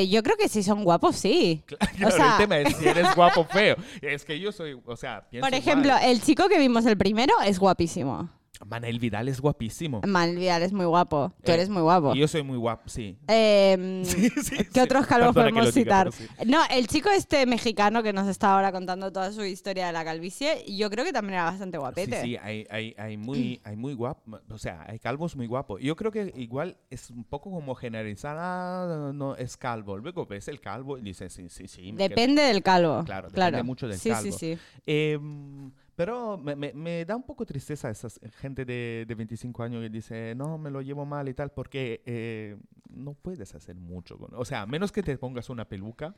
Yo 0.09 0.23
creo 0.23 0.37
que 0.39 0.49
si 0.49 0.63
son 0.63 0.83
guapos, 0.83 1.17
sí. 1.17 1.63
Claro, 1.67 2.11
sea- 2.17 2.33
el 2.33 2.39
tema 2.39 2.59
es 2.59 2.75
si 2.77 2.89
eres 2.89 3.15
guapo 3.15 3.43
o 3.43 3.45
feo. 3.45 3.77
Es 4.01 4.25
que 4.25 4.41
yo 4.41 4.51
soy, 4.51 4.81
o 4.87 4.97
sea, 4.97 5.29
pienso 5.29 5.47
Por 5.47 5.55
ejemplo, 5.55 5.93
el 6.03 6.23
chico 6.23 6.49
que 6.49 6.59
vimos 6.59 6.87
el 6.87 6.97
primero 6.97 7.35
es 7.45 7.59
guapísimo. 7.59 8.31
Manel 8.67 8.99
Vidal 8.99 9.29
es 9.29 9.41
guapísimo. 9.41 10.01
Mal 10.07 10.37
Vidal 10.37 10.63
es 10.63 10.73
muy 10.73 10.87
guapo. 10.87 11.33
Tú 11.45 11.51
Eh, 11.53 11.55
eres 11.55 11.69
muy 11.69 11.83
guapo. 11.83 12.15
Y 12.15 12.19
yo 12.19 12.29
soy 12.29 12.43
muy 12.43 12.57
guapo, 12.59 12.89
sí. 12.89 13.17
Em, 13.27 14.05
Sí, 14.05 14.31
sí, 14.31 14.57
¿Qué 14.57 14.65
sí. 14.73 14.81
otros 14.81 15.07
calvos 15.07 15.35
Perdona 15.35 15.51
podemos 15.61 15.75
diga, 15.75 16.05
citar? 16.05 16.13
sí. 16.13 16.27
No, 16.47 16.61
el 16.71 16.87
chico 16.89 17.11
este 17.11 17.47
mexicano 17.47 18.03
que 18.03 18.13
nos 18.13 18.29
está 18.29 18.55
ahora 18.55 18.73
contando 18.73 19.13
toda 19.13 19.33
su 19.33 19.45
historia 19.45 19.87
de 19.87 19.93
la 19.93 20.05
calvicie, 20.05 20.65
yo 20.69 20.91
creo 20.91 21.05
que 21.05 21.13
también 21.13 21.35
era 21.35 21.45
bastante 21.45 21.79
guapete. 21.79 22.21
Sí, 22.23 22.29
sí, 22.31 22.37
hay, 22.37 22.67
hay, 22.71 22.95
hay 22.99 23.17
muy, 23.17 23.61
hay 23.65 23.77
muy 23.77 23.95
guapos, 23.95 24.41
o 24.51 24.59
sea, 24.59 24.85
hay 24.89 24.99
calvos 24.99 25.37
muy 25.37 25.47
guapos. 25.47 25.81
Yo 25.81 25.97
creo 25.97 26.11
que 26.11 26.33
igual 26.37 26.77
es 26.91 27.11
un 27.11 27.25
poco 27.25 27.51
como 27.51 27.75
generalizar, 27.75 28.37
ah, 28.41 29.11
no, 29.15 29.37
es 29.37 29.57
calvo. 29.57 29.97
Luego 29.99 30.27
ves 30.27 30.49
el 30.49 30.61
calvo 30.61 30.99
y 30.99 31.03
dices, 31.03 31.33
sí, 31.33 31.49
sí, 31.49 31.69
sí. 31.69 31.93
Depende 31.93 32.43
del 32.43 32.63
calvo. 32.63 33.03
Claro, 33.05 33.29
depende 33.31 33.63
mucho 33.63 33.87
del 33.89 33.99
sí, 33.99 34.11
calvo. 34.11 34.33
Sí, 34.33 34.57
sí, 34.57 34.59
Em, 34.87 35.71
pero 35.99 36.39
me, 36.39 37.05
da 37.05 37.17
un 37.17 37.25
poco 37.25 37.45
tristeza 37.45 37.91
esa 37.91 38.07
gente 38.37 38.65
de, 38.65 39.05
de 39.09 39.15
25 39.17 39.65
años 39.65 39.83
que 39.83 39.91
dice, 39.91 40.33
no, 40.37 40.57
me 40.57 40.71
lo 40.71 40.81
llevo 40.81 41.05
mal 41.05 41.29
y 41.29 41.35
tal, 41.35 41.51
porque 41.51 42.05
eh, 42.07 42.57
no 42.89 43.15
puedes 43.15 43.53
hacer 43.57 43.75
mucho. 43.75 44.17
con- 44.17 44.33
O 44.37 44.45
sea, 44.45 44.63
a 44.63 44.67
menos 44.67 44.93
que 44.93 45.03
te 45.03 45.19
pongas 45.19 45.51
una 45.51 45.65
peluca. 45.69 46.15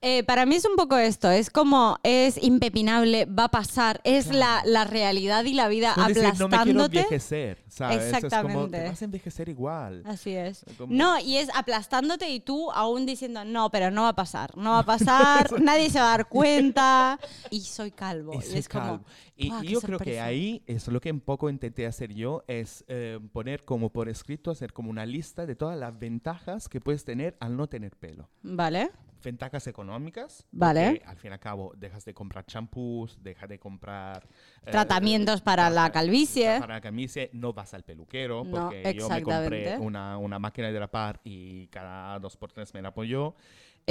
Eh, 0.00 0.22
para 0.22 0.46
mí 0.46 0.54
es 0.54 0.64
un 0.64 0.76
poco 0.76 0.96
esto, 0.96 1.28
es 1.28 1.50
como, 1.50 1.98
es 2.04 2.40
impepinable, 2.40 3.24
va 3.24 3.44
a 3.44 3.48
pasar, 3.50 4.00
es 4.04 4.32
la, 4.32 4.62
la 4.64 4.84
realidad 4.84 5.44
y 5.44 5.54
la 5.54 5.66
vida 5.66 5.92
No 5.96 6.06
decir, 6.06 6.22
no 6.22 6.28
me 6.28 6.34
quiero 6.34 6.46
aplastándote. 6.46 6.98
envejecer, 7.00 7.64
¿sabes? 7.66 7.96
Es 7.96 8.04
como, 8.12 8.16
Exactamente. 8.26 8.78
te 8.78 8.88
vas 8.90 9.02
a 9.02 9.04
envejecer 9.06 9.48
igual. 9.48 10.02
Así 10.06 10.36
es. 10.36 10.64
Como- 10.78 10.94
No, 10.94 11.18
y 11.18 11.38
es 11.38 11.48
aplastándote 11.52 12.30
y 12.30 12.38
tú 12.38 12.70
aún 12.70 13.06
diciendo, 13.06 13.44
no, 13.44 13.72
pero 13.72 13.90
no 13.90 14.02
va 14.02 14.10
a 14.10 14.14
pasar, 14.14 14.56
no 14.56 14.70
va 14.70 14.78
a 14.78 14.84
pasar, 15.48 15.60
nadie 15.60 15.90
se 15.90 15.98
va 15.98 16.14
a 16.14 16.16
dar 16.18 16.28
cuenta 16.28 17.18
y 17.50 17.60
soy 17.62 17.90
calvo. 17.90 18.34
Y 18.38 18.42
soy 18.42 18.58
es 18.60 18.68
como, 18.68 18.84
calvo. 18.84 19.04
Y, 19.34 19.48
"Buah, 19.48 19.58
y 19.64 19.66
qué 19.66 19.72
yo 19.72 19.80
creo 19.80 19.98
que 19.98 20.04
sorpresa". 20.04 20.24
ahí 20.26 20.62
es 20.68 20.86
lo 20.86 21.00
que 21.00 21.10
un 21.10 21.20
poco 21.20 21.50
intenté 21.50 21.86
hacer 21.86 22.14
yo, 22.14 22.44
es 22.46 22.84
eh, 22.86 23.18
poner 23.32 23.64
como 23.64 23.90
por 23.90 24.08
escrito, 24.08 24.52
hacer 24.52 24.72
como 24.72 24.90
una 24.90 25.04
lista 25.06 25.44
de 25.44 25.56
todas 25.56 25.76
las 25.76 25.98
ventajas 25.98 26.68
que 26.68 26.80
puedes 26.80 27.04
tener 27.04 27.36
al 27.40 27.56
no 27.56 27.66
tener 27.68 27.96
pelo. 27.96 28.28
Vale, 28.44 28.92
Ventajas 29.22 29.66
económicas. 29.66 30.46
Vale. 30.52 31.02
Al 31.06 31.16
fin 31.16 31.30
y 31.30 31.34
al 31.34 31.40
cabo, 31.40 31.72
dejas 31.76 32.04
de 32.04 32.14
comprar 32.14 32.46
champús, 32.46 33.18
dejas 33.22 33.48
de 33.48 33.58
comprar... 33.58 34.26
eh, 34.64 34.70
Tratamientos 34.70 35.40
para 35.40 35.68
la 35.70 35.90
calvicie. 35.90 36.60
Para 36.60 36.74
la 36.74 36.80
calvicie, 36.80 37.30
no 37.32 37.52
vas 37.52 37.74
al 37.74 37.82
peluquero, 37.82 38.44
No, 38.44 38.50
porque 38.70 38.94
yo 38.94 39.08
me 39.08 39.22
compré 39.22 39.76
una, 39.78 40.18
una 40.18 40.38
máquina 40.38 40.70
de 40.70 40.78
rapar 40.78 41.20
y 41.24 41.66
cada 41.68 42.18
dos 42.18 42.36
por 42.36 42.52
tres 42.52 42.72
me 42.74 42.82
la 42.82 42.88
apoyo. 42.88 43.34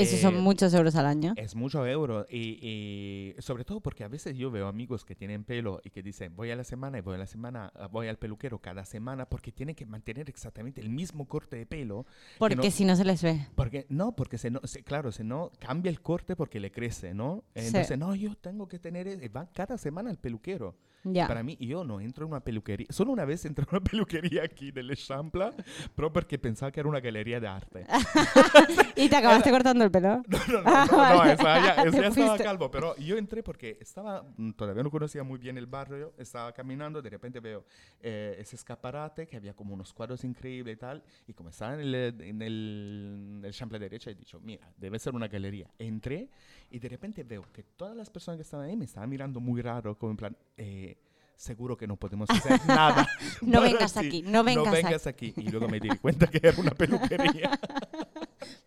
Esos 0.02 0.20
son 0.20 0.36
Eh, 0.36 0.40
muchos 0.40 0.74
euros 0.74 0.96
al 0.96 1.06
año. 1.06 1.34
es 1.38 1.56
mucho 1.56 1.86
euro 1.86 2.26
y, 2.30 2.60
y 2.62 3.36
sobre 3.42 3.64
todo 3.66 3.80
porque 3.82 4.04
a 4.04 4.08
veces 4.08 4.36
yo 4.38 4.52
veo 4.52 4.68
amigos 4.68 5.04
que 5.06 5.16
tienen 5.16 5.44
pelo 5.44 5.82
y 5.84 5.90
que 5.90 6.02
dicen 6.04 6.36
voy 6.36 6.52
a 6.52 6.56
la 6.56 6.64
semana 6.64 6.98
y 6.98 7.02
voy 7.02 7.16
a 7.16 7.18
la 7.18 7.28
semana, 7.28 7.72
ah, 7.76 7.88
voy 7.88 8.08
al 8.08 8.18
peluquero 8.18 8.60
cada 8.60 8.86
semana 8.86 9.28
porque 9.28 9.52
tienen 9.52 9.76
que 9.76 9.86
mantener 9.86 10.30
exactamente 10.30 10.82
el 10.82 10.90
mismo 10.90 11.28
corte 11.28 11.56
de 11.58 11.66
pelo. 11.66 12.04
que 12.06 12.10
Porque 12.40 12.56
no- 12.56 12.64
si 12.72 12.86
no 12.86 12.96
se 12.96 13.06
les 13.06 13.22
ve. 13.24 13.48
porque 13.56 13.86
no, 13.90 14.16
porque 14.16 14.38
se 14.38 14.52
no, 14.52 14.62
se- 14.64 14.84
claro, 14.84 15.12
se 15.12 15.24
no 15.24 15.52
cambia 15.60 15.90
el 15.90 16.02
corte 16.02 16.36
porque 16.36 16.60
le 16.60 16.72
crece, 16.72 17.14
¿no? 17.14 17.44
Sí. 17.56 17.68
Entonces, 17.68 17.98
no, 17.98 18.16
yo 18.16 18.36
tengo 18.36 18.68
que 18.68 18.80
tener, 18.80 19.08
e- 19.08 19.30
van 19.30 19.48
cada 19.54 19.78
semana 19.78 20.10
al 20.10 20.18
peluquero. 20.18 20.76
Ya. 21.04 21.28
Para 21.28 21.44
mí, 21.44 21.58
yo 21.60 21.84
no 21.84 22.02
entro 22.02 22.26
en 22.26 22.32
una 22.32 22.42
peluquería. 22.42 22.88
Solo 22.90 23.12
una 23.12 23.26
vez 23.26 23.46
entré 23.46 23.64
en 23.64 23.76
una 23.76 23.84
peluquería 23.92 24.44
aquí 24.44 24.72
del 24.72 24.96
Champla, 24.96 25.54
pero 25.96 26.12
porque 26.12 26.38
pensaba 26.38 26.72
que 26.72 26.80
era 26.80 26.90
una 26.90 27.00
galería 27.00 27.40
de 27.40 27.48
arte. 27.48 27.86
¿Y 28.96 29.10
te 29.10 29.16
acabaste 29.16 29.52
cortando 29.52 29.84
el 29.84 29.92
pelo? 29.92 30.24
No, 30.28 30.40
no, 30.48 30.62
no, 30.62 30.86
no, 30.86 31.16
no, 31.16 31.24
esa 31.26 31.44
ya, 31.44 31.84
esa 31.84 32.02
ya 32.02 32.08
estaba 32.08 32.38
calvo, 32.38 32.72
pero 32.72 32.96
yo 32.98 33.18
entré 33.18 33.44
porque 33.44 33.78
estaba, 33.82 34.24
mm, 34.38 34.52
todavía 34.52 34.84
no 34.84 34.92
conocía 34.92 35.24
muy 35.24 35.38
bien 35.38 35.58
el 35.58 35.66
barrio, 35.66 36.14
estaba 36.18 36.52
caminando, 36.54 37.02
de 37.02 37.10
repente 37.10 37.40
veo 37.40 37.66
eh, 38.02 38.36
ese 38.40 38.56
escaparate 38.56 39.28
que 39.28 39.38
había 39.38 39.54
como 39.54 39.74
unos 39.74 39.94
cuadros 39.94 40.24
increíbles 40.24 40.76
y 40.76 40.78
tal, 40.78 41.04
y 41.28 41.34
como 41.34 41.50
estaba 41.50 41.76
en 41.76 41.82
el, 41.82 41.96
en 41.96 42.42
el, 42.42 43.42
el 43.44 43.54
Champla 43.54 43.80
derecha, 43.80 44.10
he 44.12 44.16
dicho, 44.16 44.40
mira, 44.40 44.70
debe 44.78 45.00
ser 45.00 45.16
una 45.16 45.28
galería. 45.28 45.70
Entré 45.78 46.30
y 46.70 46.80
de 46.80 46.90
repente 46.90 47.24
veo 47.24 47.44
que 47.54 47.64
todas 47.64 47.96
las 47.96 48.10
personas 48.10 48.38
que 48.38 48.44
estaban 48.44 48.68
ahí 48.70 48.76
me 48.76 48.86
estaban 48.86 49.10
mirando 49.10 49.40
muy 49.40 49.62
raro, 49.62 49.98
como 49.98 50.12
en 50.12 50.18
plan, 50.18 50.38
eh, 50.58 50.98
seguro 51.36 51.78
que 51.78 51.88
no 51.88 51.96
podemos 51.98 52.30
hacer 52.30 52.60
nada. 52.68 53.08
No 53.42 53.62
vengas 53.62 53.94
ti. 53.94 54.00
aquí, 54.00 54.22
no 54.24 54.44
vengas 54.44 55.08
aquí. 55.08 55.34
Y 55.38 55.50
luego 55.50 55.68
me 55.68 55.80
di 55.80 55.90
cuenta 55.98 56.28
que 56.28 56.40
era 56.44 56.60
una 56.60 56.72
peluquería. 56.72 57.60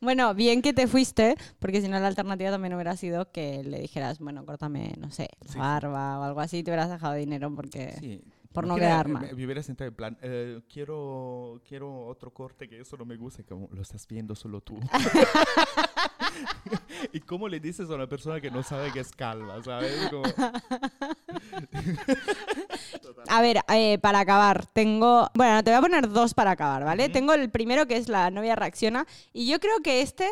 Bueno, 0.03 0.35
bien 0.35 0.63
que 0.63 0.73
te 0.73 0.87
fuiste, 0.87 1.37
porque 1.59 1.83
si 1.83 1.89
no 1.89 1.99
la 2.01 2.07
alternativa 2.07 2.51
también 2.51 2.73
hubiera 2.75 2.97
sido 2.97 3.31
que 3.31 3.63
le 3.63 3.81
dijeras, 3.81 4.19
bueno, 4.19 4.45
córtame, 4.47 4.95
no 4.99 5.11
sé, 5.11 5.29
la 5.45 5.53
Sí. 5.53 5.59
barba 5.59 6.19
o 6.19 6.23
algo 6.23 6.41
así, 6.41 6.59
y 6.59 6.63
te 6.63 6.71
hubieras 6.71 6.89
dejado 6.91 7.15
dinero 7.15 7.55
porque... 7.55 7.95
Sí. 8.01 8.21
Por 8.53 8.67
no 8.67 8.77
Imagina, 8.77 8.89
quedar 8.89 9.07
eh, 9.07 9.13
mal. 9.13 9.23
Me, 9.23 9.33
me 9.35 9.45
hubiera 9.45 9.63
sentado 9.63 9.89
en 9.89 9.95
plan, 9.95 10.19
eh, 10.23 10.61
quiero, 10.73 11.61
quiero 11.67 12.07
otro 12.07 12.33
corte 12.33 12.69
que 12.69 12.81
eso 12.81 12.97
no 12.97 13.05
me 13.05 13.17
gusta, 13.17 13.43
como 13.45 13.69
lo 13.73 13.83
estás 13.83 14.07
viendo 14.09 14.35
solo 14.35 14.61
tú. 14.61 14.79
¿Y 17.13 17.21
cómo 17.21 17.49
le 17.49 17.61
dices 17.61 17.89
a 17.91 17.95
una 17.95 18.09
persona 18.09 18.41
que 18.41 18.51
no 18.51 18.63
sabe 18.63 18.91
que 18.93 19.01
es 19.01 19.13
calva, 19.13 19.63
sabes? 19.63 20.09
Como- 20.11 20.23
A 23.29 23.43
ver, 23.43 23.61
eh, 23.69 23.99
para 23.99 24.21
acabar, 24.21 24.67
tengo... 24.67 25.29
Bueno, 25.35 25.63
te 25.63 25.71
voy 25.71 25.79
a 25.79 25.83
poner 25.83 26.09
dos 26.09 26.35
para 26.35 26.53
acabar, 26.53 26.85
¿vale? 26.85 27.09
Tengo 27.09 27.33
el 27.35 27.51
primero 27.51 27.87
que 27.87 27.97
es 27.97 28.09
la 28.09 28.31
novia 28.31 28.57
reacciona 28.57 29.07
y 29.33 29.49
yo 29.49 29.61
creo 29.61 29.81
que 29.83 30.03
este 30.03 30.29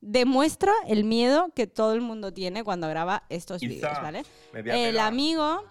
demuestra 0.00 0.72
el 0.86 1.04
miedo 1.04 1.52
que 1.54 1.66
todo 1.66 1.92
el 1.92 2.00
mundo 2.00 2.32
tiene 2.32 2.64
cuando 2.64 2.88
graba 2.88 3.24
estos 3.28 3.60
vídeos, 3.60 4.00
¿vale? 4.00 4.22
El 4.54 4.98
amigo... 4.98 5.64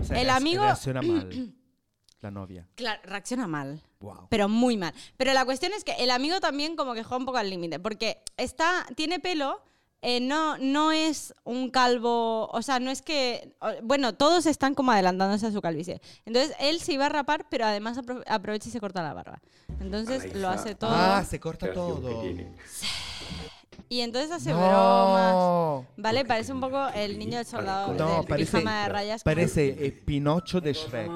o 0.00 0.04
sea, 0.04 0.20
El 0.20 0.28
reacc- 0.28 0.36
amigo- 0.36 0.62
Reacciona 0.64 1.02
mal, 1.02 1.54
la 2.20 2.30
novia. 2.30 2.68
Claro, 2.74 3.00
reacciona 3.04 3.46
mal. 3.46 3.82
Wow. 4.00 4.28
pero 4.30 4.48
muy 4.48 4.78
mal. 4.78 4.94
Pero 5.18 5.34
la 5.34 5.44
cuestión 5.44 5.72
es 5.74 5.84
que 5.84 5.92
el 5.92 6.10
amigo 6.10 6.40
también 6.40 6.74
como 6.74 6.94
que 6.94 7.02
juega 7.04 7.18
un 7.18 7.26
poco 7.26 7.36
al 7.36 7.50
límite, 7.50 7.78
porque 7.78 8.22
está, 8.38 8.86
tiene 8.96 9.20
pelo, 9.20 9.62
eh, 10.00 10.20
no, 10.20 10.56
no 10.56 10.90
es 10.90 11.34
un 11.44 11.68
calvo, 11.70 12.46
o 12.48 12.62
sea, 12.62 12.80
no 12.80 12.90
es 12.90 13.02
que, 13.02 13.54
bueno, 13.82 14.14
todos 14.14 14.46
están 14.46 14.74
como 14.74 14.92
adelantándose 14.92 15.46
a 15.48 15.52
su 15.52 15.60
calvicie. 15.60 16.00
Entonces 16.24 16.56
él 16.60 16.80
se 16.80 16.94
iba 16.94 17.04
a 17.04 17.08
rapar, 17.10 17.46
pero 17.50 17.66
además 17.66 17.98
apro- 17.98 18.22
aprovecha 18.26 18.70
y 18.70 18.72
se 18.72 18.80
corta 18.80 19.02
la 19.02 19.12
barba. 19.12 19.42
Entonces 19.80 20.34
lo 20.34 20.48
hace 20.48 20.74
todo. 20.74 20.92
Ah, 20.94 21.22
se 21.28 21.38
corta 21.38 21.70
todo. 21.74 22.22
tiene. 22.22 22.54
Y 23.88 24.00
entonces 24.02 24.30
hace 24.30 24.52
bromas. 24.52 25.32
No, 25.32 25.86
¿Vale? 25.96 26.24
Parece 26.24 26.52
un 26.52 26.60
poco 26.60 26.88
el 26.94 27.18
niño 27.18 27.38
del 27.38 27.46
soldado 27.46 27.92
no 27.94 28.18
del 28.18 28.26
parece, 28.26 28.58
pijama 28.58 28.82
de 28.84 28.88
rayas. 28.88 29.22
como- 29.22 29.34
parece 29.34 29.86
eh, 29.86 29.92
Pinocho 29.92 30.60
de 30.60 30.72
Shrek. 30.72 31.10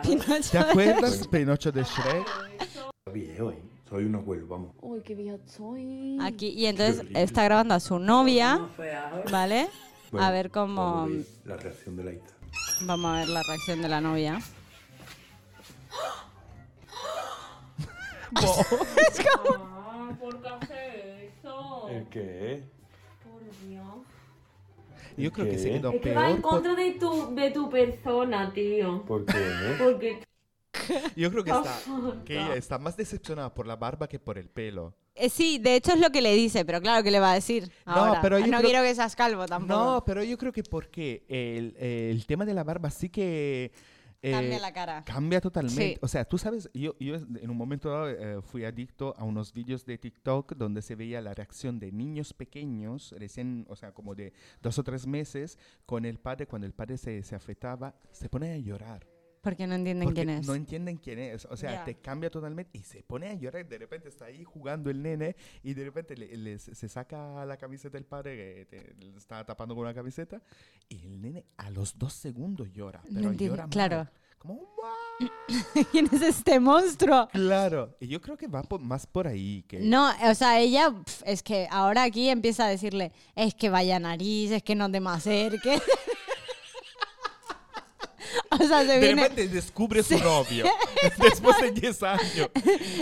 Pinocho. 0.02 0.50
¿Te 0.50 0.58
acuerdas 0.58 1.26
Pinocho 1.28 1.72
de 1.72 1.82
Shrek? 1.82 2.26
Viejo, 3.12 3.50
¿eh? 3.50 3.58
Soy 3.88 4.04
un 4.04 4.14
abuelo, 4.14 4.46
vamos. 4.46 4.70
Uy, 4.80 5.00
qué 5.02 5.14
vieja 5.16 5.36
soy. 5.46 6.18
Aquí, 6.22 6.48
y 6.50 6.66
entonces 6.66 7.04
está 7.14 7.42
grabando 7.44 7.74
a 7.74 7.80
su 7.80 7.98
novia, 7.98 8.60
¿vale? 9.32 9.62
a 9.62 9.68
Bueno, 10.12 10.30
ver 10.32 10.50
cómo... 10.52 10.84
vamos 10.94 11.10
a 11.10 11.12
ver 11.16 11.26
La 11.44 11.56
reacción 11.56 11.96
de 11.96 12.04
la 12.04 12.12
Ita. 12.12 12.32
Vamos 12.82 13.10
a 13.12 13.18
ver 13.18 13.28
la 13.28 13.42
reacción 13.42 13.82
de 13.82 13.88
la 13.88 14.00
novia. 14.00 14.40
Ah, 19.92 20.12
¿por 20.20 20.40
eso? 21.98 22.06
qué? 22.10 22.62
Por 23.24 23.68
Dios. 23.68 23.84
Yo 25.16 25.32
creo 25.32 25.46
que 25.46 25.58
se 25.58 25.70
quedó 25.70 25.92
Es 25.92 26.00
que 26.00 26.14
va 26.14 26.30
en 26.30 26.36
peor. 26.36 26.42
por- 26.42 26.50
contra 26.50 26.74
de 26.74 26.92
tu, 26.92 27.34
de 27.34 27.50
tu 27.50 27.68
persona, 27.70 28.52
tío. 28.52 29.04
¿Por 29.04 29.24
qué? 29.26 29.34
Porque 29.78 30.22
Yo 31.16 31.30
creo 31.30 31.44
que, 31.44 31.50
está, 31.50 31.78
Oh, 31.90 32.14
que 32.24 32.34
ella 32.34 32.54
está 32.54 32.78
más 32.78 32.96
decepcionada 32.96 33.52
por 33.52 33.66
la 33.66 33.76
barba 33.76 34.08
que 34.08 34.18
por 34.18 34.38
el 34.38 34.48
pelo. 34.48 34.94
Eh, 35.14 35.28
sí, 35.28 35.58
de 35.58 35.74
hecho 35.76 35.92
es 35.92 36.00
lo 36.00 36.10
que 36.10 36.22
le 36.22 36.32
dice, 36.34 36.64
pero 36.64 36.80
claro, 36.80 37.02
¿qué 37.02 37.10
le 37.10 37.20
va 37.20 37.32
a 37.32 37.34
decir? 37.34 37.70
No, 37.84 37.92
Ahora? 37.92 38.20
pero 38.22 38.38
yo 38.38 38.46
no 38.46 38.58
creo- 38.58 38.70
quiero 38.70 38.84
que 38.84 38.94
seas 38.94 39.14
calvo 39.16 39.46
tampoco. 39.46 39.78
No, 39.78 40.04
pero 40.06 40.22
yo 40.22 40.38
creo 40.38 40.52
que 40.52 40.62
porque 40.62 41.24
el, 41.28 41.76
el 41.76 42.24
tema 42.26 42.44
de 42.46 42.54
la 42.54 42.64
barba 42.64 42.90
sí 42.90 43.08
que... 43.08 43.72
eh, 44.22 44.32
Cambia 44.32 44.58
la 44.58 44.72
cara. 44.72 45.04
Cambia 45.04 45.40
totalmente. 45.40 45.94
Sí. 45.94 45.98
O 46.02 46.08
sea, 46.08 46.24
tú 46.24 46.36
sabes, 46.38 46.68
yo, 46.74 46.94
yo 46.98 47.16
en 47.16 47.50
un 47.50 47.56
momento 47.56 47.90
dado 47.90 48.10
eh, 48.10 48.42
fui 48.42 48.64
adicto 48.64 49.14
a 49.16 49.24
unos 49.24 49.52
vídeos 49.52 49.84
de 49.86 49.98
TikTok 49.98 50.54
donde 50.56 50.82
se 50.82 50.94
veía 50.94 51.20
la 51.20 51.34
reacción 51.34 51.78
de 51.78 51.90
niños 51.90 52.34
pequeños, 52.34 53.14
recién, 53.18 53.66
o 53.68 53.76
sea, 53.76 53.92
como 53.92 54.14
de 54.14 54.32
dos 54.62 54.78
o 54.78 54.84
tres 54.84 55.06
meses, 55.06 55.58
con 55.86 56.04
el 56.04 56.18
padre, 56.18 56.46
cuando 56.46 56.66
el 56.66 56.74
padre 56.74 56.98
se, 56.98 57.22
se 57.22 57.34
afectaba, 57.34 57.94
se 58.10 58.28
ponía 58.28 58.52
a 58.52 58.58
llorar. 58.58 59.09
Porque 59.40 59.66
no 59.66 59.74
entienden 59.74 60.06
Porque 60.08 60.24
quién 60.24 60.38
es. 60.38 60.46
no 60.46 60.54
entienden 60.54 60.96
quién 60.98 61.18
es. 61.18 61.46
O 61.46 61.56
sea, 61.56 61.70
Ya. 61.72 61.84
te 61.84 61.94
cambia 61.94 62.28
totalmente 62.30 62.76
y 62.78 62.82
se 62.82 63.02
pone 63.02 63.28
a 63.28 63.34
llorar. 63.34 63.66
De 63.66 63.78
repente 63.78 64.08
está 64.08 64.26
ahí 64.26 64.44
jugando 64.44 64.90
el 64.90 65.02
nene 65.02 65.34
y 65.62 65.72
de 65.72 65.84
repente 65.84 66.14
le, 66.16 66.36
le- 66.36 66.58
se 66.58 66.88
saca 66.88 67.44
la 67.46 67.56
camiseta 67.56 67.96
del 67.96 68.04
padre 68.04 68.36
que 68.36 68.66
te- 68.66 68.94
le 69.02 69.16
está 69.16 69.44
tapando 69.46 69.74
con 69.74 69.84
una 69.84 69.94
camiseta 69.94 70.42
y 70.90 71.06
el 71.06 71.22
nene 71.22 71.46
a 71.56 71.70
los 71.70 71.96
dos 71.98 72.12
segundos 72.12 72.70
llora. 72.72 73.00
No 73.08 73.14
Pero 73.14 73.30
entiendo, 73.30 73.54
llora 73.56 73.62
mal. 73.66 73.70
claro. 73.70 74.08
Como, 74.38 74.54
"Guau". 74.54 75.30
¿Quién 75.92 76.06
es 76.12 76.22
este 76.22 76.58
monstruo? 76.60 77.28
Claro. 77.32 77.94
Y 78.00 78.08
yo 78.08 78.20
creo 78.22 78.36
que 78.38 78.46
va 78.46 78.62
por- 78.62 78.80
más 78.80 79.06
por 79.06 79.26
ahí. 79.26 79.64
Que 79.68 79.80
No, 79.80 80.10
o 80.30 80.34
sea, 80.34 80.58
ella 80.60 80.94
es 81.26 81.42
que 81.42 81.66
ahora 81.70 82.04
aquí 82.04 82.28
empieza 82.28 82.64
a 82.66 82.68
decirle, 82.70 83.12
es 83.34 83.54
que 83.54 83.68
vaya 83.70 83.98
nariz, 83.98 84.50
es 84.50 84.62
que 84.62 84.74
no 84.74 84.90
te 84.90 85.00
me 85.00 85.10
acerques. 85.10 85.82
o 88.60 88.64
sea, 88.64 88.80
se 88.80 88.92
de 88.92 88.98
viene... 88.98 89.22
repente 89.22 89.48
descubre 89.48 90.02
su 90.02 90.18
novio. 90.18 90.64
Después 91.18 91.60
de 91.60 91.70
10 91.72 92.02
años. 92.02 92.50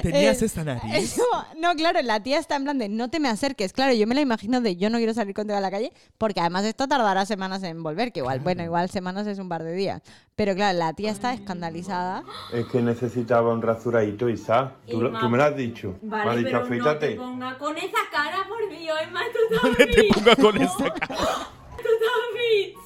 ¿Tenías 0.02 0.42
Eh, 0.42 0.46
esa 0.46 0.64
nariz? 0.64 0.82
Es 0.94 1.14
como- 1.18 1.44
no, 1.56 1.74
claro, 1.74 2.00
la 2.02 2.22
tía 2.22 2.38
está 2.38 2.56
en 2.56 2.64
plan 2.64 2.78
de 2.78 2.88
no 2.88 3.08
te 3.10 3.18
me 3.20 3.28
acerques. 3.28 3.72
Claro, 3.72 3.92
yo 3.94 4.06
me 4.06 4.14
la 4.14 4.20
imagino 4.20 4.60
de 4.60 4.76
yo 4.76 4.90
no 4.90 4.98
quiero 4.98 5.14
salir 5.14 5.34
contigo 5.34 5.56
a 5.56 5.60
la 5.60 5.70
calle 5.70 5.92
porque 6.18 6.40
además 6.40 6.64
esto 6.64 6.86
tardará 6.88 7.24
semanas 7.26 7.62
en 7.62 7.82
volver, 7.82 8.12
que 8.12 8.20
igual, 8.20 8.40
bueno, 8.40 8.62
igual 8.62 8.90
semanas 8.90 9.26
es 9.26 9.38
un 9.38 9.48
par 9.48 9.64
de 9.64 9.72
días. 9.72 10.02
Pero 10.36 10.54
claro, 10.54 10.78
la 10.78 10.92
tía 10.92 11.10
está 11.10 11.32
escandalizada. 11.32 12.22
Es 12.52 12.66
que 12.66 12.80
necesitaba 12.80 13.52
un 13.52 13.60
rasuradito, 13.62 14.28
Isa. 14.28 14.74
Tú, 14.88 15.00
Emma. 15.04 15.18
tú 15.18 15.28
me 15.28 15.36
lo 15.38 15.44
has 15.44 15.56
dicho. 15.56 15.96
me 16.02 16.16
has 16.18 16.24
Vale, 16.26 16.38
dicho, 16.44 16.62
pero 16.68 16.84
no 16.84 16.96
te 16.98 17.10
ponga 17.16 17.58
con 17.58 17.76
esa 17.76 17.98
cara, 18.12 18.46
por 18.48 18.68
Dios, 18.70 18.96
Emma, 19.02 19.20
tú 19.32 19.38
te 19.74 19.82
has 19.82 19.90
te 19.90 20.04
ponga 20.14 20.36
con 20.36 20.56
esa 20.62 20.94
cara. 20.94 21.48
¿Tú 21.76 21.88
visto? 22.36 22.77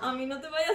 A 0.00 0.12
mí 0.14 0.26
no 0.26 0.40
te 0.40 0.48
vayas 0.48 0.70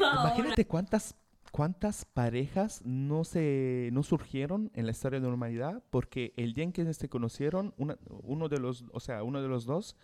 a. 0.00 0.20
Imagínate 0.22 0.66
cuántas, 0.66 1.14
cuántas 1.50 2.04
parejas 2.04 2.82
no, 2.84 3.24
se, 3.24 3.90
no 3.92 4.02
surgieron 4.02 4.70
en 4.74 4.86
la 4.86 4.92
historia 4.92 5.20
de 5.20 5.26
la 5.26 5.34
humanidad 5.34 5.82
porque 5.90 6.32
el 6.36 6.54
día 6.54 6.64
en 6.64 6.72
que 6.72 6.92
se 6.94 7.08
conocieron, 7.08 7.74
una- 7.76 7.98
uno, 8.22 8.48
de 8.48 8.58
los, 8.58 8.84
o 8.92 9.00
sea, 9.00 9.22
uno 9.22 9.42
de 9.42 9.48
los 9.48 9.66
dos 9.66 9.96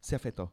se 0.00 0.16
afectó. 0.16 0.52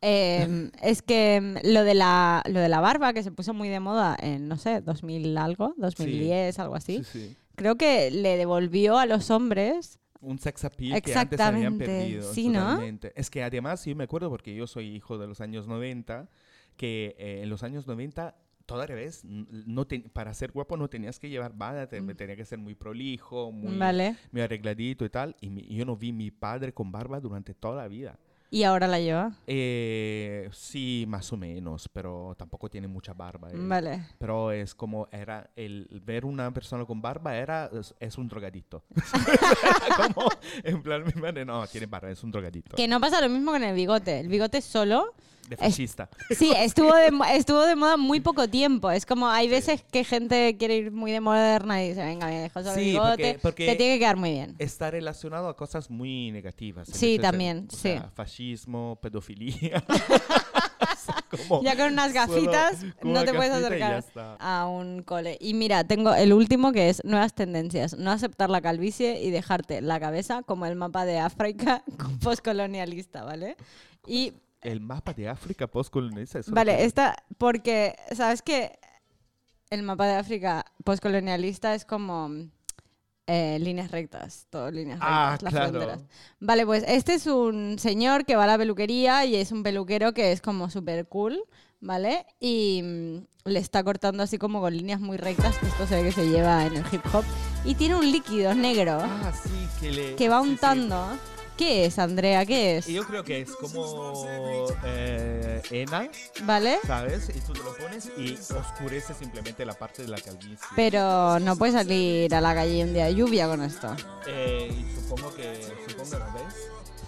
Eh, 0.00 0.70
es 0.82 1.02
que 1.02 1.40
mm, 1.40 1.72
lo 1.72 1.84
de, 1.84 1.94
la, 1.94 2.42
lo 2.46 2.60
de 2.60 2.68
la 2.68 2.80
barba, 2.80 3.12
que 3.12 3.22
se 3.22 3.30
puso 3.30 3.54
muy 3.54 3.68
de 3.68 3.80
moda 3.80 4.16
en, 4.20 4.48
no 4.48 4.56
sé, 4.56 4.80
2000 4.80 5.36
algo, 5.38 5.74
2010, 5.76 6.58
algo 6.58 6.74
así, 6.74 7.04
sí. 7.04 7.36
creo 7.54 7.76
que 7.76 8.10
le 8.10 8.36
devolvió 8.36 8.98
a 8.98 9.06
los 9.06 9.30
hombres 9.30 10.00
Un 10.20 10.38
sex 10.38 10.64
appeal 10.64 11.00
que 11.02 11.14
antes 11.14 11.38
habían 11.40 11.78
perdido. 11.78 12.32
sí, 12.32 12.48
¿no? 12.48 12.80
Es 13.14 13.30
que 13.30 13.44
además 13.44 13.84
yo 13.84 13.94
me 13.94 14.04
acuerdo 14.04 14.28
porque 14.28 14.54
yo 14.54 14.66
soy 14.66 14.88
hijo 14.88 15.18
de 15.18 15.28
los 15.28 15.40
años 15.40 15.68
90, 15.68 16.28
que 16.76 17.14
eh, 17.18 17.40
en 17.42 17.50
los 17.50 17.62
años 17.62 17.86
90 17.86 18.36
todo 18.66 18.80
al 18.80 18.88
revés, 18.88 19.22
no 19.24 19.86
te- 19.86 20.08
para 20.08 20.32
ser 20.34 20.52
guapo 20.52 20.76
no 20.76 20.88
tenías 20.88 21.18
que 21.18 21.28
llevar 21.28 21.52
bada, 21.54 21.88
te- 21.88 22.00
tenía 22.14 22.36
que 22.36 22.44
ser 22.44 22.58
muy 22.58 22.74
prolijo, 22.76 23.50
muy, 23.50 23.76
Vale. 23.76 24.16
muy 24.30 24.40
arregladito 24.40 25.04
y 25.04 25.10
tal. 25.10 25.36
Y 25.40 25.50
mi- 25.50 25.66
yo 25.66 25.84
no 25.84 25.96
vi 25.96 26.12
mi 26.12 26.30
padre 26.30 26.72
con 26.72 26.92
barba 26.92 27.20
durante 27.20 27.54
toda 27.54 27.82
la 27.82 27.88
vida. 27.88 28.18
Y 28.50 28.62
ahora 28.64 28.86
la 28.86 29.00
lleva. 29.00 29.32
Eh, 29.46 30.48
sí, 30.52 31.06
más 31.08 31.32
o 31.32 31.36
menos, 31.38 31.88
pero 31.88 32.34
tampoco 32.38 32.68
tiene 32.70 32.86
mucha 32.86 33.14
barba. 33.14 33.48
él. 33.50 33.66
Vale. 33.66 34.06
Pero 34.18 34.52
es 34.52 34.74
como 34.74 35.08
era 35.10 35.50
el 35.56 35.88
ver 36.04 36.24
una 36.26 36.52
persona 36.52 36.84
con 36.84 37.00
barba 37.02 37.34
era 37.36 37.68
es, 37.72 37.94
es 37.98 38.16
un 38.18 38.28
drogadito. 38.28 38.84
como 40.14 40.28
en 40.62 40.82
plan 40.82 41.02
mi 41.04 41.20
madre 41.20 41.44
no 41.44 41.66
tiene 41.66 41.86
barba, 41.86 42.10
es 42.10 42.22
un 42.22 42.30
drogadito. 42.30 42.76
Que 42.76 42.86
no 42.88 43.00
pasa 43.00 43.20
lo 43.20 43.28
mismo 43.28 43.52
con 43.52 43.62
el 43.62 43.74
bigote. 43.74 44.20
El 44.20 44.28
bigote 44.28 44.60
solo. 44.60 45.14
De 45.48 45.54
es- 45.56 45.60
fascista. 45.60 46.08
Sí, 46.30 46.52
estuvo 46.56 46.94
de, 46.94 47.10
estuvo 47.36 47.60
de 47.62 47.74
moda 47.76 47.96
muy 47.96 48.20
poco 48.20 48.48
tiempo. 48.48 48.90
Es 48.90 49.04
como 49.04 49.28
hay 49.28 49.48
veces 49.48 49.82
que 49.90 50.04
gente 50.04 50.56
quiere 50.56 50.76
ir 50.76 50.92
muy 50.92 51.10
de 51.12 51.20
moderna 51.20 51.82
y 51.84 51.88
dice, 51.90 52.04
venga, 52.04 52.26
me 52.26 52.40
dejo 52.40 52.62
sobre 52.62 52.76
Sí, 52.76 52.90
bigote. 52.92 53.10
porque- 53.10 53.38
porque- 53.42 53.66
Te 53.66 53.76
tiene 53.76 53.94
que 53.94 53.98
quedar 53.98 54.16
muy 54.16 54.30
bien. 54.30 54.54
Está 54.58 54.90
relacionado 54.90 55.48
a 55.48 55.56
cosas 55.56 55.90
muy 55.90 56.30
negativas. 56.30 56.88
Sí, 56.92 57.18
también, 57.18 57.66
o 57.68 57.74
sí. 57.74 57.82
sea, 57.82 58.10
fascismo, 58.14 58.98
pedofilia. 59.02 59.82
Como 61.30 61.62
Ya 61.64 61.76
con 61.76 61.92
unas 61.92 62.12
gafitas 62.12 62.82
no 63.02 63.10
una 63.10 63.24
te 63.24 63.34
puedes 63.34 63.52
acercar 63.52 64.04
a 64.38 64.66
un 64.68 65.02
cole. 65.02 65.36
Y 65.40 65.54
mira, 65.54 65.84
tengo 65.84 66.14
el 66.14 66.32
último 66.32 66.72
que 66.72 66.88
es 66.88 67.04
nuevas 67.04 67.34
tendencias. 67.34 67.96
No 67.96 68.10
aceptar 68.10 68.48
la 68.50 68.60
calvicie 68.60 69.20
y 69.22 69.30
dejarte 69.30 69.80
la 69.80 69.98
cabeza 70.00 70.42
como 70.42 70.66
el 70.66 70.76
mapa 70.76 71.04
de 71.04 71.18
África 71.18 71.82
postcolonialista, 72.22 73.24
¿vale? 73.24 73.56
Y 74.06 74.32
El 74.62 74.80
mapa 74.80 75.12
de 75.12 75.28
África 75.28 75.66
postcolonialista. 75.66 76.40
Vale, 76.48 76.76
que- 76.76 76.84
esta, 76.84 77.16
porque, 77.38 77.96
¿sabes 78.14 78.42
que 78.42 78.78
El 79.70 79.82
mapa 79.82 80.06
de 80.06 80.14
África 80.16 80.64
postcolonialista 80.84 81.74
es 81.74 81.84
como 81.86 82.30
eh, 83.26 83.58
líneas 83.60 83.90
rectas, 83.90 84.46
todo 84.50 84.70
líneas 84.70 84.98
rectas, 84.98 85.10
Ah, 85.16 85.38
las 85.40 85.52
claro. 85.52 85.68
fronteras. 85.70 86.00
Vale, 86.40 86.66
pues 86.66 86.84
este 86.86 87.14
es 87.14 87.26
un 87.26 87.78
señor 87.78 88.24
que 88.26 88.36
va 88.36 88.44
a 88.44 88.48
la 88.48 88.58
peluquería 88.58 89.24
y 89.24 89.36
es 89.36 89.50
un 89.52 89.62
peluquero 89.62 90.12
que 90.12 90.32
es 90.32 90.42
como 90.42 90.68
súper 90.68 91.06
cool, 91.08 91.42
¿vale? 91.80 92.26
Y 92.40 92.82
mm, 92.82 93.48
le 93.48 93.58
está 93.60 93.82
cortando 93.82 94.22
así 94.24 94.36
como 94.38 94.60
con 94.60 94.76
líneas 94.76 95.00
muy 95.00 95.16
rectas, 95.16 95.56
que 95.58 95.66
esto 95.68 95.86
se 95.86 95.96
ve 95.96 96.02
que 96.08 96.12
se 96.12 96.28
lleva 96.28 96.66
en 96.66 96.74
el 96.76 96.84
hip 96.92 97.02
hop. 97.14 97.24
Y 97.64 97.74
tiene 97.76 97.94
un 97.94 98.10
líquido 98.10 98.54
negro 98.54 98.98
Ah, 99.00 99.32
sí, 99.32 99.68
que 99.80 99.90
le... 99.92 100.16
que 100.16 100.28
va 100.28 100.42
sí, 100.42 100.48
sí. 100.50 100.56
¿Qué 101.62 101.84
es, 101.84 101.96
Andrea? 102.00 102.44
¿Qué 102.44 102.78
es? 102.78 102.86
Yo 102.88 103.04
creo 103.04 103.22
que 103.22 103.42
es 103.42 103.52
como 103.54 104.26
eh, 104.84 105.62
Ena, 105.70 106.08
¿Vale? 106.42 106.78
¿sabes? 106.84 107.30
Y 107.32 107.38
tú 107.38 107.52
te 107.52 107.60
lo 107.62 107.76
pones 107.76 108.10
y 108.18 108.34
oscurece 108.52 109.14
simplemente 109.14 109.64
la 109.64 109.74
parte 109.74 110.02
de 110.02 110.08
la 110.08 110.20
calvicie. 110.20 110.58
Pero 110.74 111.38
no 111.38 111.54
puedes 111.54 111.76
salir 111.76 112.34
a 112.34 112.40
la 112.40 112.52
calle 112.52 112.82
un 112.82 112.92
día 112.92 113.04
de 113.04 113.14
lluvia 113.14 113.46
con 113.46 113.62
esto. 113.62 113.94
Eh, 114.26 114.72
y 114.76 115.00
supongo 115.00 115.32
que, 115.36 115.62
supongo, 115.88 116.18
¿lo 116.18 116.32
ves? 116.32 116.54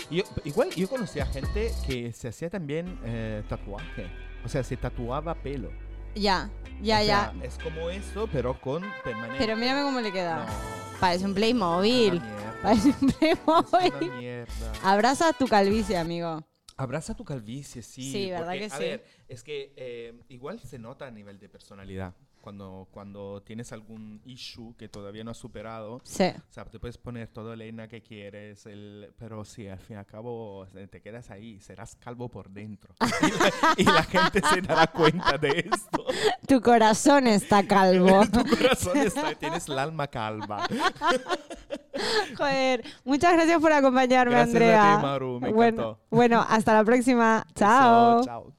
Yo- 0.08 0.22
igual 0.44 0.70
yo 0.70 0.88
conocía 0.88 1.26
gente 1.26 1.72
que 1.84 2.12
se 2.12 2.28
hacía 2.28 2.48
también 2.48 2.96
eh, 3.04 3.42
tatuaje. 3.48 4.06
O 4.44 4.48
sea, 4.48 4.62
se 4.62 4.76
tatuaba 4.76 5.34
pelo. 5.34 5.72
Ya, 6.14 6.48
ya, 6.80 7.00
O 7.00 7.04
ya. 7.04 7.04
sea, 7.04 7.34
es 7.42 7.58
como 7.58 7.90
eso, 7.90 8.28
pero 8.32 8.54
con 8.60 8.84
permanente. 9.02 9.36
Pero 9.44 9.56
mírame 9.56 9.82
cómo 9.82 10.00
le 10.00 10.12
queda. 10.12 10.46
No, 10.46 10.93
Parece 11.04 11.26
un 11.26 11.34
Playmobil. 11.34 12.12
mierda. 12.12 12.54
Parece 12.62 12.88
un 12.88 13.12
Playmobil. 13.12 14.46
Abraza 14.82 15.32
tu 15.34 15.46
calvicie, 15.46 15.98
amigo. 15.98 16.42
Abraza 16.78 17.14
tu 17.14 17.24
calvicie, 17.24 17.82
sí. 17.82 18.10
Sí, 18.10 18.30
¿verdad 18.30 18.46
porque, 18.46 18.58
que 18.60 18.64
a 18.64 18.78
sí? 18.78 18.82
ver, 18.84 19.04
es 19.28 19.44
que 19.44 19.74
eh, 19.76 20.18
igual 20.30 20.60
se 20.60 20.78
nota 20.78 21.06
a 21.06 21.10
nivel 21.10 21.38
de 21.38 21.48
personalidad. 21.50 22.14
Cuando, 22.44 22.88
cuando 22.90 23.40
tienes 23.42 23.72
algún 23.72 24.20
issue 24.26 24.74
que 24.76 24.86
todavía 24.90 25.24
no 25.24 25.30
has 25.30 25.38
superado, 25.38 26.02
Sí. 26.04 26.24
o 26.24 26.52
sea, 26.52 26.66
te 26.66 26.78
puedes 26.78 26.98
poner 26.98 27.28
todo 27.28 27.54
el 27.54 27.62
ENA 27.62 27.88
que 27.88 28.02
quieres, 28.02 28.66
el, 28.66 29.14
pero 29.18 29.46
sí, 29.46 29.66
al 29.66 29.78
fin 29.78 29.96
y 29.96 29.98
al 30.00 30.04
cabo 30.04 30.66
te 30.90 31.00
quedas 31.00 31.30
ahí, 31.30 31.58
serás 31.60 31.96
calvo 31.96 32.28
por 32.28 32.50
dentro. 32.50 32.94
y, 33.22 33.30
la, 33.30 33.74
y 33.78 33.84
la 33.84 34.02
gente 34.02 34.42
se 34.52 34.60
dará 34.60 34.86
cuenta 34.88 35.38
de 35.38 35.70
esto. 35.72 36.04
Tu 36.46 36.60
corazón 36.60 37.26
está 37.28 37.66
calvo. 37.66 38.26
tu 38.30 38.44
corazón 38.44 38.98
está, 38.98 39.34
tienes 39.36 39.66
el 39.66 39.78
alma 39.78 40.06
calva. 40.06 40.66
Joder, 42.36 42.84
muchas 43.04 43.32
gracias 43.32 43.58
por 43.58 43.72
acompañarme, 43.72 44.32
Gracias 44.34 44.54
a 44.54 44.58
Andrea. 44.58 44.96
ti, 44.98 45.02
Maru, 45.02 45.40
me 45.40 45.50
bueno, 45.50 45.82
encantó. 45.82 45.98
bueno, 46.10 46.44
hasta 46.46 46.74
la 46.74 46.84
próxima. 46.84 47.42
Eso, 47.46 47.54
Chao. 47.54 48.24
chao. 48.24 48.52